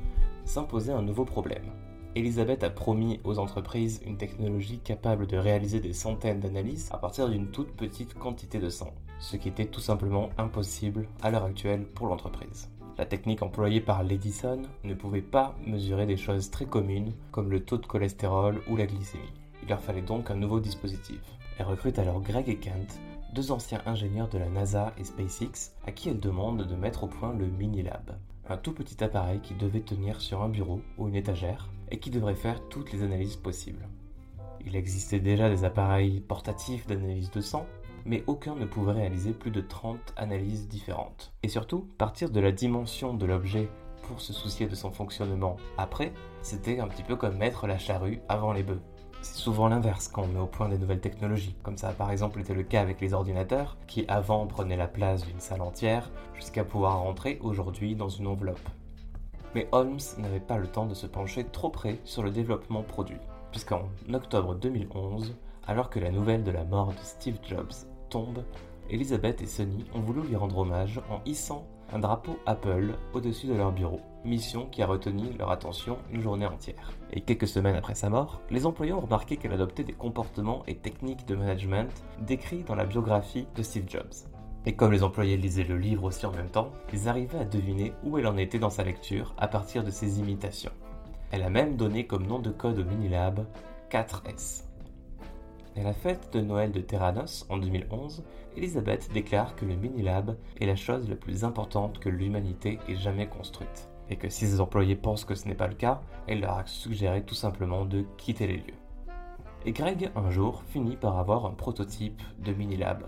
s'imposait 0.45 0.93
un 0.93 1.01
nouveau 1.01 1.25
problème. 1.25 1.65
Elisabeth 2.15 2.63
a 2.63 2.69
promis 2.69 3.19
aux 3.23 3.39
entreprises 3.39 3.99
une 4.05 4.17
technologie 4.17 4.77
capable 4.77 5.25
de 5.25 5.35
réaliser 5.35 5.79
des 5.79 5.93
centaines 5.93 6.41
d'analyses 6.41 6.89
à 6.91 6.97
partir 6.99 7.27
d'une 7.27 7.47
toute 7.47 7.71
petite 7.71 8.13
quantité 8.13 8.59
de 8.59 8.69
sang, 8.69 8.93
ce 9.19 9.35
qui 9.35 9.49
était 9.49 9.65
tout 9.65 9.79
simplement 9.79 10.29
impossible 10.37 11.07
à 11.23 11.31
l'heure 11.31 11.45
actuelle 11.45 11.85
pour 11.85 12.05
l'entreprise. 12.05 12.69
La 12.99 13.07
technique 13.07 13.41
employée 13.41 13.81
par 13.81 14.03
l'Edison 14.03 14.61
ne 14.83 14.93
pouvait 14.93 15.23
pas 15.23 15.55
mesurer 15.65 16.05
des 16.05 16.17
choses 16.17 16.51
très 16.51 16.65
communes 16.65 17.13
comme 17.31 17.49
le 17.49 17.65
taux 17.65 17.79
de 17.79 17.87
cholestérol 17.87 18.61
ou 18.69 18.75
la 18.75 18.85
glycémie. 18.85 19.23
Il 19.63 19.69
leur 19.69 19.81
fallait 19.81 20.03
donc 20.03 20.29
un 20.29 20.35
nouveau 20.35 20.59
dispositif. 20.59 21.19
Elle 21.57 21.65
recrute 21.65 21.97
alors 21.97 22.21
Greg 22.21 22.47
et 22.47 22.57
Kent, 22.57 22.99
deux 23.33 23.51
anciens 23.51 23.81
ingénieurs 23.87 24.29
de 24.29 24.37
la 24.37 24.49
NASA 24.49 24.93
et 24.99 25.03
SpaceX, 25.03 25.73
à 25.87 25.91
qui 25.91 26.09
elle 26.09 26.19
demande 26.19 26.67
de 26.67 26.75
mettre 26.75 27.05
au 27.05 27.07
point 27.07 27.33
le 27.33 27.47
Minilab, 27.47 28.19
un 28.47 28.57
tout 28.57 28.73
petit 28.73 29.03
appareil 29.03 29.39
qui 29.39 29.55
devait 29.55 29.81
tenir 29.81 30.21
sur 30.21 30.43
un 30.43 30.49
bureau 30.49 30.81
ou 30.99 31.07
une 31.07 31.15
étagère 31.15 31.69
et 31.93 31.99
qui 31.99 32.09
devrait 32.09 32.35
faire 32.35 32.67
toutes 32.67 32.91
les 32.91 33.03
analyses 33.03 33.37
possibles. 33.37 33.87
Il 34.65 34.75
existait 34.75 35.19
déjà 35.19 35.49
des 35.49 35.63
appareils 35.63 36.19
portatifs 36.21 36.87
d'analyse 36.87 37.31
de 37.31 37.39
sang, 37.39 37.67
mais 38.05 38.23
aucun 38.27 38.55
ne 38.55 38.65
pouvait 38.65 38.93
réaliser 38.93 39.31
plus 39.31 39.51
de 39.51 39.61
30 39.61 39.97
analyses 40.17 40.67
différentes. 40.67 41.31
Et 41.43 41.47
surtout, 41.47 41.87
partir 41.97 42.31
de 42.31 42.39
la 42.39 42.51
dimension 42.51 43.13
de 43.13 43.25
l'objet 43.25 43.69
pour 44.07 44.19
se 44.19 44.33
soucier 44.33 44.67
de 44.67 44.75
son 44.75 44.91
fonctionnement 44.91 45.55
après, 45.77 46.13
c'était 46.41 46.79
un 46.79 46.87
petit 46.87 47.03
peu 47.03 47.15
comme 47.15 47.37
mettre 47.37 47.67
la 47.67 47.77
charrue 47.77 48.21
avant 48.27 48.51
les 48.53 48.63
bœufs. 48.63 48.81
C'est 49.21 49.37
souvent 49.37 49.69
l'inverse 49.69 50.09
quand 50.09 50.23
on 50.23 50.27
met 50.27 50.39
au 50.39 50.47
point 50.47 50.67
des 50.67 50.77
nouvelles 50.77 50.99
technologies, 50.99 51.55
comme 51.63 51.77
ça 51.77 51.89
a 51.89 51.93
par 51.93 52.11
exemple 52.11 52.41
été 52.41 52.53
le 52.53 52.63
cas 52.63 52.81
avec 52.81 52.99
les 52.99 53.13
ordinateurs, 53.13 53.77
qui 53.87 54.03
avant 54.07 54.47
prenaient 54.47 54.75
la 54.75 54.87
place 54.87 55.25
d'une 55.25 55.39
salle 55.39 55.61
entière, 55.61 56.11
jusqu'à 56.33 56.65
pouvoir 56.65 56.99
rentrer 56.99 57.39
aujourd'hui 57.41 57.95
dans 57.95 58.09
une 58.09 58.27
enveloppe 58.27 58.67
mais 59.55 59.67
Holmes 59.71 59.99
n'avait 60.17 60.39
pas 60.39 60.57
le 60.57 60.67
temps 60.67 60.85
de 60.85 60.93
se 60.93 61.07
pencher 61.07 61.45
trop 61.45 61.69
près 61.69 61.99
sur 62.03 62.23
le 62.23 62.31
développement 62.31 62.83
produit, 62.83 63.17
puisqu'en 63.51 63.89
octobre 64.11 64.55
2011, 64.55 65.35
alors 65.67 65.89
que 65.89 65.99
la 65.99 66.11
nouvelle 66.11 66.43
de 66.43 66.51
la 66.51 66.63
mort 66.63 66.91
de 66.91 67.03
Steve 67.03 67.37
Jobs 67.43 67.73
tombe, 68.09 68.43
Elizabeth 68.89 69.41
et 69.41 69.47
Sonny 69.47 69.85
ont 69.93 70.01
voulu 70.01 70.21
lui 70.21 70.35
rendre 70.35 70.57
hommage 70.57 70.99
en 71.09 71.21
hissant 71.25 71.65
un 71.93 71.99
drapeau 71.99 72.37
Apple 72.45 72.95
au-dessus 73.13 73.47
de 73.47 73.53
leur 73.53 73.71
bureau, 73.71 74.01
mission 74.25 74.67
qui 74.71 74.81
a 74.81 74.87
retenu 74.87 75.31
leur 75.37 75.51
attention 75.51 75.97
une 76.11 76.21
journée 76.21 76.45
entière. 76.45 76.91
Et 77.11 77.21
quelques 77.21 77.47
semaines 77.47 77.75
après 77.75 77.95
sa 77.95 78.09
mort, 78.09 78.41
les 78.49 78.65
employés 78.65 78.93
ont 78.93 79.01
remarqué 79.01 79.37
qu'elle 79.37 79.53
adoptait 79.53 79.83
des 79.83 79.93
comportements 79.93 80.63
et 80.67 80.75
techniques 80.75 81.27
de 81.27 81.35
management 81.35 81.91
décrits 82.21 82.63
dans 82.63 82.75
la 82.75 82.85
biographie 82.85 83.47
de 83.55 83.63
Steve 83.63 83.87
Jobs. 83.87 84.32
Et 84.65 84.73
comme 84.75 84.93
les 84.93 85.03
employés 85.03 85.35
lisaient 85.35 85.63
le 85.63 85.77
livre 85.77 86.05
aussi 86.05 86.25
en 86.25 86.31
même 86.31 86.49
temps, 86.49 86.71
ils 86.93 87.09
arrivaient 87.09 87.39
à 87.39 87.45
deviner 87.45 87.93
où 88.03 88.17
elle 88.17 88.27
en 88.27 88.37
était 88.37 88.59
dans 88.59 88.69
sa 88.69 88.83
lecture 88.83 89.33
à 89.37 89.47
partir 89.47 89.83
de 89.83 89.91
ses 89.91 90.19
imitations. 90.19 90.71
Elle 91.31 91.43
a 91.43 91.49
même 91.49 91.75
donné 91.75 92.07
comme 92.07 92.27
nom 92.27 92.39
de 92.39 92.51
code 92.51 92.79
au 92.79 92.85
Minilab 92.85 93.45
4S. 93.91 94.63
À 95.75 95.81
la 95.81 95.93
fête 95.93 96.31
de 96.31 96.39
Noël 96.39 96.71
de 96.71 96.79
Terranos 96.79 97.45
en 97.49 97.57
2011, 97.57 98.23
Elisabeth 98.55 99.11
déclare 99.11 99.55
que 99.55 99.65
le 99.65 99.75
Minilab 99.75 100.37
est 100.61 100.67
la 100.67 100.75
chose 100.75 101.09
la 101.09 101.15
plus 101.15 101.43
importante 101.43 101.99
que 101.99 102.09
l'humanité 102.09 102.79
ait 102.87 102.95
jamais 102.95 103.27
construite. 103.27 103.89
Et 104.09 104.15
que 104.15 104.29
si 104.29 104.45
ses 104.45 104.61
employés 104.61 104.95
pensent 104.95 105.25
que 105.25 105.35
ce 105.35 105.47
n'est 105.47 105.55
pas 105.55 105.67
le 105.67 105.73
cas, 105.73 106.01
elle 106.27 106.41
leur 106.41 106.57
a 106.57 106.65
suggéré 106.67 107.23
tout 107.23 107.35
simplement 107.35 107.85
de 107.85 108.05
quitter 108.17 108.45
les 108.45 108.57
lieux. 108.57 108.79
Et 109.65 109.71
Greg, 109.71 110.11
un 110.15 110.29
jour, 110.29 110.61
finit 110.67 110.95
par 110.95 111.17
avoir 111.17 111.47
un 111.47 111.53
prototype 111.53 112.21
de 112.37 112.53
Minilab. 112.53 113.03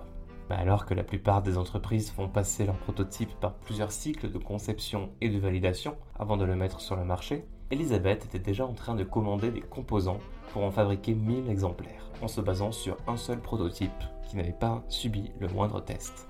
Bah, 0.49 0.57
alors 0.57 0.85
que 0.85 0.93
la 0.93 1.03
plupart 1.03 1.41
des 1.41 1.57
entreprises 1.57 2.11
font 2.11 2.29
passer 2.29 2.65
leur 2.65 2.77
prototype 2.77 3.33
par 3.39 3.53
plusieurs 3.53 3.91
cycles 3.91 4.31
de 4.31 4.37
conception 4.37 5.09
et 5.21 5.29
de 5.29 5.39
validation 5.39 5.95
avant 6.19 6.37
de 6.37 6.45
le 6.45 6.55
mettre 6.55 6.81
sur 6.81 6.95
le 6.95 7.03
marché, 7.03 7.45
Elisabeth 7.71 8.25
était 8.25 8.39
déjà 8.39 8.65
en 8.65 8.73
train 8.73 8.93
de 8.93 9.03
commander 9.03 9.49
des 9.49 9.61
composants 9.61 10.19
pour 10.53 10.63
en 10.63 10.69
fabriquer 10.69 11.15
1000 11.15 11.49
exemplaires, 11.49 12.11
en 12.21 12.27
se 12.27 12.41
basant 12.41 12.71
sur 12.71 12.95
un 13.07 13.17
seul 13.17 13.39
prototype 13.39 14.03
qui 14.27 14.37
n'avait 14.37 14.51
pas 14.51 14.83
subi 14.87 15.31
le 15.39 15.47
moindre 15.47 15.81
test. 15.81 16.27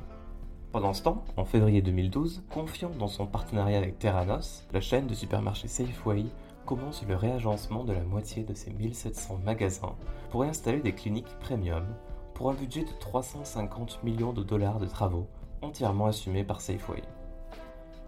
Pendant 0.71 0.93
ce 0.93 1.03
temps, 1.03 1.25
en 1.35 1.43
février 1.43 1.81
2012, 1.81 2.43
confiant 2.49 2.91
dans 2.97 3.07
son 3.07 3.27
partenariat 3.27 3.77
avec 3.77 3.99
Terranos, 3.99 4.65
la 4.71 4.81
chaîne 4.81 5.07
de 5.07 5.13
supermarchés 5.13 5.67
Safeway 5.67 6.25
commence 6.65 7.05
le 7.07 7.15
réagencement 7.15 7.83
de 7.83 7.93
la 7.93 8.03
moitié 8.03 8.43
de 8.43 8.53
ses 8.53 8.71
1700 8.71 9.39
magasins 9.45 9.95
pour 10.31 10.45
y 10.45 10.49
installer 10.49 10.79
des 10.79 10.93
cliniques 10.93 11.37
premium 11.39 11.85
pour 12.35 12.51
un 12.51 12.53
budget 12.53 12.83
de 12.83 12.91
350 12.99 14.03
millions 14.03 14.33
de 14.33 14.43
dollars 14.43 14.79
de 14.79 14.85
travaux 14.85 15.27
entièrement 15.61 16.05
assumés 16.05 16.43
par 16.43 16.61
Safeway. 16.61 17.01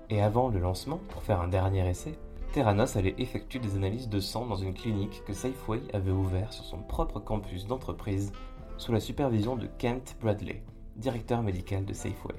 Et 0.09 0.21
avant 0.21 0.49
le 0.49 0.59
lancement, 0.59 0.99
pour 1.09 1.23
faire 1.23 1.41
un 1.41 1.47
dernier 1.47 1.89
essai, 1.89 2.19
Terranos 2.51 2.95
allait 2.95 3.15
effectuer 3.17 3.59
des 3.59 3.75
analyses 3.75 4.09
de 4.09 4.19
sang 4.19 4.45
dans 4.45 4.55
une 4.55 4.73
clinique 4.73 5.23
que 5.25 5.33
Safeway 5.33 5.81
avait 5.93 6.11
ouverte 6.11 6.53
sur 6.53 6.65
son 6.65 6.77
propre 6.77 7.19
campus 7.19 7.65
d'entreprise 7.65 8.31
sous 8.77 8.91
la 8.91 8.99
supervision 8.99 9.55
de 9.55 9.67
Kent 9.77 10.17
Bradley, 10.21 10.61
directeur 10.97 11.41
médical 11.41 11.85
de 11.85 11.93
Safeway. 11.93 12.35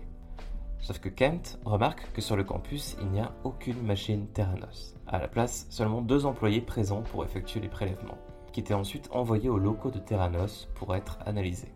Sauf 0.81 1.01
que 1.01 1.09
Kent 1.09 1.59
remarque 1.65 2.13
que 2.13 2.21
sur 2.21 2.37
le 2.37 2.45
campus, 2.45 2.97
il 3.01 3.09
n'y 3.09 3.21
a 3.21 3.33
aucune 3.45 3.83
machine 3.83 4.27
Terranos. 4.29 4.95
À 5.07 5.19
la 5.19 5.29
place, 5.29 5.67
seulement 5.71 6.03
deux 6.03 6.27
employés 6.27 6.61
présents 6.61 7.03
pour 7.03 7.25
effectuer 7.25 7.61
les 7.61 7.69
prélèvements, 7.69 8.19
qui 8.53 8.61
étaient 8.61 8.75
ensuite 8.75 9.09
envoyés 9.11 9.49
aux 9.49 9.59
locaux 9.59 9.91
de 9.91 9.99
Terranos 9.99 10.69
pour 10.75 10.95
être 10.95 11.19
analysés. 11.27 11.73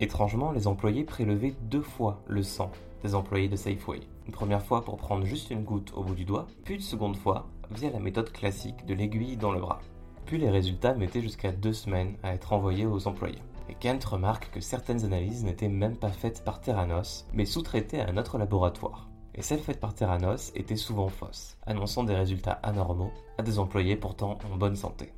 Étrangement, 0.00 0.50
les 0.50 0.66
employés 0.66 1.04
prélevaient 1.04 1.54
deux 1.62 1.82
fois 1.82 2.20
le 2.26 2.42
sang 2.42 2.72
des 3.04 3.14
employés 3.14 3.48
de 3.48 3.56
Safeway. 3.56 4.00
Une 4.26 4.32
première 4.32 4.64
fois 4.64 4.84
pour 4.84 4.96
prendre 4.96 5.24
juste 5.24 5.50
une 5.50 5.62
goutte 5.62 5.92
au 5.94 6.02
bout 6.02 6.14
du 6.14 6.24
doigt, 6.24 6.46
puis 6.64 6.74
une 6.74 6.80
seconde 6.80 7.16
fois 7.16 7.46
via 7.70 7.90
la 7.90 8.00
méthode 8.00 8.32
classique 8.32 8.86
de 8.86 8.94
l'aiguille 8.94 9.36
dans 9.36 9.52
le 9.52 9.60
bras. 9.60 9.80
Puis 10.26 10.38
les 10.38 10.50
résultats 10.50 10.94
mettaient 10.94 11.20
jusqu'à 11.20 11.52
deux 11.52 11.74
semaines 11.74 12.16
à 12.22 12.34
être 12.34 12.52
envoyés 12.52 12.86
aux 12.86 13.06
employés. 13.06 13.42
Et 13.68 13.74
Kent 13.74 14.04
remarque 14.04 14.50
que 14.50 14.60
certaines 14.60 15.04
analyses 15.04 15.44
n'étaient 15.44 15.68
même 15.68 15.96
pas 15.96 16.10
faites 16.10 16.44
par 16.44 16.60
Terranos, 16.60 17.26
mais 17.32 17.44
sous-traitées 17.44 18.00
à 18.00 18.08
un 18.08 18.16
autre 18.16 18.38
laboratoire. 18.38 19.08
Et 19.34 19.42
celles 19.42 19.60
faites 19.60 19.80
par 19.80 19.94
Terranos 19.94 20.52
étaient 20.54 20.76
souvent 20.76 21.08
fausses, 21.08 21.56
annonçant 21.66 22.04
des 22.04 22.14
résultats 22.14 22.58
anormaux 22.62 23.12
à 23.38 23.42
des 23.42 23.58
employés 23.58 23.96
pourtant 23.96 24.38
en 24.50 24.56
bonne 24.56 24.76
santé. 24.76 25.12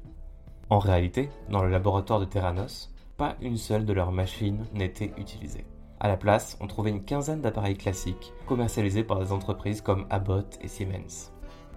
En 0.71 0.79
réalité, 0.79 1.31
dans 1.49 1.63
le 1.63 1.71
laboratoire 1.71 2.19
de 2.19 2.25
Terranos, 2.25 2.91
pas 3.17 3.37
une 3.41 3.57
seule 3.57 3.85
de 3.85 3.93
leurs 3.93 4.13
machines 4.13 4.67
n'était 4.75 5.13
utilisée. 5.19 5.65
À 6.01 6.09
la 6.09 6.17
place, 6.17 6.59
on 6.61 6.67
trouvait 6.67 6.91
une 6.91 7.05
quinzaine 7.05 7.41
d'appareils 7.41 7.79
classiques, 7.79 8.33
commercialisés 8.47 9.05
par 9.05 9.19
des 9.19 9.33
entreprises 9.33 9.81
comme 9.81 10.07
Abbott 10.11 10.59
et 10.61 10.69
Siemens. 10.69 11.33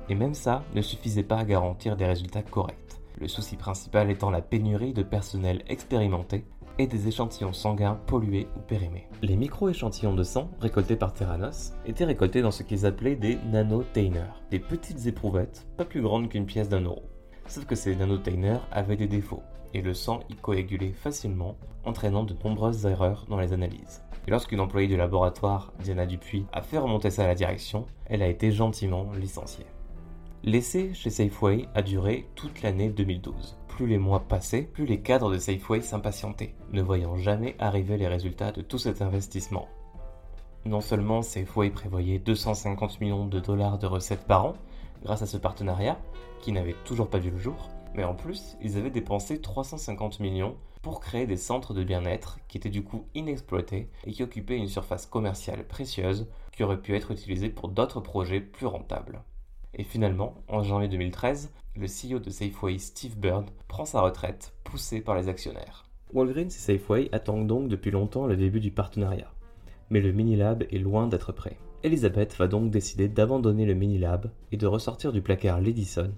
Et 0.10 0.16
même 0.16 0.34
ça 0.34 0.64
ne 0.76 0.82
suffisait 0.82 1.24
pas 1.24 1.38
à 1.38 1.46
garantir 1.46 1.96
des 1.96 2.06
résultats 2.06 2.42
corrects, 2.42 3.02
le 3.18 3.28
souci 3.28 3.56
principal 3.56 4.10
étant 4.10 4.30
la 4.30 4.42
pénurie 4.42 4.94
de 4.94 5.04
personnel 5.04 5.64
expérimenté 5.68 6.46
et 6.80 6.88
des 6.88 7.08
échantillons 7.08 7.54
sanguins 7.54 8.00
pollués 8.08 8.48
ou 8.58 8.62
périmés. 8.62 9.08
Les 9.22 9.36
micro-échantillons 9.36 10.16
de 10.16 10.24
sang 10.24 10.50
récoltés 10.60 10.96
par 10.96 11.14
Terranos 11.14 11.74
étaient 11.86 12.06
récoltés 12.06 12.42
dans 12.42 12.52
ce 12.52 12.64
qu'ils 12.64 12.86
appelaient 12.86 13.18
des 13.18 13.38
nanotainers, 13.52 14.42
des 14.50 14.60
petites 14.60 15.06
éprouvettes 15.06 15.68
pas 15.78 15.86
plus 15.86 16.02
grandes 16.02 16.30
qu'une 16.30 16.46
pièce 16.46 16.70
d'un 16.70 16.82
euro. 16.82 17.04
Sauf 17.48 17.66
que 17.66 17.76
ces 17.76 17.96
nanotainers 17.96 18.66
avaient 18.72 18.96
des 18.96 19.08
défauts, 19.08 19.44
et 19.74 19.82
le 19.82 19.94
sang 19.94 20.22
y 20.30 20.36
coagulait 20.36 20.94
facilement, 20.94 21.56
entraînant 21.86 22.24
de 22.24 22.36
nombreuses 22.44 22.86
erreurs 22.86 23.26
dans 23.30 23.40
les 23.40 23.54
analyses. 23.54 24.04
Et 24.28 24.32
lorsqu'une 24.32 24.60
employée 24.60 24.88
du 24.88 24.98
laboratoire, 24.98 25.74
Diana 25.84 26.06
Dupuis, 26.06 26.46
a 26.52 26.62
fait 26.62 26.78
remonter 26.78 27.10
ça 27.10 27.24
à 27.24 27.28
la 27.28 27.36
direction, 27.36 27.86
elle 28.06 28.22
a 28.22 28.28
été 28.28 28.52
gentiment 28.52 29.12
licenciée. 29.14 29.66
L'essai 30.44 30.94
chez 30.94 31.10
Safeway 31.10 31.68
a 31.76 31.82
duré 31.82 32.28
toute 32.36 32.62
l'année 32.62 32.90
2012. 32.90 33.58
Plus 33.68 33.88
les 33.88 33.98
mois 33.98 34.22
passaient, 34.22 34.64
plus 34.64 34.86
les 34.86 35.02
cadres 35.02 35.32
de 35.32 35.38
Safeway 35.38 35.82
s'impatientaient, 35.82 36.56
ne 36.72 36.82
voyant 36.82 37.18
jamais 37.18 37.56
arriver 37.60 37.98
les 37.98 38.08
résultats 38.08 38.52
de 38.52 38.62
tout 38.62 38.78
cet 38.78 39.02
investissement. 39.02 39.68
Non 40.66 40.82
seulement 40.82 41.22
Safeway 41.22 41.70
prévoyait 41.70 42.20
250 42.20 43.02
millions 43.02 43.26
de 43.26 43.40
dollars 43.40 43.80
de 43.80 43.88
recettes 43.88 44.28
par 44.28 44.46
an 44.46 44.54
grâce 45.04 45.22
à 45.22 45.26
ce 45.26 45.38
partenariat, 45.38 45.98
qui 46.42 46.52
n'avait 46.52 46.76
toujours 46.86 47.10
pas 47.10 47.20
vu 47.20 47.32
le 47.32 47.38
jour, 47.38 47.70
mais 47.96 48.04
en 48.04 48.14
plus, 48.14 48.58
ils 48.62 48.78
avaient 48.78 48.90
dépensé 48.90 49.42
350 49.42 50.20
millions 50.20 50.56
pour 50.82 51.00
créer 51.00 51.28
des 51.28 51.38
centres 51.38 51.74
de 51.74 51.84
bien-être 51.84 52.40
qui 52.48 52.58
étaient 52.58 52.70
du 52.70 52.84
coup 52.84 53.06
inexploités 53.16 53.90
et 54.06 54.12
qui 54.12 54.24
occupaient 54.24 54.58
une 54.58 54.68
surface 54.68 55.06
commerciale 55.06 55.68
précieuse 55.68 56.28
qui 56.56 56.64
aurait 56.64 56.82
pu 56.82 56.96
être 56.96 57.12
utilisée 57.12 57.50
pour 57.50 57.70
d'autres 57.70 58.00
projets 58.00 58.40
plus 58.40 58.66
rentables. 58.66 59.24
Et 59.74 59.84
finalement, 59.84 60.36
en 60.48 60.64
janvier 60.64 60.88
2013, 60.88 61.52
le 61.76 61.86
CEO 61.86 62.20
de 62.20 62.30
Safeway, 62.30 62.78
Steve 62.80 63.18
Bird, 63.18 63.50
prend 63.68 63.86
sa 63.86 64.02
retraite, 64.02 64.54
poussé 64.64 65.02
par 65.02 65.16
les 65.16 65.28
actionnaires. 65.28 65.86
Walgreens 66.14 66.48
et 66.48 66.50
Safeway 66.50 67.10
attendent 67.12 67.48
donc 67.48 67.68
depuis 67.68 67.92
longtemps 67.92 68.26
le 68.26 68.36
début 68.36 68.60
du 68.60 68.72
partenariat. 68.72 69.32
Mais 69.90 70.02
le 70.02 70.12
Minilab 70.12 70.64
est 70.64 70.80
loin 70.80 71.08
d'être 71.08 71.32
prêt. 71.32 71.58
Elizabeth 71.84 72.36
va 72.38 72.48
donc 72.48 72.72
décider 72.72 73.08
d'abandonner 73.08 73.66
le 73.66 73.74
Minilab 73.74 74.30
et 74.52 74.58
de 74.58 74.68
ressortir 74.68 75.14
du 75.14 75.22
placard 75.22 75.62
l'Edison 75.62 76.12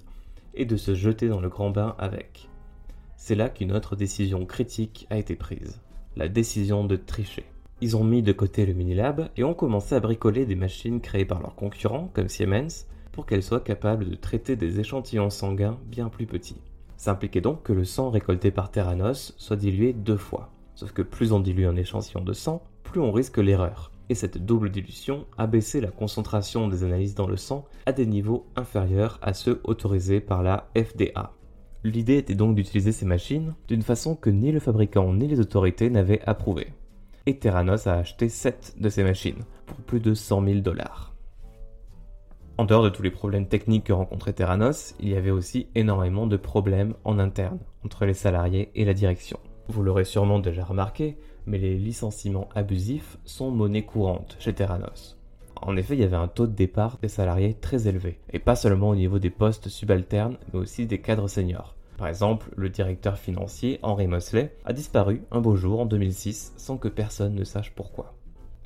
et 0.53 0.65
de 0.65 0.77
se 0.77 0.95
jeter 0.95 1.27
dans 1.27 1.41
le 1.41 1.49
grand 1.49 1.69
bain 1.69 1.95
avec. 1.97 2.49
C'est 3.15 3.35
là 3.35 3.49
qu'une 3.49 3.71
autre 3.71 3.95
décision 3.95 4.45
critique 4.45 5.07
a 5.09 5.17
été 5.17 5.35
prise, 5.35 5.81
la 6.15 6.27
décision 6.27 6.83
de 6.83 6.95
tricher. 6.95 7.45
Ils 7.81 7.97
ont 7.97 8.03
mis 8.03 8.21
de 8.21 8.31
côté 8.31 8.65
le 8.65 8.73
Minilab 8.73 9.29
et 9.37 9.43
ont 9.43 9.53
commencé 9.53 9.95
à 9.95 9.99
bricoler 9.99 10.45
des 10.45 10.55
machines 10.55 11.01
créées 11.01 11.25
par 11.25 11.41
leurs 11.41 11.55
concurrents, 11.55 12.11
comme 12.13 12.29
Siemens, 12.29 12.85
pour 13.11 13.25
qu'elles 13.25 13.43
soient 13.43 13.59
capables 13.59 14.09
de 14.09 14.15
traiter 14.15 14.55
des 14.55 14.79
échantillons 14.79 15.29
sanguins 15.29 15.79
bien 15.85 16.09
plus 16.09 16.27
petits. 16.27 16.61
Ça 16.97 17.11
impliquait 17.11 17.41
donc 17.41 17.63
que 17.63 17.73
le 17.73 17.83
sang 17.83 18.11
récolté 18.11 18.51
par 18.51 18.69
Terranos 18.69 19.33
soit 19.37 19.55
dilué 19.55 19.93
deux 19.93 20.17
fois. 20.17 20.51
Sauf 20.75 20.91
que 20.91 21.01
plus 21.01 21.31
on 21.31 21.39
dilue 21.39 21.65
un 21.65 21.75
échantillon 21.75 22.23
de 22.23 22.33
sang, 22.33 22.61
plus 22.83 23.01
on 23.01 23.11
risque 23.11 23.39
l'erreur. 23.39 23.91
Et 24.09 24.15
cette 24.15 24.43
double 24.45 24.69
dilution 24.69 25.25
a 25.37 25.47
baissé 25.47 25.81
la 25.81 25.91
concentration 25.91 26.67
des 26.67 26.83
analyses 26.83 27.15
dans 27.15 27.27
le 27.27 27.37
sang 27.37 27.65
à 27.85 27.93
des 27.93 28.05
niveaux 28.05 28.45
inférieurs 28.55 29.19
à 29.21 29.33
ceux 29.33 29.61
autorisés 29.63 30.19
par 30.19 30.43
la 30.43 30.69
FDA. 30.75 31.33
L'idée 31.83 32.17
était 32.17 32.35
donc 32.35 32.55
d'utiliser 32.55 32.91
ces 32.91 33.05
machines 33.05 33.55
d'une 33.67 33.81
façon 33.81 34.15
que 34.15 34.29
ni 34.29 34.51
le 34.51 34.59
fabricant 34.59 35.13
ni 35.13 35.27
les 35.27 35.39
autorités 35.39 35.89
n'avaient 35.89 36.21
approuvée. 36.27 36.73
Et 37.25 37.37
Terranos 37.37 37.87
a 37.87 37.95
acheté 37.95 38.29
7 38.29 38.75
de 38.79 38.89
ces 38.89 39.03
machines 39.03 39.43
pour 39.65 39.77
plus 39.77 39.99
de 39.99 40.13
100 40.13 40.45
000 40.45 40.59
dollars. 40.59 41.13
En 42.57 42.65
dehors 42.65 42.83
de 42.83 42.89
tous 42.89 43.01
les 43.01 43.09
problèmes 43.09 43.47
techniques 43.47 43.85
que 43.85 43.93
rencontrait 43.93 44.33
Terranos, 44.33 44.93
il 44.99 45.09
y 45.09 45.15
avait 45.15 45.31
aussi 45.31 45.67
énormément 45.73 46.27
de 46.27 46.37
problèmes 46.37 46.93
en 47.03 47.17
interne 47.17 47.59
entre 47.83 48.05
les 48.05 48.13
salariés 48.13 48.69
et 48.75 48.85
la 48.85 48.93
direction. 48.93 49.39
Vous 49.67 49.81
l'aurez 49.81 50.03
sûrement 50.03 50.37
déjà 50.37 50.63
remarqué, 50.63 51.17
mais 51.45 51.57
les 51.57 51.77
licenciements 51.77 52.49
abusifs 52.55 53.17
sont 53.25 53.51
monnaie 53.51 53.85
courante 53.85 54.37
chez 54.39 54.53
Terranos. 54.53 55.17
En 55.61 55.77
effet, 55.77 55.95
il 55.95 55.99
y 55.99 56.03
avait 56.03 56.15
un 56.15 56.27
taux 56.27 56.47
de 56.47 56.55
départ 56.55 56.97
des 57.01 57.07
salariés 57.07 57.53
très 57.53 57.87
élevé, 57.87 58.19
et 58.33 58.39
pas 58.39 58.55
seulement 58.55 58.89
au 58.89 58.95
niveau 58.95 59.19
des 59.19 59.29
postes 59.29 59.69
subalternes, 59.69 60.37
mais 60.51 60.59
aussi 60.59 60.87
des 60.87 61.01
cadres 61.01 61.27
seniors. 61.27 61.75
Par 61.97 62.07
exemple, 62.07 62.49
le 62.55 62.69
directeur 62.69 63.15
financier 63.15 63.79
Henry 63.83 64.07
Mosley 64.07 64.55
a 64.65 64.73
disparu 64.73 65.21
un 65.29 65.39
beau 65.39 65.55
jour 65.55 65.81
en 65.81 65.85
2006 65.85 66.53
sans 66.57 66.77
que 66.77 66.87
personne 66.87 67.35
ne 67.35 67.43
sache 67.43 67.73
pourquoi. 67.75 68.15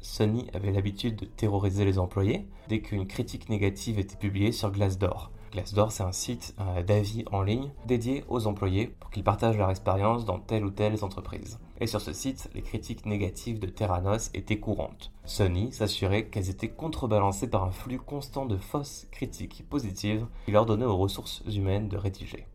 Sony 0.02 0.48
avait 0.54 0.72
l'habitude 0.72 1.18
de 1.18 1.26
terroriser 1.26 1.84
les 1.84 2.00
employés 2.00 2.48
dès 2.70 2.80
qu'une 2.80 3.08
critique 3.08 3.50
négative 3.50 4.00
était 4.00 4.16
publiée 4.16 4.54
sur 4.54 4.72
Glassdoor. 4.72 5.32
Glassdoor, 5.52 5.92
c'est 5.92 6.04
un 6.04 6.14
site 6.14 6.56
d'avis 6.88 7.26
en 7.32 7.42
ligne 7.42 7.72
dédié 7.88 8.24
aux 8.30 8.48
employés 8.48 8.88
pour 9.00 9.10
qu'ils 9.10 9.24
partagent 9.24 9.58
leur 9.58 9.70
expérience 9.70 10.24
dans 10.24 10.40
telle 10.40 10.64
ou 10.64 10.70
telle 10.70 11.04
entreprise. 11.04 11.60
Et 11.82 11.88
sur 11.88 12.00
ce 12.00 12.14
site, 12.14 12.50
les 12.54 12.62
critiques 12.62 13.06
négatives 13.06 13.60
de 13.60 13.68
Terranos 13.68 14.30
étaient 14.34 14.60
courantes. 14.60 15.12
Sony 15.26 15.74
s'assurait 15.74 16.28
qu'elles 16.28 16.50
étaient 16.50 16.70
contrebalancées 16.70 17.50
par 17.50 17.66
un 17.66 17.72
flux 17.72 18.00
constant 18.00 18.46
de 18.46 18.58
fausses 18.58 19.08
critiques 19.12 19.66
positives 19.70 20.26
qui 20.46 20.52
leur 20.52 20.66
donnait 20.66 20.86
aux 20.86 20.96
ressources 20.96 21.44
humaines 21.54 21.90
de 21.90 21.98
rédiger. 21.98 22.48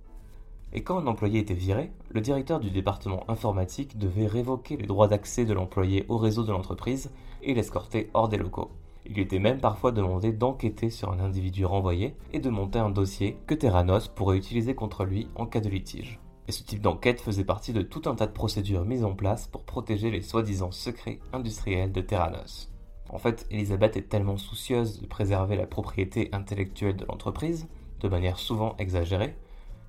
Et 0.73 0.83
quand 0.83 0.99
un 0.99 1.07
employé 1.07 1.41
était 1.41 1.53
viré, 1.53 1.91
le 2.11 2.21
directeur 2.21 2.61
du 2.61 2.71
département 2.71 3.29
informatique 3.29 3.99
devait 3.99 4.27
révoquer 4.27 4.77
les 4.77 4.87
droits 4.87 5.09
d'accès 5.09 5.45
de 5.45 5.53
l'employé 5.53 6.07
au 6.09 6.17
réseau 6.17 6.45
de 6.45 6.53
l'entreprise 6.53 7.11
et 7.43 7.55
l'escorter 7.55 8.09
hors 8.15 8.29
des 8.29 8.39
locaux. 8.39 8.71
Il 9.05 9.15
lui 9.15 9.23
était 9.23 9.39
même 9.39 9.61
parfois 9.61 9.93
demandé 9.93 10.33
d'enquêter 10.33 10.89
sur 10.89 11.11
un 11.11 11.21
individu 11.21 11.65
renvoyé 11.65 12.15
et 12.33 12.39
de 12.39 12.51
monter 12.51 12.79
un 12.79 12.91
dossier 12.91 13.37
que 13.47 13.55
Terranos 13.55 14.09
pourrait 14.09 14.37
utiliser 14.37 14.75
contre 14.75 15.05
lui 15.05 15.27
en 15.35 15.47
cas 15.47 15.61
de 15.61 15.69
litige. 15.69 16.21
Et 16.51 16.53
ce 16.53 16.65
type 16.65 16.81
d'enquête 16.81 17.21
faisait 17.21 17.45
partie 17.45 17.73
de 17.73 17.81
tout 17.81 18.03
un 18.07 18.17
tas 18.17 18.27
de 18.27 18.33
procédures 18.33 18.85
mises 18.85 19.05
en 19.05 19.15
place 19.15 19.47
pour 19.47 19.63
protéger 19.63 20.11
les 20.11 20.21
soi-disant 20.21 20.73
secrets 20.73 21.21
industriels 21.33 21.93
de 21.93 22.01
Terranos. 22.01 22.73
En 23.09 23.19
fait, 23.19 23.47
Elisabeth 23.53 23.97
est 23.97 24.09
tellement 24.09 24.37
soucieuse 24.37 25.01
de 25.01 25.07
préserver 25.07 25.55
la 25.55 25.69
propriété 25.69 26.29
intellectuelle 26.33 26.97
de 26.97 27.05
l'entreprise, 27.05 27.69
de 28.01 28.09
manière 28.09 28.41
souvent 28.41 28.75
exagérée, 28.81 29.37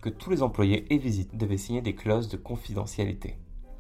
que 0.03 0.09
tous 0.09 0.29
les 0.29 0.43
employés 0.43 0.85
et 0.93 0.99
visites 0.99 1.35
devaient 1.35 1.57
signer 1.57 1.81
des 1.81 1.95
clauses 1.95 2.29
de 2.29 2.37
confidentialité. 2.37 3.37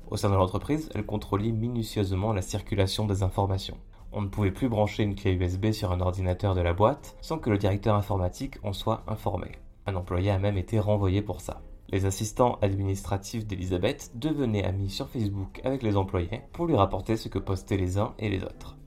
Au 0.09 0.17
sein 0.17 0.31
de 0.31 0.35
l'entreprise, 0.35 0.89
elle 0.95 1.05
contrôlait 1.05 1.51
minutieusement 1.51 2.33
la 2.33 2.41
circulation 2.41 3.05
des 3.05 3.21
informations. 3.21 3.77
On 4.11 4.23
ne 4.23 4.27
pouvait 4.27 4.49
plus 4.49 4.69
brancher 4.69 5.03
une 5.03 5.13
clé 5.13 5.33
USB 5.33 5.71
sur 5.71 5.91
un 5.91 6.01
ordinateur 6.01 6.55
de 6.55 6.61
la 6.61 6.73
boîte 6.73 7.15
sans 7.21 7.37
que 7.37 7.51
le 7.51 7.59
directeur 7.59 7.95
informatique 7.95 8.57
en 8.63 8.73
soit 8.73 9.03
informé. 9.05 9.51
Un 9.85 9.93
employé 9.93 10.31
a 10.31 10.39
même 10.39 10.57
été 10.57 10.79
renvoyé 10.79 11.21
pour 11.21 11.41
ça. 11.41 11.61
Les 11.91 12.05
assistants 12.05 12.57
administratifs 12.61 13.45
d'Elisabeth 13.45 14.11
devenaient 14.15 14.63
amis 14.63 14.89
sur 14.89 15.09
Facebook 15.09 15.59
avec 15.65 15.83
les 15.83 15.97
employés 15.97 16.41
pour 16.53 16.65
lui 16.65 16.75
rapporter 16.75 17.17
ce 17.17 17.27
que 17.27 17.39
postaient 17.39 17.75
les 17.75 17.97
uns 17.97 18.13
et 18.17 18.29
les 18.29 18.43
autres. 18.43 18.77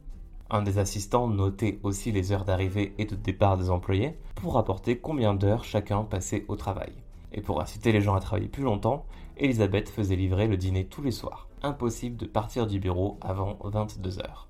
Un 0.48 0.62
des 0.62 0.78
assistants 0.78 1.28
notait 1.28 1.80
aussi 1.82 2.12
les 2.12 2.32
heures 2.32 2.46
d'arrivée 2.46 2.94
et 2.96 3.04
de 3.04 3.14
départ 3.14 3.58
des 3.58 3.68
employés 3.68 4.16
pour 4.36 4.54
rapporter 4.54 4.96
combien 4.98 5.34
d'heures 5.34 5.64
chacun 5.64 6.02
passait 6.04 6.46
au 6.48 6.56
travail. 6.56 6.92
Et 7.32 7.42
pour 7.42 7.60
inciter 7.60 7.92
les 7.92 8.00
gens 8.00 8.14
à 8.14 8.20
travailler 8.20 8.48
plus 8.48 8.62
longtemps, 8.62 9.04
Elisabeth 9.36 9.90
faisait 9.90 10.16
livrer 10.16 10.46
le 10.46 10.56
dîner 10.56 10.86
tous 10.86 11.02
les 11.02 11.10
soirs. 11.10 11.48
Impossible 11.62 12.16
de 12.16 12.26
partir 12.26 12.66
du 12.66 12.78
bureau 12.78 13.18
avant 13.20 13.58
22 13.62 14.20
heures. 14.20 14.48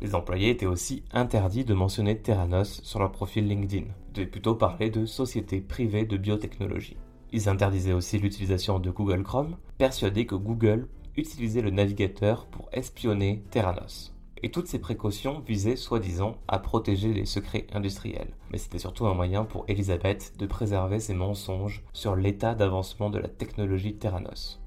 Les 0.00 0.14
employés 0.14 0.50
étaient 0.50 0.66
aussi 0.66 1.02
interdits 1.12 1.64
de 1.64 1.74
mentionner 1.74 2.18
Terranos 2.18 2.80
sur 2.82 3.00
leur 3.00 3.10
profil 3.10 3.48
LinkedIn. 3.48 3.86
Devaient 4.12 4.26
plutôt 4.26 4.54
parler 4.54 4.90
de 4.90 5.06
sociétés 5.06 5.60
privées 5.60 6.04
de 6.04 6.16
biotechnologie. 6.16 6.96
Ils 7.34 7.48
interdisaient 7.48 7.92
aussi 7.92 8.20
l'utilisation 8.20 8.78
de 8.78 8.92
Google 8.92 9.24
Chrome, 9.24 9.56
persuadés 9.76 10.24
que 10.24 10.36
Google 10.36 10.86
utilisait 11.16 11.62
le 11.62 11.70
navigateur 11.70 12.46
pour 12.46 12.68
espionner 12.70 13.42
Terranos. 13.50 14.14
Et 14.44 14.52
toutes 14.52 14.68
ces 14.68 14.78
précautions 14.78 15.40
visaient 15.40 15.74
soi-disant 15.74 16.36
à 16.46 16.60
protéger 16.60 17.12
les 17.12 17.24
secrets 17.26 17.66
industriels. 17.72 18.36
Mais 18.52 18.58
c'était 18.58 18.78
surtout 18.78 19.06
un 19.06 19.14
moyen 19.14 19.44
pour 19.44 19.64
Elisabeth 19.66 20.34
de 20.38 20.46
préserver 20.46 21.00
ses 21.00 21.14
mensonges 21.14 21.82
sur 21.92 22.14
l'état 22.14 22.54
d'avancement 22.54 23.10
de 23.10 23.18
la 23.18 23.26
technologie 23.26 23.96
Terranos. 23.96 24.63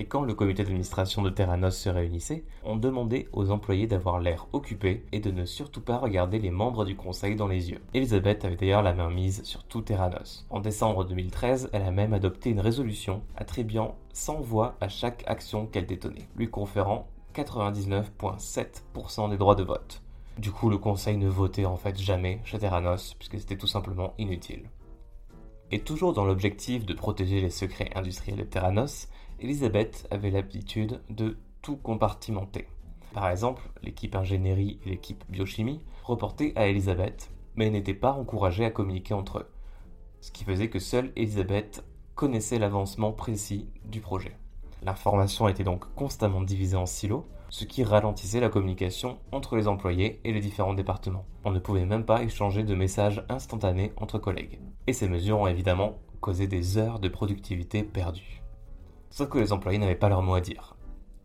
Et 0.00 0.06
quand 0.06 0.22
le 0.22 0.32
comité 0.32 0.62
d'administration 0.62 1.20
de 1.20 1.28
Terranos 1.28 1.76
se 1.76 1.90
réunissait, 1.90 2.42
on 2.64 2.76
demandait 2.76 3.28
aux 3.34 3.50
employés 3.50 3.86
d'avoir 3.86 4.18
l'air 4.18 4.46
occupé 4.54 5.04
et 5.12 5.20
de 5.20 5.30
ne 5.30 5.44
surtout 5.44 5.82
pas 5.82 5.98
regarder 5.98 6.38
les 6.38 6.50
membres 6.50 6.86
du 6.86 6.96
conseil 6.96 7.36
dans 7.36 7.48
les 7.48 7.70
yeux. 7.70 7.82
Elisabeth 7.92 8.46
avait 8.46 8.56
d'ailleurs 8.56 8.82
la 8.82 8.94
main 8.94 9.10
mise 9.10 9.42
sur 9.44 9.62
tout 9.62 9.82
Terranos. 9.82 10.46
En 10.48 10.60
décembre 10.60 11.04
2013, 11.04 11.68
elle 11.74 11.82
a 11.82 11.90
même 11.90 12.14
adopté 12.14 12.48
une 12.48 12.60
résolution 12.60 13.20
attribuant 13.36 13.94
100 14.14 14.40
voix 14.40 14.74
à 14.80 14.88
chaque 14.88 15.22
action 15.26 15.66
qu'elle 15.66 15.84
détenait, 15.84 16.30
lui 16.34 16.48
conférant 16.48 17.06
99,7% 17.34 19.28
des 19.28 19.36
droits 19.36 19.54
de 19.54 19.64
vote. 19.64 20.00
Du 20.38 20.50
coup, 20.50 20.70
le 20.70 20.78
conseil 20.78 21.18
ne 21.18 21.28
votait 21.28 21.66
en 21.66 21.76
fait 21.76 21.98
jamais 21.98 22.40
chez 22.44 22.58
Terranos, 22.58 23.12
puisque 23.18 23.38
c'était 23.38 23.58
tout 23.58 23.66
simplement 23.66 24.14
inutile. 24.16 24.62
Et 25.72 25.80
toujours 25.80 26.14
dans 26.14 26.24
l'objectif 26.24 26.86
de 26.86 26.94
protéger 26.94 27.42
les 27.42 27.50
secrets 27.50 27.90
industriels 27.94 28.38
de 28.38 28.44
Terranos, 28.44 29.09
Elisabeth 29.40 30.06
avait 30.10 30.30
l'habitude 30.30 31.00
de 31.08 31.38
tout 31.62 31.76
compartimenter. 31.76 32.68
Par 33.14 33.30
exemple, 33.30 33.62
l'équipe 33.82 34.14
ingénierie 34.14 34.78
et 34.84 34.90
l'équipe 34.90 35.24
biochimie 35.30 35.80
reportaient 36.04 36.52
à 36.56 36.66
Elisabeth, 36.66 37.30
mais 37.56 37.70
n'étaient 37.70 37.94
pas 37.94 38.12
encouragées 38.12 38.66
à 38.66 38.70
communiquer 38.70 39.14
entre 39.14 39.38
eux. 39.38 39.50
Ce 40.20 40.30
qui 40.30 40.44
faisait 40.44 40.68
que 40.68 40.78
seule 40.78 41.10
Elisabeth 41.16 41.82
connaissait 42.14 42.58
l'avancement 42.58 43.12
précis 43.12 43.70
du 43.86 44.00
projet. 44.00 44.36
L'information 44.82 45.48
était 45.48 45.64
donc 45.64 45.86
constamment 45.94 46.42
divisée 46.42 46.76
en 46.76 46.86
silos, 46.86 47.26
ce 47.48 47.64
qui 47.64 47.82
ralentissait 47.82 48.40
la 48.40 48.50
communication 48.50 49.18
entre 49.32 49.56
les 49.56 49.68
employés 49.68 50.20
et 50.24 50.32
les 50.34 50.40
différents 50.40 50.74
départements. 50.74 51.24
On 51.44 51.50
ne 51.50 51.58
pouvait 51.58 51.86
même 51.86 52.04
pas 52.04 52.22
échanger 52.22 52.62
de 52.62 52.74
messages 52.74 53.24
instantanés 53.30 53.92
entre 53.96 54.18
collègues. 54.18 54.60
Et 54.86 54.92
ces 54.92 55.08
mesures 55.08 55.40
ont 55.40 55.46
évidemment 55.46 55.98
causé 56.20 56.46
des 56.46 56.76
heures 56.76 57.00
de 57.00 57.08
productivité 57.08 57.82
perdues. 57.82 58.39
Sauf 59.10 59.28
que 59.28 59.38
les 59.38 59.52
employés 59.52 59.78
n'avaient 59.78 59.94
pas 59.94 60.08
leur 60.08 60.22
mot 60.22 60.34
à 60.34 60.40
dire. 60.40 60.76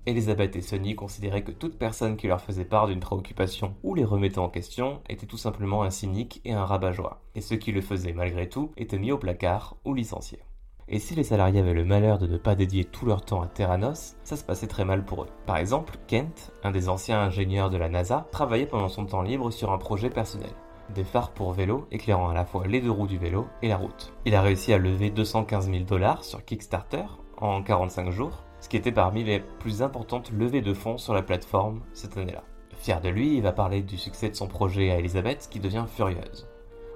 Elisabeth 0.08 0.56
et 0.56 0.62
Sonny 0.62 0.96
considéraient 0.96 1.44
que 1.44 1.52
toute 1.52 1.80
personne 1.80 2.16
qui 2.16 2.28
leur 2.28 2.42
faisait 2.42 2.66
part 2.66 2.88
d'une 2.88 3.00
préoccupation 3.00 3.76
ou 3.84 3.96
les 3.96 4.06
remettait 4.06 4.38
en 4.38 4.50
question 4.50 5.02
était 5.10 5.26
tout 5.26 5.38
simplement 5.38 5.82
un 5.82 5.90
cynique 5.90 6.42
et 6.46 6.54
un 6.54 6.66
rabat-joie, 6.66 7.22
et 7.34 7.42
ceux 7.42 7.56
qui 7.56 7.72
le 7.72 7.82
faisaient 7.82 8.14
malgré 8.14 8.48
tout 8.48 8.72
étaient 8.78 9.00
mis 9.00 9.12
au 9.12 9.18
placard 9.18 9.78
ou 9.84 9.96
licenciés. 9.96 10.44
Et 10.88 11.00
si 11.00 11.16
les 11.16 11.24
salariés 11.24 11.60
avaient 11.60 11.74
le 11.74 11.86
malheur 11.86 12.20
de 12.20 12.28
ne 12.28 12.38
pas 12.38 12.54
dédier 12.54 12.86
tout 12.86 13.08
leur 13.08 13.26
temps 13.26 13.42
à 13.42 13.48
Terranos, 13.48 14.16
ça 14.24 14.36
se 14.36 14.44
passait 14.44 14.68
très 14.68 14.86
mal 14.86 15.04
pour 15.04 15.24
eux. 15.24 15.30
Par 15.48 15.58
exemple, 15.58 15.98
Kent, 16.06 16.52
un 16.64 16.70
des 16.70 16.90
anciens 16.90 17.22
ingénieurs 17.22 17.72
de 17.72 17.78
la 17.78 17.90
NASA, 17.90 18.28
travaillait 18.32 18.68
pendant 18.68 18.90
son 18.90 19.08
temps 19.08 19.24
libre 19.24 19.50
sur 19.50 19.72
un 19.72 19.80
projet 19.80 20.12
personnel. 20.12 20.52
Des 20.94 21.04
phares 21.04 21.32
pour 21.32 21.52
vélo 21.54 21.88
éclairant 21.90 22.30
à 22.30 22.36
la 22.36 22.46
fois 22.46 22.68
les 22.68 22.82
deux 22.82 22.92
roues 22.92 23.08
du 23.08 23.18
vélo 23.18 23.48
et 23.64 23.70
la 23.70 23.78
route. 23.78 24.14
Il 24.26 24.36
a 24.36 24.44
réussi 24.44 24.72
à 24.72 24.78
lever 24.78 25.10
215 25.10 25.72
000 25.72 25.86
dollars 25.86 26.24
sur 26.24 26.46
Kickstarter 26.46 27.06
en 27.38 27.62
45 27.62 28.12
jours, 28.12 28.44
ce 28.60 28.70
qui 28.70 28.78
était 28.78 28.92
parmi 28.92 29.24
les 29.24 29.40
plus 29.60 29.82
importantes 29.82 30.32
levées 30.32 30.62
de 30.62 30.74
fonds 30.74 30.98
sur 30.98 31.14
la 31.14 31.22
plateforme 31.22 31.82
cette 31.94 32.18
année-là. 32.18 32.44
Fier 32.78 33.02
de 33.02 33.10
lui, 33.10 33.38
il 33.38 33.42
va 33.42 33.52
parler 33.52 33.82
du 33.82 33.98
succès 33.98 34.30
de 34.30 34.36
son 34.36 34.48
projet 34.48 34.92
à 34.92 35.00
Elisabeth 35.00 35.48
qui 35.50 35.60
devient 35.60 35.86
furieuse. 35.88 36.48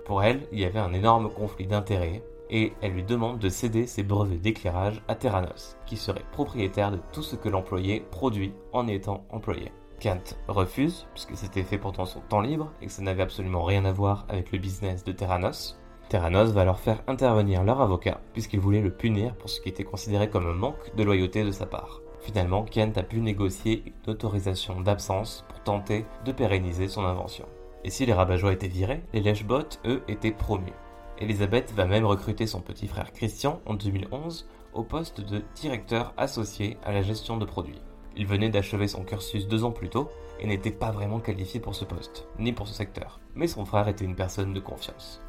Pour 0.05 0.23
elle, 0.23 0.47
il 0.51 0.59
y 0.59 0.65
avait 0.65 0.79
un 0.79 0.93
énorme 0.93 1.29
conflit 1.29 1.67
d'intérêts 1.67 2.23
et 2.49 2.73
elle 2.81 2.93
lui 2.93 3.03
demande 3.03 3.39
de 3.39 3.49
céder 3.49 3.85
ses 3.85 4.03
brevets 4.03 4.41
d'éclairage 4.41 5.01
à 5.07 5.15
Terranos, 5.15 5.77
qui 5.85 5.97
serait 5.97 6.25
propriétaire 6.31 6.91
de 6.91 6.99
tout 7.11 7.21
ce 7.21 7.35
que 7.35 7.49
l'employé 7.49 8.03
produit 8.11 8.53
en 8.73 8.87
étant 8.87 9.25
employé. 9.29 9.71
Kent 9.99 10.37
refuse, 10.47 11.07
puisque 11.13 11.35
c'était 11.35 11.63
fait 11.63 11.77
pendant 11.77 12.05
son 12.05 12.21
temps 12.21 12.41
libre 12.41 12.71
et 12.81 12.87
que 12.87 12.91
ça 12.91 13.01
n'avait 13.01 13.23
absolument 13.23 13.63
rien 13.63 13.85
à 13.85 13.91
voir 13.91 14.25
avec 14.29 14.51
le 14.51 14.57
business 14.57 15.03
de 15.03 15.11
Terranos. 15.11 15.78
Terranos 16.09 16.51
va 16.53 16.65
leur 16.65 16.79
faire 16.79 17.03
intervenir 17.05 17.63
leur 17.63 17.81
avocat, 17.81 18.19
puisqu'il 18.33 18.59
voulait 18.59 18.81
le 18.81 18.89
punir 18.89 19.35
pour 19.35 19.47
ce 19.47 19.61
qui 19.61 19.69
était 19.69 19.83
considéré 19.83 20.27
comme 20.27 20.47
un 20.47 20.53
manque 20.53 20.95
de 20.95 21.03
loyauté 21.03 21.43
de 21.43 21.51
sa 21.51 21.67
part. 21.67 22.01
Finalement, 22.21 22.63
Kent 22.63 22.97
a 22.97 23.03
pu 23.03 23.21
négocier 23.21 23.83
une 23.85 24.11
autorisation 24.11 24.81
d'absence 24.81 25.45
pour 25.47 25.61
tenter 25.61 26.05
de 26.25 26.31
pérenniser 26.31 26.87
son 26.87 27.05
invention. 27.05 27.45
Et 27.83 27.91
si 27.91 28.07
les 28.07 28.13
rabat 28.13 28.37
étaient 28.51 28.67
virés, 28.67 29.03
les 29.13 29.21
lèche-bottes, 29.21 29.79
eux, 29.85 30.01
étaient 30.07 30.31
promus. 30.31 30.73
Elisabeth 31.19 31.71
va 31.73 31.85
même 31.85 32.05
recruter 32.05 32.47
son 32.47 32.61
petit 32.61 32.87
frère 32.87 33.11
Christian 33.11 33.61
en 33.67 33.75
2011 33.75 34.47
au 34.73 34.83
poste 34.83 35.21
de 35.21 35.43
directeur 35.53 36.13
associé 36.17 36.77
à 36.83 36.91
la 36.91 37.03
gestion 37.03 37.37
de 37.37 37.45
produits. 37.45 37.81
Il 38.17 38.25
venait 38.25 38.49
d'achever 38.49 38.87
son 38.87 39.03
cursus 39.03 39.47
deux 39.47 39.63
ans 39.63 39.71
plus 39.71 39.89
tôt 39.89 40.09
et 40.39 40.47
n'était 40.47 40.71
pas 40.71 40.89
vraiment 40.89 41.19
qualifié 41.19 41.59
pour 41.59 41.75
ce 41.75 41.85
poste, 41.85 42.27
ni 42.39 42.51
pour 42.51 42.67
ce 42.67 42.73
secteur, 42.73 43.19
mais 43.35 43.47
son 43.47 43.63
frère 43.63 43.87
était 43.87 44.05
une 44.05 44.15
personne 44.15 44.53
de 44.53 44.59
confiance. 44.59 45.21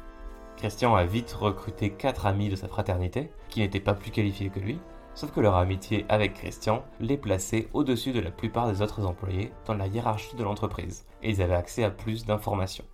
Christian 0.61 0.93
a 0.93 1.05
vite 1.05 1.31
recruté 1.31 1.89
quatre 1.89 2.27
amis 2.27 2.47
de 2.47 2.55
sa 2.55 2.67
fraternité, 2.67 3.31
qui 3.49 3.61
n'étaient 3.61 3.79
pas 3.79 3.95
plus 3.95 4.11
qualifiés 4.11 4.51
que 4.51 4.59
lui, 4.59 4.77
sauf 5.15 5.31
que 5.31 5.39
leur 5.39 5.55
amitié 5.55 6.05
avec 6.07 6.35
Christian 6.35 6.83
les 6.99 7.17
plaçait 7.17 7.67
au-dessus 7.73 8.11
de 8.11 8.19
la 8.19 8.29
plupart 8.29 8.71
des 8.71 8.83
autres 8.83 9.03
employés 9.03 9.51
dans 9.65 9.73
la 9.73 9.87
hiérarchie 9.87 10.35
de 10.35 10.43
l'entreprise, 10.43 11.07
et 11.23 11.31
ils 11.31 11.41
avaient 11.41 11.55
accès 11.55 11.83
à 11.83 11.89
plus 11.89 12.27
d'informations. 12.27 12.85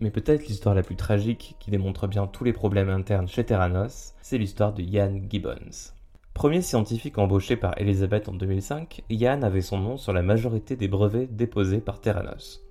Mais 0.00 0.10
peut-être 0.10 0.46
l'histoire 0.46 0.74
la 0.74 0.82
plus 0.82 0.96
tragique 0.96 1.56
qui 1.58 1.70
démontre 1.70 2.06
bien 2.06 2.26
tous 2.26 2.44
les 2.44 2.54
problèmes 2.54 2.88
internes 2.88 3.28
chez 3.28 3.44
Terranos, 3.44 4.14
c'est 4.22 4.38
l'histoire 4.38 4.72
de 4.72 4.80
Ian 4.80 5.20
Gibbons. 5.28 5.92
Premier 6.32 6.62
scientifique 6.62 7.18
embauché 7.18 7.56
par 7.56 7.74
Elizabeth 7.76 8.30
en 8.30 8.32
2005, 8.32 9.02
Yann 9.10 9.44
avait 9.44 9.60
son 9.60 9.76
nom 9.76 9.98
sur 9.98 10.14
la 10.14 10.22
majorité 10.22 10.74
des 10.74 10.88
brevets 10.88 11.36
déposés 11.36 11.82
par 11.82 12.00
Terranos. 12.00 12.62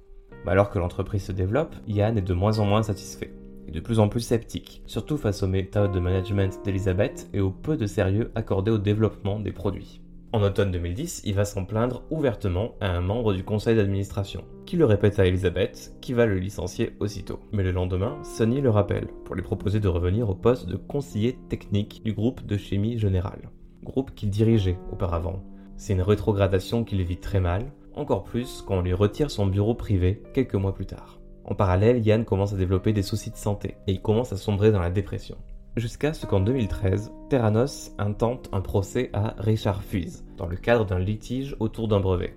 Mais 0.43 0.53
alors 0.53 0.71
que 0.71 0.79
l'entreprise 0.79 1.25
se 1.25 1.31
développe, 1.31 1.75
Yann 1.85 2.17
est 2.17 2.21
de 2.21 2.33
moins 2.33 2.57
en 2.57 2.65
moins 2.65 2.81
satisfait, 2.81 3.31
de 3.71 3.79
plus 3.79 3.99
en 3.99 4.09
plus 4.09 4.21
sceptique, 4.21 4.81
surtout 4.85 5.17
face 5.17 5.43
aux 5.43 5.47
méthodes 5.47 5.91
de 5.91 5.99
management 5.99 6.59
d'Elizabeth 6.63 7.29
et 7.33 7.39
au 7.39 7.51
peu 7.51 7.77
de 7.77 7.85
sérieux 7.85 8.31
accordé 8.35 8.71
au 8.71 8.77
développement 8.77 9.39
des 9.39 9.51
produits. 9.51 10.01
En 10.33 10.41
automne 10.41 10.71
2010, 10.71 11.21
il 11.25 11.35
va 11.35 11.45
s'en 11.45 11.65
plaindre 11.65 12.03
ouvertement 12.09 12.75
à 12.81 12.89
un 12.89 13.01
membre 13.01 13.33
du 13.33 13.43
conseil 13.43 13.75
d'administration, 13.75 14.43
qui 14.65 14.75
le 14.75 14.85
répète 14.85 15.19
à 15.19 15.25
Elizabeth, 15.25 15.95
qui 16.01 16.13
va 16.13 16.25
le 16.25 16.37
licencier 16.37 16.91
aussitôt. 16.99 17.39
Mais 17.53 17.63
le 17.63 17.71
lendemain, 17.71 18.17
Sonny 18.23 18.59
le 18.59 18.69
rappelle 18.69 19.07
pour 19.23 19.35
lui 19.35 19.41
proposer 19.41 19.79
de 19.79 19.87
revenir 19.87 20.29
au 20.29 20.35
poste 20.35 20.67
de 20.67 20.75
conseiller 20.75 21.39
technique 21.49 22.01
du 22.03 22.13
groupe 22.13 22.45
de 22.45 22.57
chimie 22.57 22.97
générale 22.97 23.49
groupe 23.87 24.13
qu'il 24.15 24.29
dirigeait 24.29 24.77
auparavant. 24.91 25.43
C'est 25.77 25.93
une 25.93 26.01
rétrogradation 26.01 26.83
qu'il 26.83 27.01
vit 27.03 27.17
très 27.17 27.39
mal, 27.39 27.71
encore 27.93 28.23
plus 28.23 28.63
quand 28.67 28.77
on 28.77 28.81
lui 28.81 28.93
retire 28.93 29.31
son 29.31 29.47
bureau 29.47 29.75
privé 29.75 30.21
quelques 30.33 30.55
mois 30.55 30.73
plus 30.73 30.85
tard. 30.85 31.16
En 31.47 31.55
parallèle, 31.55 32.05
Yann 32.05 32.25
commence 32.25 32.51
à 32.51 32.57
développer 32.57 32.91
des 32.91 33.01
soucis 33.01 33.31
de 33.31 33.37
santé 33.37 33.77
et 33.87 33.93
il 33.93 34.01
commence 34.01 34.33
à 34.33 34.37
sombrer 34.37 34.71
dans 34.73 34.81
la 34.81 34.89
dépression. 34.89 35.37
Jusqu'à 35.77 36.13
ce 36.13 36.25
qu'en 36.25 36.41
2013, 36.41 37.13
Terranos 37.29 37.93
intente 37.97 38.49
un 38.51 38.59
procès 38.59 39.09
à 39.13 39.33
Richard 39.37 39.81
Fuiz 39.81 40.25
dans 40.35 40.47
le 40.47 40.57
cadre 40.57 40.85
d'un 40.85 40.99
litige 40.99 41.55
autour 41.59 41.87
d'un 41.87 42.01
brevet. 42.01 42.35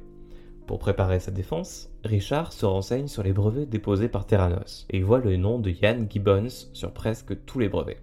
Pour 0.68 0.78
préparer 0.78 1.18
sa 1.18 1.32
défense, 1.32 1.90
Richard 2.04 2.52
se 2.52 2.66
renseigne 2.66 3.08
sur 3.08 3.24
les 3.24 3.32
brevets 3.32 3.68
déposés 3.68 4.08
par 4.08 4.26
Terranos 4.26 4.86
et 4.90 5.02
voit 5.02 5.18
le 5.18 5.36
nom 5.36 5.58
de 5.58 5.70
Yann 5.70 6.06
Gibbons 6.08 6.68
sur 6.72 6.92
presque 6.92 7.44
tous 7.46 7.58
les 7.58 7.68
brevets. 7.68 8.00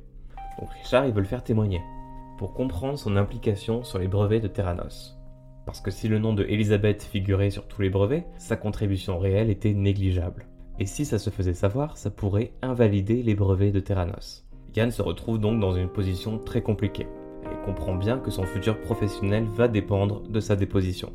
Donc 0.59 0.69
Richard, 0.83 1.05
il 1.05 1.13
veut 1.13 1.21
le 1.21 1.27
faire 1.27 1.43
témoigner 1.43 1.81
pour 2.37 2.53
comprendre 2.53 2.97
son 2.97 3.15
implication 3.15 3.83
sur 3.83 3.97
les 3.97 4.09
brevets 4.09 4.41
de 4.41 4.49
Terranos. 4.49 5.17
Parce 5.65 5.79
que 5.79 5.91
si 5.91 6.09
le 6.09 6.19
nom 6.19 6.33
de 6.33 6.43
Elisabeth 6.43 7.03
figurait 7.03 7.49
sur 7.49 7.67
tous 7.67 7.81
les 7.81 7.89
brevets, 7.89 8.25
sa 8.37 8.57
contribution 8.57 9.19
réelle 9.19 9.49
était 9.49 9.73
négligeable. 9.73 10.46
Et 10.79 10.85
si 10.85 11.05
ça 11.05 11.17
se 11.17 11.29
faisait 11.29 11.53
savoir, 11.53 11.97
ça 11.97 12.11
pourrait 12.11 12.53
invalider 12.61 13.23
les 13.23 13.33
brevets 13.33 13.71
de 13.71 13.79
Terranos. 13.79 14.45
Yann 14.75 14.91
se 14.91 15.01
retrouve 15.01 15.39
donc 15.39 15.59
dans 15.59 15.73
une 15.73 15.89
position 15.89 16.37
très 16.37 16.61
compliquée. 16.61 17.07
Elle 17.43 17.61
comprend 17.65 17.95
bien 17.95 18.19
que 18.19 18.29
son 18.29 18.43
futur 18.43 18.79
professionnel 18.79 19.45
va 19.45 19.67
dépendre 19.67 20.21
de 20.29 20.39
sa 20.39 20.55
déposition. 20.55 21.13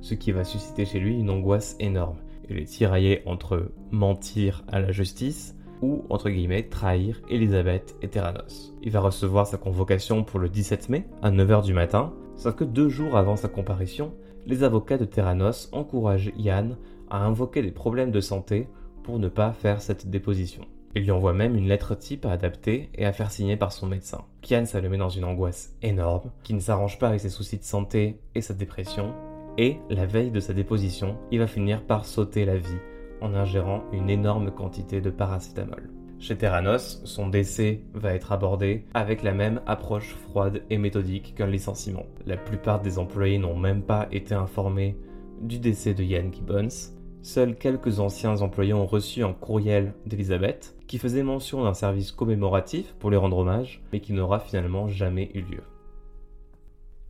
Ce 0.00 0.14
qui 0.14 0.32
va 0.32 0.42
susciter 0.42 0.84
chez 0.84 0.98
lui 0.98 1.18
une 1.18 1.30
angoisse 1.30 1.76
énorme. 1.78 2.18
Il 2.50 2.58
est 2.58 2.64
tiraillé 2.64 3.22
entre 3.24 3.70
mentir 3.92 4.64
à 4.68 4.80
la 4.80 4.90
justice 4.90 5.56
ou, 5.80 6.04
entre 6.10 6.28
guillemets, 6.28 6.64
trahir 6.64 7.20
Elisabeth 7.30 7.96
et 8.02 8.08
Terranos. 8.08 8.74
Il 8.82 8.90
va 8.90 9.00
recevoir 9.00 9.46
sa 9.46 9.58
convocation 9.58 10.24
pour 10.24 10.40
le 10.40 10.48
17 10.48 10.88
mai, 10.88 11.06
à 11.22 11.30
9h 11.30 11.62
du 11.62 11.72
matin, 11.72 12.12
sauf 12.36 12.56
que 12.56 12.64
deux 12.64 12.88
jours 12.88 13.16
avant 13.16 13.36
sa 13.36 13.48
comparution, 13.48 14.12
les 14.46 14.64
avocats 14.64 14.98
de 14.98 15.04
Terranos 15.04 15.68
encouragent 15.72 16.32
Yann 16.36 16.76
à 17.10 17.24
invoquer 17.24 17.62
des 17.62 17.70
problèmes 17.70 18.10
de 18.10 18.20
santé 18.20 18.68
pour 19.04 19.20
ne 19.20 19.28
pas 19.28 19.52
faire 19.52 19.80
cette 19.80 20.10
déposition. 20.10 20.64
Il 20.96 21.04
lui 21.04 21.10
envoie 21.10 21.32
même 21.32 21.56
une 21.56 21.68
lettre 21.68 21.94
type 21.94 22.24
à 22.24 22.32
adapter 22.32 22.90
et 22.94 23.04
à 23.04 23.12
faire 23.12 23.30
signer 23.30 23.56
par 23.56 23.72
son 23.72 23.86
médecin. 23.86 24.24
Yann, 24.48 24.66
ça 24.66 24.80
le 24.80 24.88
met 24.88 24.96
dans 24.96 25.08
une 25.08 25.24
angoisse 25.24 25.74
énorme, 25.82 26.30
qui 26.42 26.54
ne 26.54 26.60
s'arrange 26.60 26.98
pas 26.98 27.08
avec 27.08 27.20
ses 27.20 27.30
soucis 27.30 27.58
de 27.58 27.64
santé 27.64 28.20
et 28.34 28.40
sa 28.40 28.54
dépression, 28.54 29.12
et 29.58 29.76
la 29.90 30.06
veille 30.06 30.30
de 30.30 30.40
sa 30.40 30.52
déposition, 30.52 31.16
il 31.30 31.38
va 31.38 31.46
finir 31.46 31.84
par 31.84 32.04
sauter 32.04 32.44
la 32.44 32.56
vie 32.56 32.78
en 33.20 33.34
ingérant 33.34 33.84
une 33.92 34.10
énorme 34.10 34.50
quantité 34.50 35.00
de 35.00 35.10
paracétamol. 35.10 35.90
Chez 36.20 36.36
Terranos, 36.36 37.02
son 37.04 37.28
décès 37.28 37.82
va 37.92 38.14
être 38.14 38.32
abordé 38.32 38.86
avec 38.94 39.22
la 39.22 39.32
même 39.32 39.60
approche 39.66 40.14
froide 40.14 40.62
et 40.70 40.78
méthodique 40.78 41.34
qu'un 41.36 41.46
licenciement. 41.46 42.06
La 42.24 42.36
plupart 42.36 42.80
des 42.80 42.98
employés 42.98 43.38
n'ont 43.38 43.58
même 43.58 43.82
pas 43.82 44.08
été 44.10 44.34
informés 44.34 44.96
du 45.40 45.58
décès 45.58 45.92
de 45.92 46.02
Yann 46.02 46.32
Gibbons. 46.32 46.93
Seuls 47.24 47.56
quelques 47.56 48.00
anciens 48.00 48.42
employés 48.42 48.74
ont 48.74 48.84
reçu 48.84 49.24
un 49.24 49.32
courriel 49.32 49.94
d'Elisabeth 50.04 50.76
qui 50.86 50.98
faisait 50.98 51.22
mention 51.22 51.64
d'un 51.64 51.72
service 51.72 52.12
commémoratif 52.12 52.94
pour 52.98 53.08
lui 53.08 53.16
rendre 53.16 53.38
hommage, 53.38 53.82
mais 53.90 54.00
qui 54.00 54.12
n'aura 54.12 54.40
finalement 54.40 54.88
jamais 54.88 55.30
eu 55.32 55.40
lieu. 55.40 55.62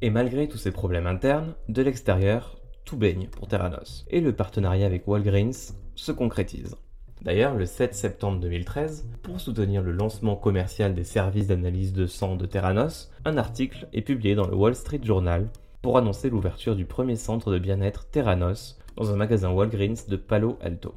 Et 0.03 0.11
malgré 0.11 0.47
tous 0.47 0.57
ces 0.57 0.71
problèmes 0.71 1.09
internes, 1.09 1.55
de 1.69 1.83
l'extérieur, 1.83 2.61
tout 2.85 2.97
baigne 2.97 3.27
pour 3.27 3.49
Terranos, 3.49 4.07
et 4.09 4.21
le 4.21 4.33
partenariat 4.33 4.87
avec 4.87 5.09
Walgreens 5.09 5.75
se 5.97 6.13
concrétise. 6.13 6.77
D'ailleurs, 7.23 7.57
le 7.57 7.67
7 7.67 7.93
septembre 7.93 8.39
2013, 8.39 9.09
pour 9.21 9.41
soutenir 9.41 9.83
le 9.83 9.91
lancement 9.91 10.37
commercial 10.37 10.95
des 10.95 11.03
services 11.03 11.49
d'analyse 11.49 11.93
de 11.93 12.07
sang 12.07 12.37
de 12.37 12.47
Terranos, 12.47 13.11
un 13.25 13.37
article 13.37 13.89
est 13.93 14.03
publié 14.03 14.37
dans 14.37 14.47
le 14.47 14.55
Wall 14.55 14.77
Street 14.77 15.01
Journal 15.03 15.49
pour 15.83 15.99
annoncer 15.99 16.31
l'ouverture 16.31 16.77
du 16.77 16.85
premier 16.85 17.17
centre 17.17 17.51
de 17.51 17.59
bien-être 17.59 18.07
Terranos 18.07 18.79
dans 18.97 19.13
un 19.13 19.17
magasin 19.17 19.51
Walgreens 19.51 20.09
de 20.09 20.17
Palo 20.17 20.59
Alto. 20.61 20.95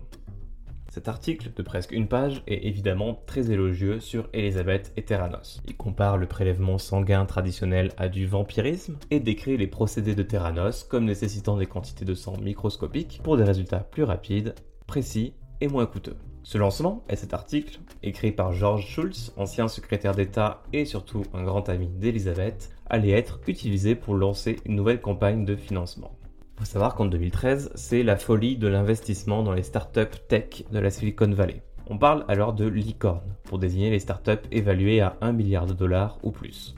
Cet 0.89 1.09
article, 1.09 1.51
de 1.55 1.61
presque 1.61 1.91
une 1.91 2.07
page, 2.07 2.41
est 2.47 2.65
évidemment 2.65 3.21
très 3.27 3.51
élogieux 3.51 3.99
sur 3.99 4.29
Elisabeth 4.33 4.93
et 4.97 5.03
Terranos. 5.03 5.61
Il 5.67 5.77
compare 5.77 6.17
le 6.17 6.25
prélèvement 6.25 6.79
sanguin 6.79 7.25
traditionnel 7.25 7.91
à 7.97 8.07
du 8.09 8.25
vampirisme 8.25 8.97
et 9.11 9.19
décrit 9.19 9.57
les 9.57 9.67
procédés 9.67 10.15
de 10.15 10.23
Terranos 10.23 10.83
comme 10.83 11.05
nécessitant 11.05 11.57
des 11.57 11.67
quantités 11.67 12.05
de 12.05 12.15
sang 12.15 12.35
microscopiques 12.41 13.21
pour 13.23 13.37
des 13.37 13.43
résultats 13.43 13.81
plus 13.81 14.03
rapides 14.03 14.55
précis 14.87 15.33
et 15.61 15.67
moins 15.67 15.85
coûteux. 15.85 16.15
Ce 16.41 16.57
lancement 16.57 17.03
et 17.09 17.15
cet 17.15 17.33
article, 17.33 17.79
écrit 18.03 18.31
par 18.31 18.53
George 18.53 18.87
Schultz, 18.87 19.33
ancien 19.35 19.67
secrétaire 19.67 20.15
d'État 20.15 20.63
et 20.71 20.85
surtout 20.85 21.23
un 21.33 21.43
grand 21.43 21.67
ami 21.67 21.89
d'Elisabeth, 21.89 22.71
allait 22.85 23.11
être 23.11 23.41
utilisé 23.47 23.95
pour 23.95 24.15
lancer 24.15 24.55
une 24.65 24.75
nouvelle 24.75 25.01
campagne 25.01 25.43
de 25.43 25.55
financement. 25.55 26.17
Il 26.57 26.61
faut 26.61 26.71
savoir 26.71 26.95
qu'en 26.95 27.05
2013, 27.05 27.69
c'est 27.75 28.01
la 28.01 28.17
folie 28.17 28.57
de 28.57 28.67
l'investissement 28.67 29.43
dans 29.43 29.53
les 29.53 29.61
startups 29.61 30.17
tech 30.27 30.63
de 30.71 30.79
la 30.79 30.89
Silicon 30.89 31.29
Valley. 31.29 31.61
On 31.87 31.99
parle 31.99 32.25
alors 32.27 32.53
de 32.53 32.65
licorne 32.65 33.35
pour 33.43 33.59
désigner 33.59 33.91
les 33.91 33.99
startups 33.99 34.47
évaluées 34.51 34.99
à 34.99 35.17
1 35.21 35.33
milliard 35.33 35.67
de 35.67 35.73
dollars 35.73 36.17
ou 36.23 36.31
plus. 36.31 36.73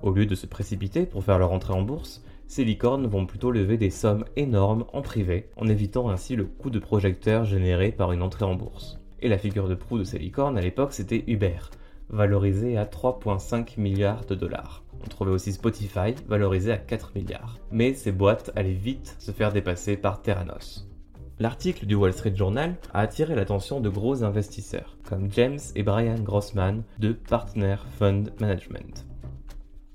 Au 0.00 0.12
lieu 0.12 0.24
de 0.24 0.34
se 0.34 0.46
précipiter 0.46 1.04
pour 1.04 1.24
faire 1.24 1.38
leur 1.38 1.52
entrée 1.52 1.74
en 1.74 1.82
bourse, 1.82 2.24
ces 2.46 2.64
licornes 2.64 3.06
vont 3.06 3.26
plutôt 3.26 3.50
lever 3.50 3.76
des 3.76 3.90
sommes 3.90 4.24
énormes 4.36 4.86
en 4.94 5.02
privé, 5.02 5.50
en 5.58 5.68
évitant 5.68 6.08
ainsi 6.08 6.34
le 6.34 6.46
coût 6.46 6.70
de 6.70 6.78
projecteur 6.78 7.44
généré 7.44 7.92
par 7.92 8.12
une 8.12 8.22
entrée 8.22 8.46
en 8.46 8.54
bourse. 8.54 8.98
Et 9.20 9.28
la 9.28 9.36
figure 9.36 9.68
de 9.68 9.74
proue 9.74 9.98
de 9.98 10.04
ces 10.04 10.18
licornes 10.18 10.56
à 10.56 10.62
l'époque 10.62 10.94
c'était 10.94 11.24
Uber, 11.26 11.58
valorisé 12.10 12.76
à 12.76 12.84
3,5 12.84 13.78
milliards 13.78 14.24
de 14.26 14.34
dollars. 14.34 14.82
On 15.04 15.08
trouvait 15.08 15.30
aussi 15.30 15.52
Spotify, 15.52 16.14
valorisé 16.26 16.72
à 16.72 16.78
4 16.78 17.12
milliards. 17.14 17.58
Mais 17.70 17.94
ces 17.94 18.12
boîtes 18.12 18.50
allaient 18.56 18.72
vite 18.72 19.16
se 19.18 19.30
faire 19.30 19.52
dépasser 19.52 19.96
par 19.96 20.22
Terranos. 20.22 20.88
L'article 21.40 21.86
du 21.86 21.94
Wall 21.94 22.12
Street 22.12 22.34
Journal 22.34 22.74
a 22.92 23.00
attiré 23.00 23.36
l'attention 23.36 23.80
de 23.80 23.88
gros 23.88 24.24
investisseurs, 24.24 24.96
comme 25.08 25.30
James 25.30 25.60
et 25.76 25.84
Brian 25.84 26.18
Grossman 26.18 26.82
de 26.98 27.12
Partner 27.12 27.76
Fund 27.98 28.32
Management. 28.40 29.06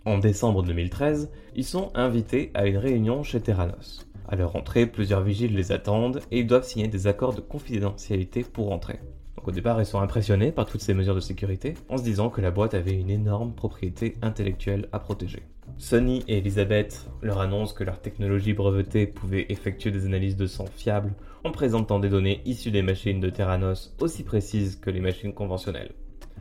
En 0.06 0.20
décembre 0.20 0.64
2013, 0.64 1.30
ils 1.56 1.66
sont 1.66 1.92
invités 1.96 2.52
à 2.54 2.66
une 2.66 2.78
réunion 2.78 3.24
chez 3.24 3.42
Terranos. 3.42 4.08
À 4.30 4.38
leur 4.38 4.56
entrée, 4.56 4.86
plusieurs 4.86 5.22
vigiles 5.22 5.56
les 5.56 5.74
attendent 5.74 6.22
et 6.32 6.40
ils 6.40 6.48
doivent 6.48 6.66
signer 6.66 6.88
des 6.88 7.08
accords 7.08 7.34
de 7.34 7.42
confidentialité 7.42 8.44
pour 8.44 8.72
entrer. 8.72 9.00
Au 9.46 9.52
départ, 9.52 9.82
ils 9.82 9.86
sont 9.86 10.00
impressionnés 10.00 10.54
par 10.54 10.66
toutes 10.66 10.82
ces 10.82 10.94
mesures 10.94 11.16
de 11.16 11.20
sécurité 11.20 11.74
en 11.90 11.98
se 11.98 12.04
disant 12.04 12.30
que 12.30 12.40
la 12.40 12.50
boîte 12.50 12.74
avait 12.74 12.94
une 12.94 13.10
énorme 13.10 13.54
propriété 13.54 14.16
intellectuelle 14.22 14.88
à 14.94 15.00
protéger. 15.00 15.44
Sonny 15.78 16.24
et 16.30 16.38
Elizabeth 16.38 17.10
leur 17.22 17.40
annoncent 17.40 17.74
que 17.74 17.84
leur 17.84 18.00
technologie 18.00 18.54
brevetée 18.54 19.06
pouvait 19.06 19.46
effectuer 19.50 19.92
des 19.92 20.06
analyses 20.06 20.38
de 20.38 20.48
sang 20.48 20.66
fiables 20.66 21.14
en 21.44 21.52
présentant 21.52 22.00
des 22.00 22.10
données 22.10 22.42
issues 22.46 22.72
des 22.72 22.82
machines 22.82 23.20
de 23.20 23.30
Terranos 23.30 23.94
aussi 24.00 24.24
précises 24.24 24.78
que 24.78 24.90
les 24.90 25.02
machines 25.02 25.34
conventionnelles. 25.34 25.92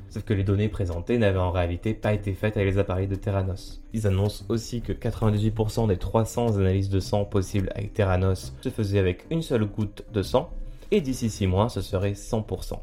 Sauf 0.09 0.23
que 0.25 0.35
les 0.35 0.45
données 0.45 0.69
présentées 0.69 1.19
n'avaient 1.19 1.39
en 1.39 1.51
réalité 1.51 1.95
pas 1.95 2.13
été 2.13 2.35
faites 2.35 2.57
avec 2.57 2.73
les 2.73 2.79
appareils 2.79 3.09
de 3.09 3.15
Terranos. 3.17 3.83
Ils 3.93 4.07
annoncent 4.07 4.45
aussi 4.49 4.81
que 4.81 4.93
98% 4.93 5.89
des 5.89 5.97
300 5.97 6.59
analyses 6.59 6.91
de 6.91 7.01
sang 7.01 7.25
possibles 7.25 7.71
avec 7.75 7.95
Terranos 7.95 8.53
se 8.61 8.69
faisaient 8.69 8.99
avec 8.99 9.27
une 9.31 9.43
seule 9.43 9.65
goutte 9.65 10.05
de 10.13 10.23
sang, 10.23 10.51
et 10.91 11.01
d'ici 11.01 11.31
6 11.31 11.47
mois 11.47 11.69
ce 11.69 11.81
serait 11.81 12.13
100%. 12.13 12.79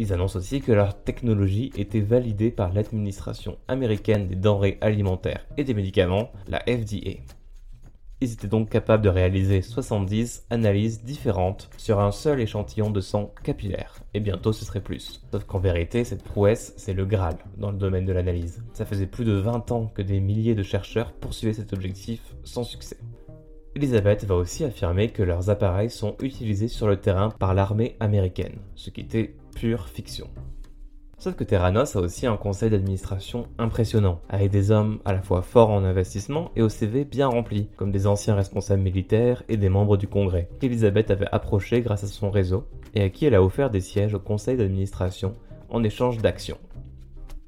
Ils 0.00 0.14
annoncent 0.14 0.38
aussi 0.38 0.62
que 0.62 0.72
leur 0.72 1.02
technologie 1.02 1.72
était 1.76 2.00
validée 2.00 2.50
par 2.50 2.72
l'administration 2.72 3.58
américaine 3.68 4.28
des 4.28 4.34
denrées 4.34 4.78
alimentaires 4.80 5.46
et 5.58 5.64
des 5.64 5.74
médicaments, 5.74 6.32
la 6.48 6.60
FDA. 6.60 7.20
Ils 8.22 8.32
étaient 8.32 8.48
donc 8.48 8.70
capables 8.70 9.02
de 9.02 9.10
réaliser 9.10 9.60
70 9.60 10.46
analyses 10.48 11.04
différentes 11.04 11.68
sur 11.76 12.00
un 12.00 12.12
seul 12.12 12.40
échantillon 12.40 12.88
de 12.88 13.02
sang 13.02 13.34
capillaire. 13.44 13.96
Et 14.14 14.20
bientôt 14.20 14.54
ce 14.54 14.64
serait 14.64 14.80
plus. 14.80 15.20
Sauf 15.32 15.44
qu'en 15.44 15.58
vérité, 15.58 16.02
cette 16.04 16.24
prouesse, 16.24 16.72
c'est 16.78 16.94
le 16.94 17.04
Graal 17.04 17.36
dans 17.58 17.70
le 17.70 17.76
domaine 17.76 18.06
de 18.06 18.14
l'analyse. 18.14 18.64
Ça 18.72 18.86
faisait 18.86 19.04
plus 19.04 19.26
de 19.26 19.34
20 19.34 19.70
ans 19.70 19.92
que 19.94 20.00
des 20.00 20.20
milliers 20.20 20.54
de 20.54 20.62
chercheurs 20.62 21.12
poursuivaient 21.12 21.52
cet 21.52 21.74
objectif 21.74 22.22
sans 22.42 22.64
succès. 22.64 22.96
Elisabeth 23.76 24.24
va 24.24 24.34
aussi 24.34 24.64
affirmer 24.64 25.10
que 25.10 25.22
leurs 25.22 25.50
appareils 25.50 25.90
sont 25.90 26.16
utilisés 26.20 26.68
sur 26.68 26.88
le 26.88 26.96
terrain 26.96 27.28
par 27.28 27.52
l'armée 27.52 27.96
américaine, 28.00 28.56
ce 28.74 28.88
qui 28.88 29.02
était 29.02 29.34
pure 29.54 29.88
fiction. 29.88 30.28
Sauf 31.20 31.34
que 31.34 31.44
Terranos 31.44 31.96
a 31.96 32.00
aussi 32.00 32.26
un 32.26 32.38
conseil 32.38 32.70
d'administration 32.70 33.46
impressionnant, 33.58 34.20
avec 34.30 34.50
des 34.50 34.70
hommes 34.70 35.00
à 35.04 35.12
la 35.12 35.20
fois 35.20 35.42
forts 35.42 35.68
en 35.68 35.84
investissement 35.84 36.50
et 36.56 36.62
au 36.62 36.70
CV 36.70 37.04
bien 37.04 37.28
rempli, 37.28 37.68
comme 37.76 37.92
des 37.92 38.06
anciens 38.06 38.34
responsables 38.34 38.80
militaires 38.80 39.42
et 39.50 39.58
des 39.58 39.68
membres 39.68 39.98
du 39.98 40.08
Congrès, 40.08 40.48
qu'Elisabeth 40.60 41.10
avait 41.10 41.28
approché 41.30 41.82
grâce 41.82 42.04
à 42.04 42.06
son 42.06 42.30
réseau, 42.30 42.64
et 42.94 43.02
à 43.02 43.10
qui 43.10 43.26
elle 43.26 43.34
a 43.34 43.42
offert 43.42 43.68
des 43.68 43.82
sièges 43.82 44.14
au 44.14 44.18
conseil 44.18 44.56
d'administration 44.56 45.34
en 45.68 45.84
échange 45.84 46.16
d'actions. 46.18 46.58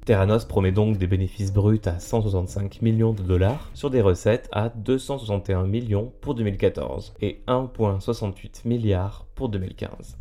Terranos 0.05 0.45
promet 0.45 0.71
donc 0.71 0.97
des 0.97 1.07
bénéfices 1.07 1.51
bruts 1.51 1.81
à 1.85 1.97
165 1.97 2.81
millions 2.83 3.13
de 3.13 3.23
dollars 3.23 3.71
sur 3.73 3.89
des 3.89 4.01
recettes 4.01 4.49
à 4.51 4.69
261 4.69 5.65
millions 5.65 6.13
pour 6.21 6.35
2014 6.35 7.15
et 7.21 7.41
1,68 7.47 8.67
milliards 8.67 9.25
pour 9.33 9.49
2015. 9.49 10.17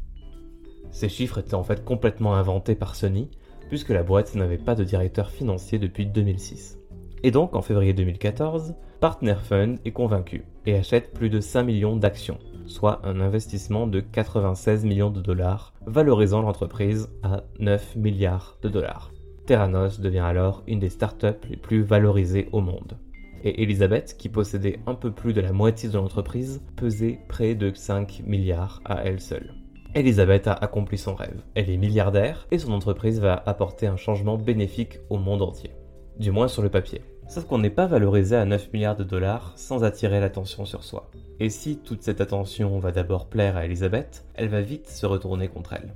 Ces 0.93 1.09
chiffres 1.09 1.39
étaient 1.39 1.55
en 1.55 1.65
fait 1.65 1.85
complètement 1.85 2.35
inventés 2.35 2.77
par 2.77 2.95
Sony, 2.95 3.31
puisque 3.69 3.89
la 3.89 4.03
boîte 4.03 4.35
n'avait 4.35 4.59
pas 4.59 4.75
de 4.75 4.85
directeur 4.85 5.31
financier 5.31 5.79
depuis 5.79 6.07
2006. 6.07 6.79
Et 7.25 7.31
donc, 7.31 7.57
en 7.57 7.63
février 7.63 7.95
2014, 7.95 8.75
Partner 9.01 9.37
Fund 9.43 9.79
est 9.85 9.93
convaincu 9.93 10.45
et 10.67 10.77
achète 10.77 11.13
plus 11.13 11.31
de 11.31 11.41
5 11.41 11.63
millions 11.63 11.97
d'actions, 11.97 12.39
soit 12.67 13.01
un 13.05 13.21
investissement 13.21 13.87
de 13.87 14.01
96 14.01 14.85
millions 14.85 15.11
de 15.11 15.21
dollars, 15.21 15.73
valorisant 15.87 16.43
l'entreprise 16.43 17.09
à 17.23 17.43
9 17.59 17.97
milliards 17.97 18.59
de 18.63 18.69
dollars. 18.69 19.11
Terranos 19.47 20.01
devient 20.01 20.19
alors 20.19 20.63
une 20.67 20.79
des 20.79 20.91
startups 20.91 21.49
les 21.49 21.57
plus 21.57 21.83
valorisées 21.83 22.49
au 22.53 22.61
monde. 22.61 22.99
Et 23.45 23.63
Elisabeth, 23.63 24.17
qui 24.17 24.29
possédait 24.29 24.79
un 24.87 24.95
peu 24.95 25.11
plus 25.11 25.33
de 25.33 25.41
la 25.41 25.53
moitié 25.53 25.89
de 25.89 25.97
l'entreprise, 25.97 26.63
pesait 26.77 27.19
près 27.29 27.55
de 27.55 27.73
5 27.75 28.23
milliards 28.25 28.81
à 28.85 29.05
elle 29.05 29.21
seule. 29.21 29.62
Elisabeth 29.95 30.47
a 30.47 30.55
accompli 30.55 30.97
son 30.97 31.15
rêve. 31.15 31.43
Elle 31.55 31.69
est 31.69 31.77
milliardaire 31.77 32.47
et 32.51 32.59
son 32.59 32.73
entreprise 32.73 33.21
va 33.21 33.43
apporter 33.45 33.87
un 33.87 33.99
changement 33.99 34.39
bénéfique 34.39 34.99
au 35.11 35.19
monde 35.19 35.43
entier. 35.43 35.73
Du 36.19 36.31
moins 36.31 36.49
sur 36.49 36.63
le 36.63 36.71
papier. 36.71 37.03
Sauf 37.29 37.45
qu'on 37.45 37.59
n'est 37.59 37.69
pas 37.69 37.87
valorisé 37.87 38.37
à 38.37 38.47
9 38.47 38.73
milliards 38.73 38.97
de 38.97 39.05
dollars 39.05 39.53
sans 39.57 39.85
attirer 39.85 40.19
l'attention 40.19 40.65
sur 40.65 40.83
soi. 40.83 41.11
Et 41.41 41.51
si 41.51 41.77
toute 41.77 42.03
cette 42.03 42.23
attention 42.23 42.79
va 42.79 42.91
d'abord 42.91 43.27
plaire 43.27 43.59
à 43.59 43.67
Elisabeth, 43.67 44.25
elle 44.35 44.49
va 44.49 44.63
vite 44.63 44.89
se 44.89 45.05
retourner 45.05 45.49
contre 45.49 45.75
elle. 45.75 45.93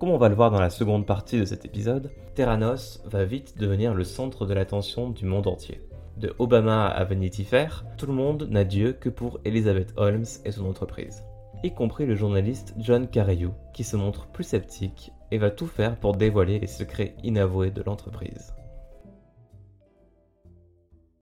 Comme 0.00 0.10
on 0.10 0.18
va 0.18 0.28
le 0.28 0.34
voir 0.34 0.50
dans 0.50 0.60
la 0.60 0.70
seconde 0.70 1.06
partie 1.06 1.38
de 1.38 1.44
cet 1.44 1.64
épisode, 1.64 2.10
Terranos 2.34 3.00
va 3.04 3.24
vite 3.24 3.58
devenir 3.58 3.94
le 3.94 4.02
centre 4.02 4.44
de 4.44 4.54
l'attention 4.54 5.08
du 5.08 5.24
monde 5.24 5.46
entier. 5.46 5.80
De 6.16 6.34
Obama 6.40 6.88
à 6.88 7.04
Vanity 7.04 7.44
Fair, 7.44 7.84
tout 7.96 8.06
le 8.06 8.12
monde 8.12 8.48
n'a 8.50 8.64
Dieu 8.64 8.92
que 8.92 9.08
pour 9.08 9.38
Elizabeth 9.44 9.92
Holmes 9.96 10.26
et 10.44 10.50
son 10.50 10.66
entreprise 10.66 11.22
y 11.62 11.72
compris 11.72 12.06
le 12.06 12.14
journaliste 12.14 12.74
John 12.78 13.08
Carreyrou, 13.08 13.52
qui 13.72 13.84
se 13.84 13.96
montre 13.96 14.26
plus 14.26 14.44
sceptique 14.44 15.12
et 15.30 15.38
va 15.38 15.50
tout 15.50 15.66
faire 15.66 15.96
pour 15.96 16.16
dévoiler 16.16 16.58
les 16.58 16.66
secrets 16.66 17.14
inavoués 17.22 17.70
de 17.70 17.82
l'entreprise. 17.82 18.54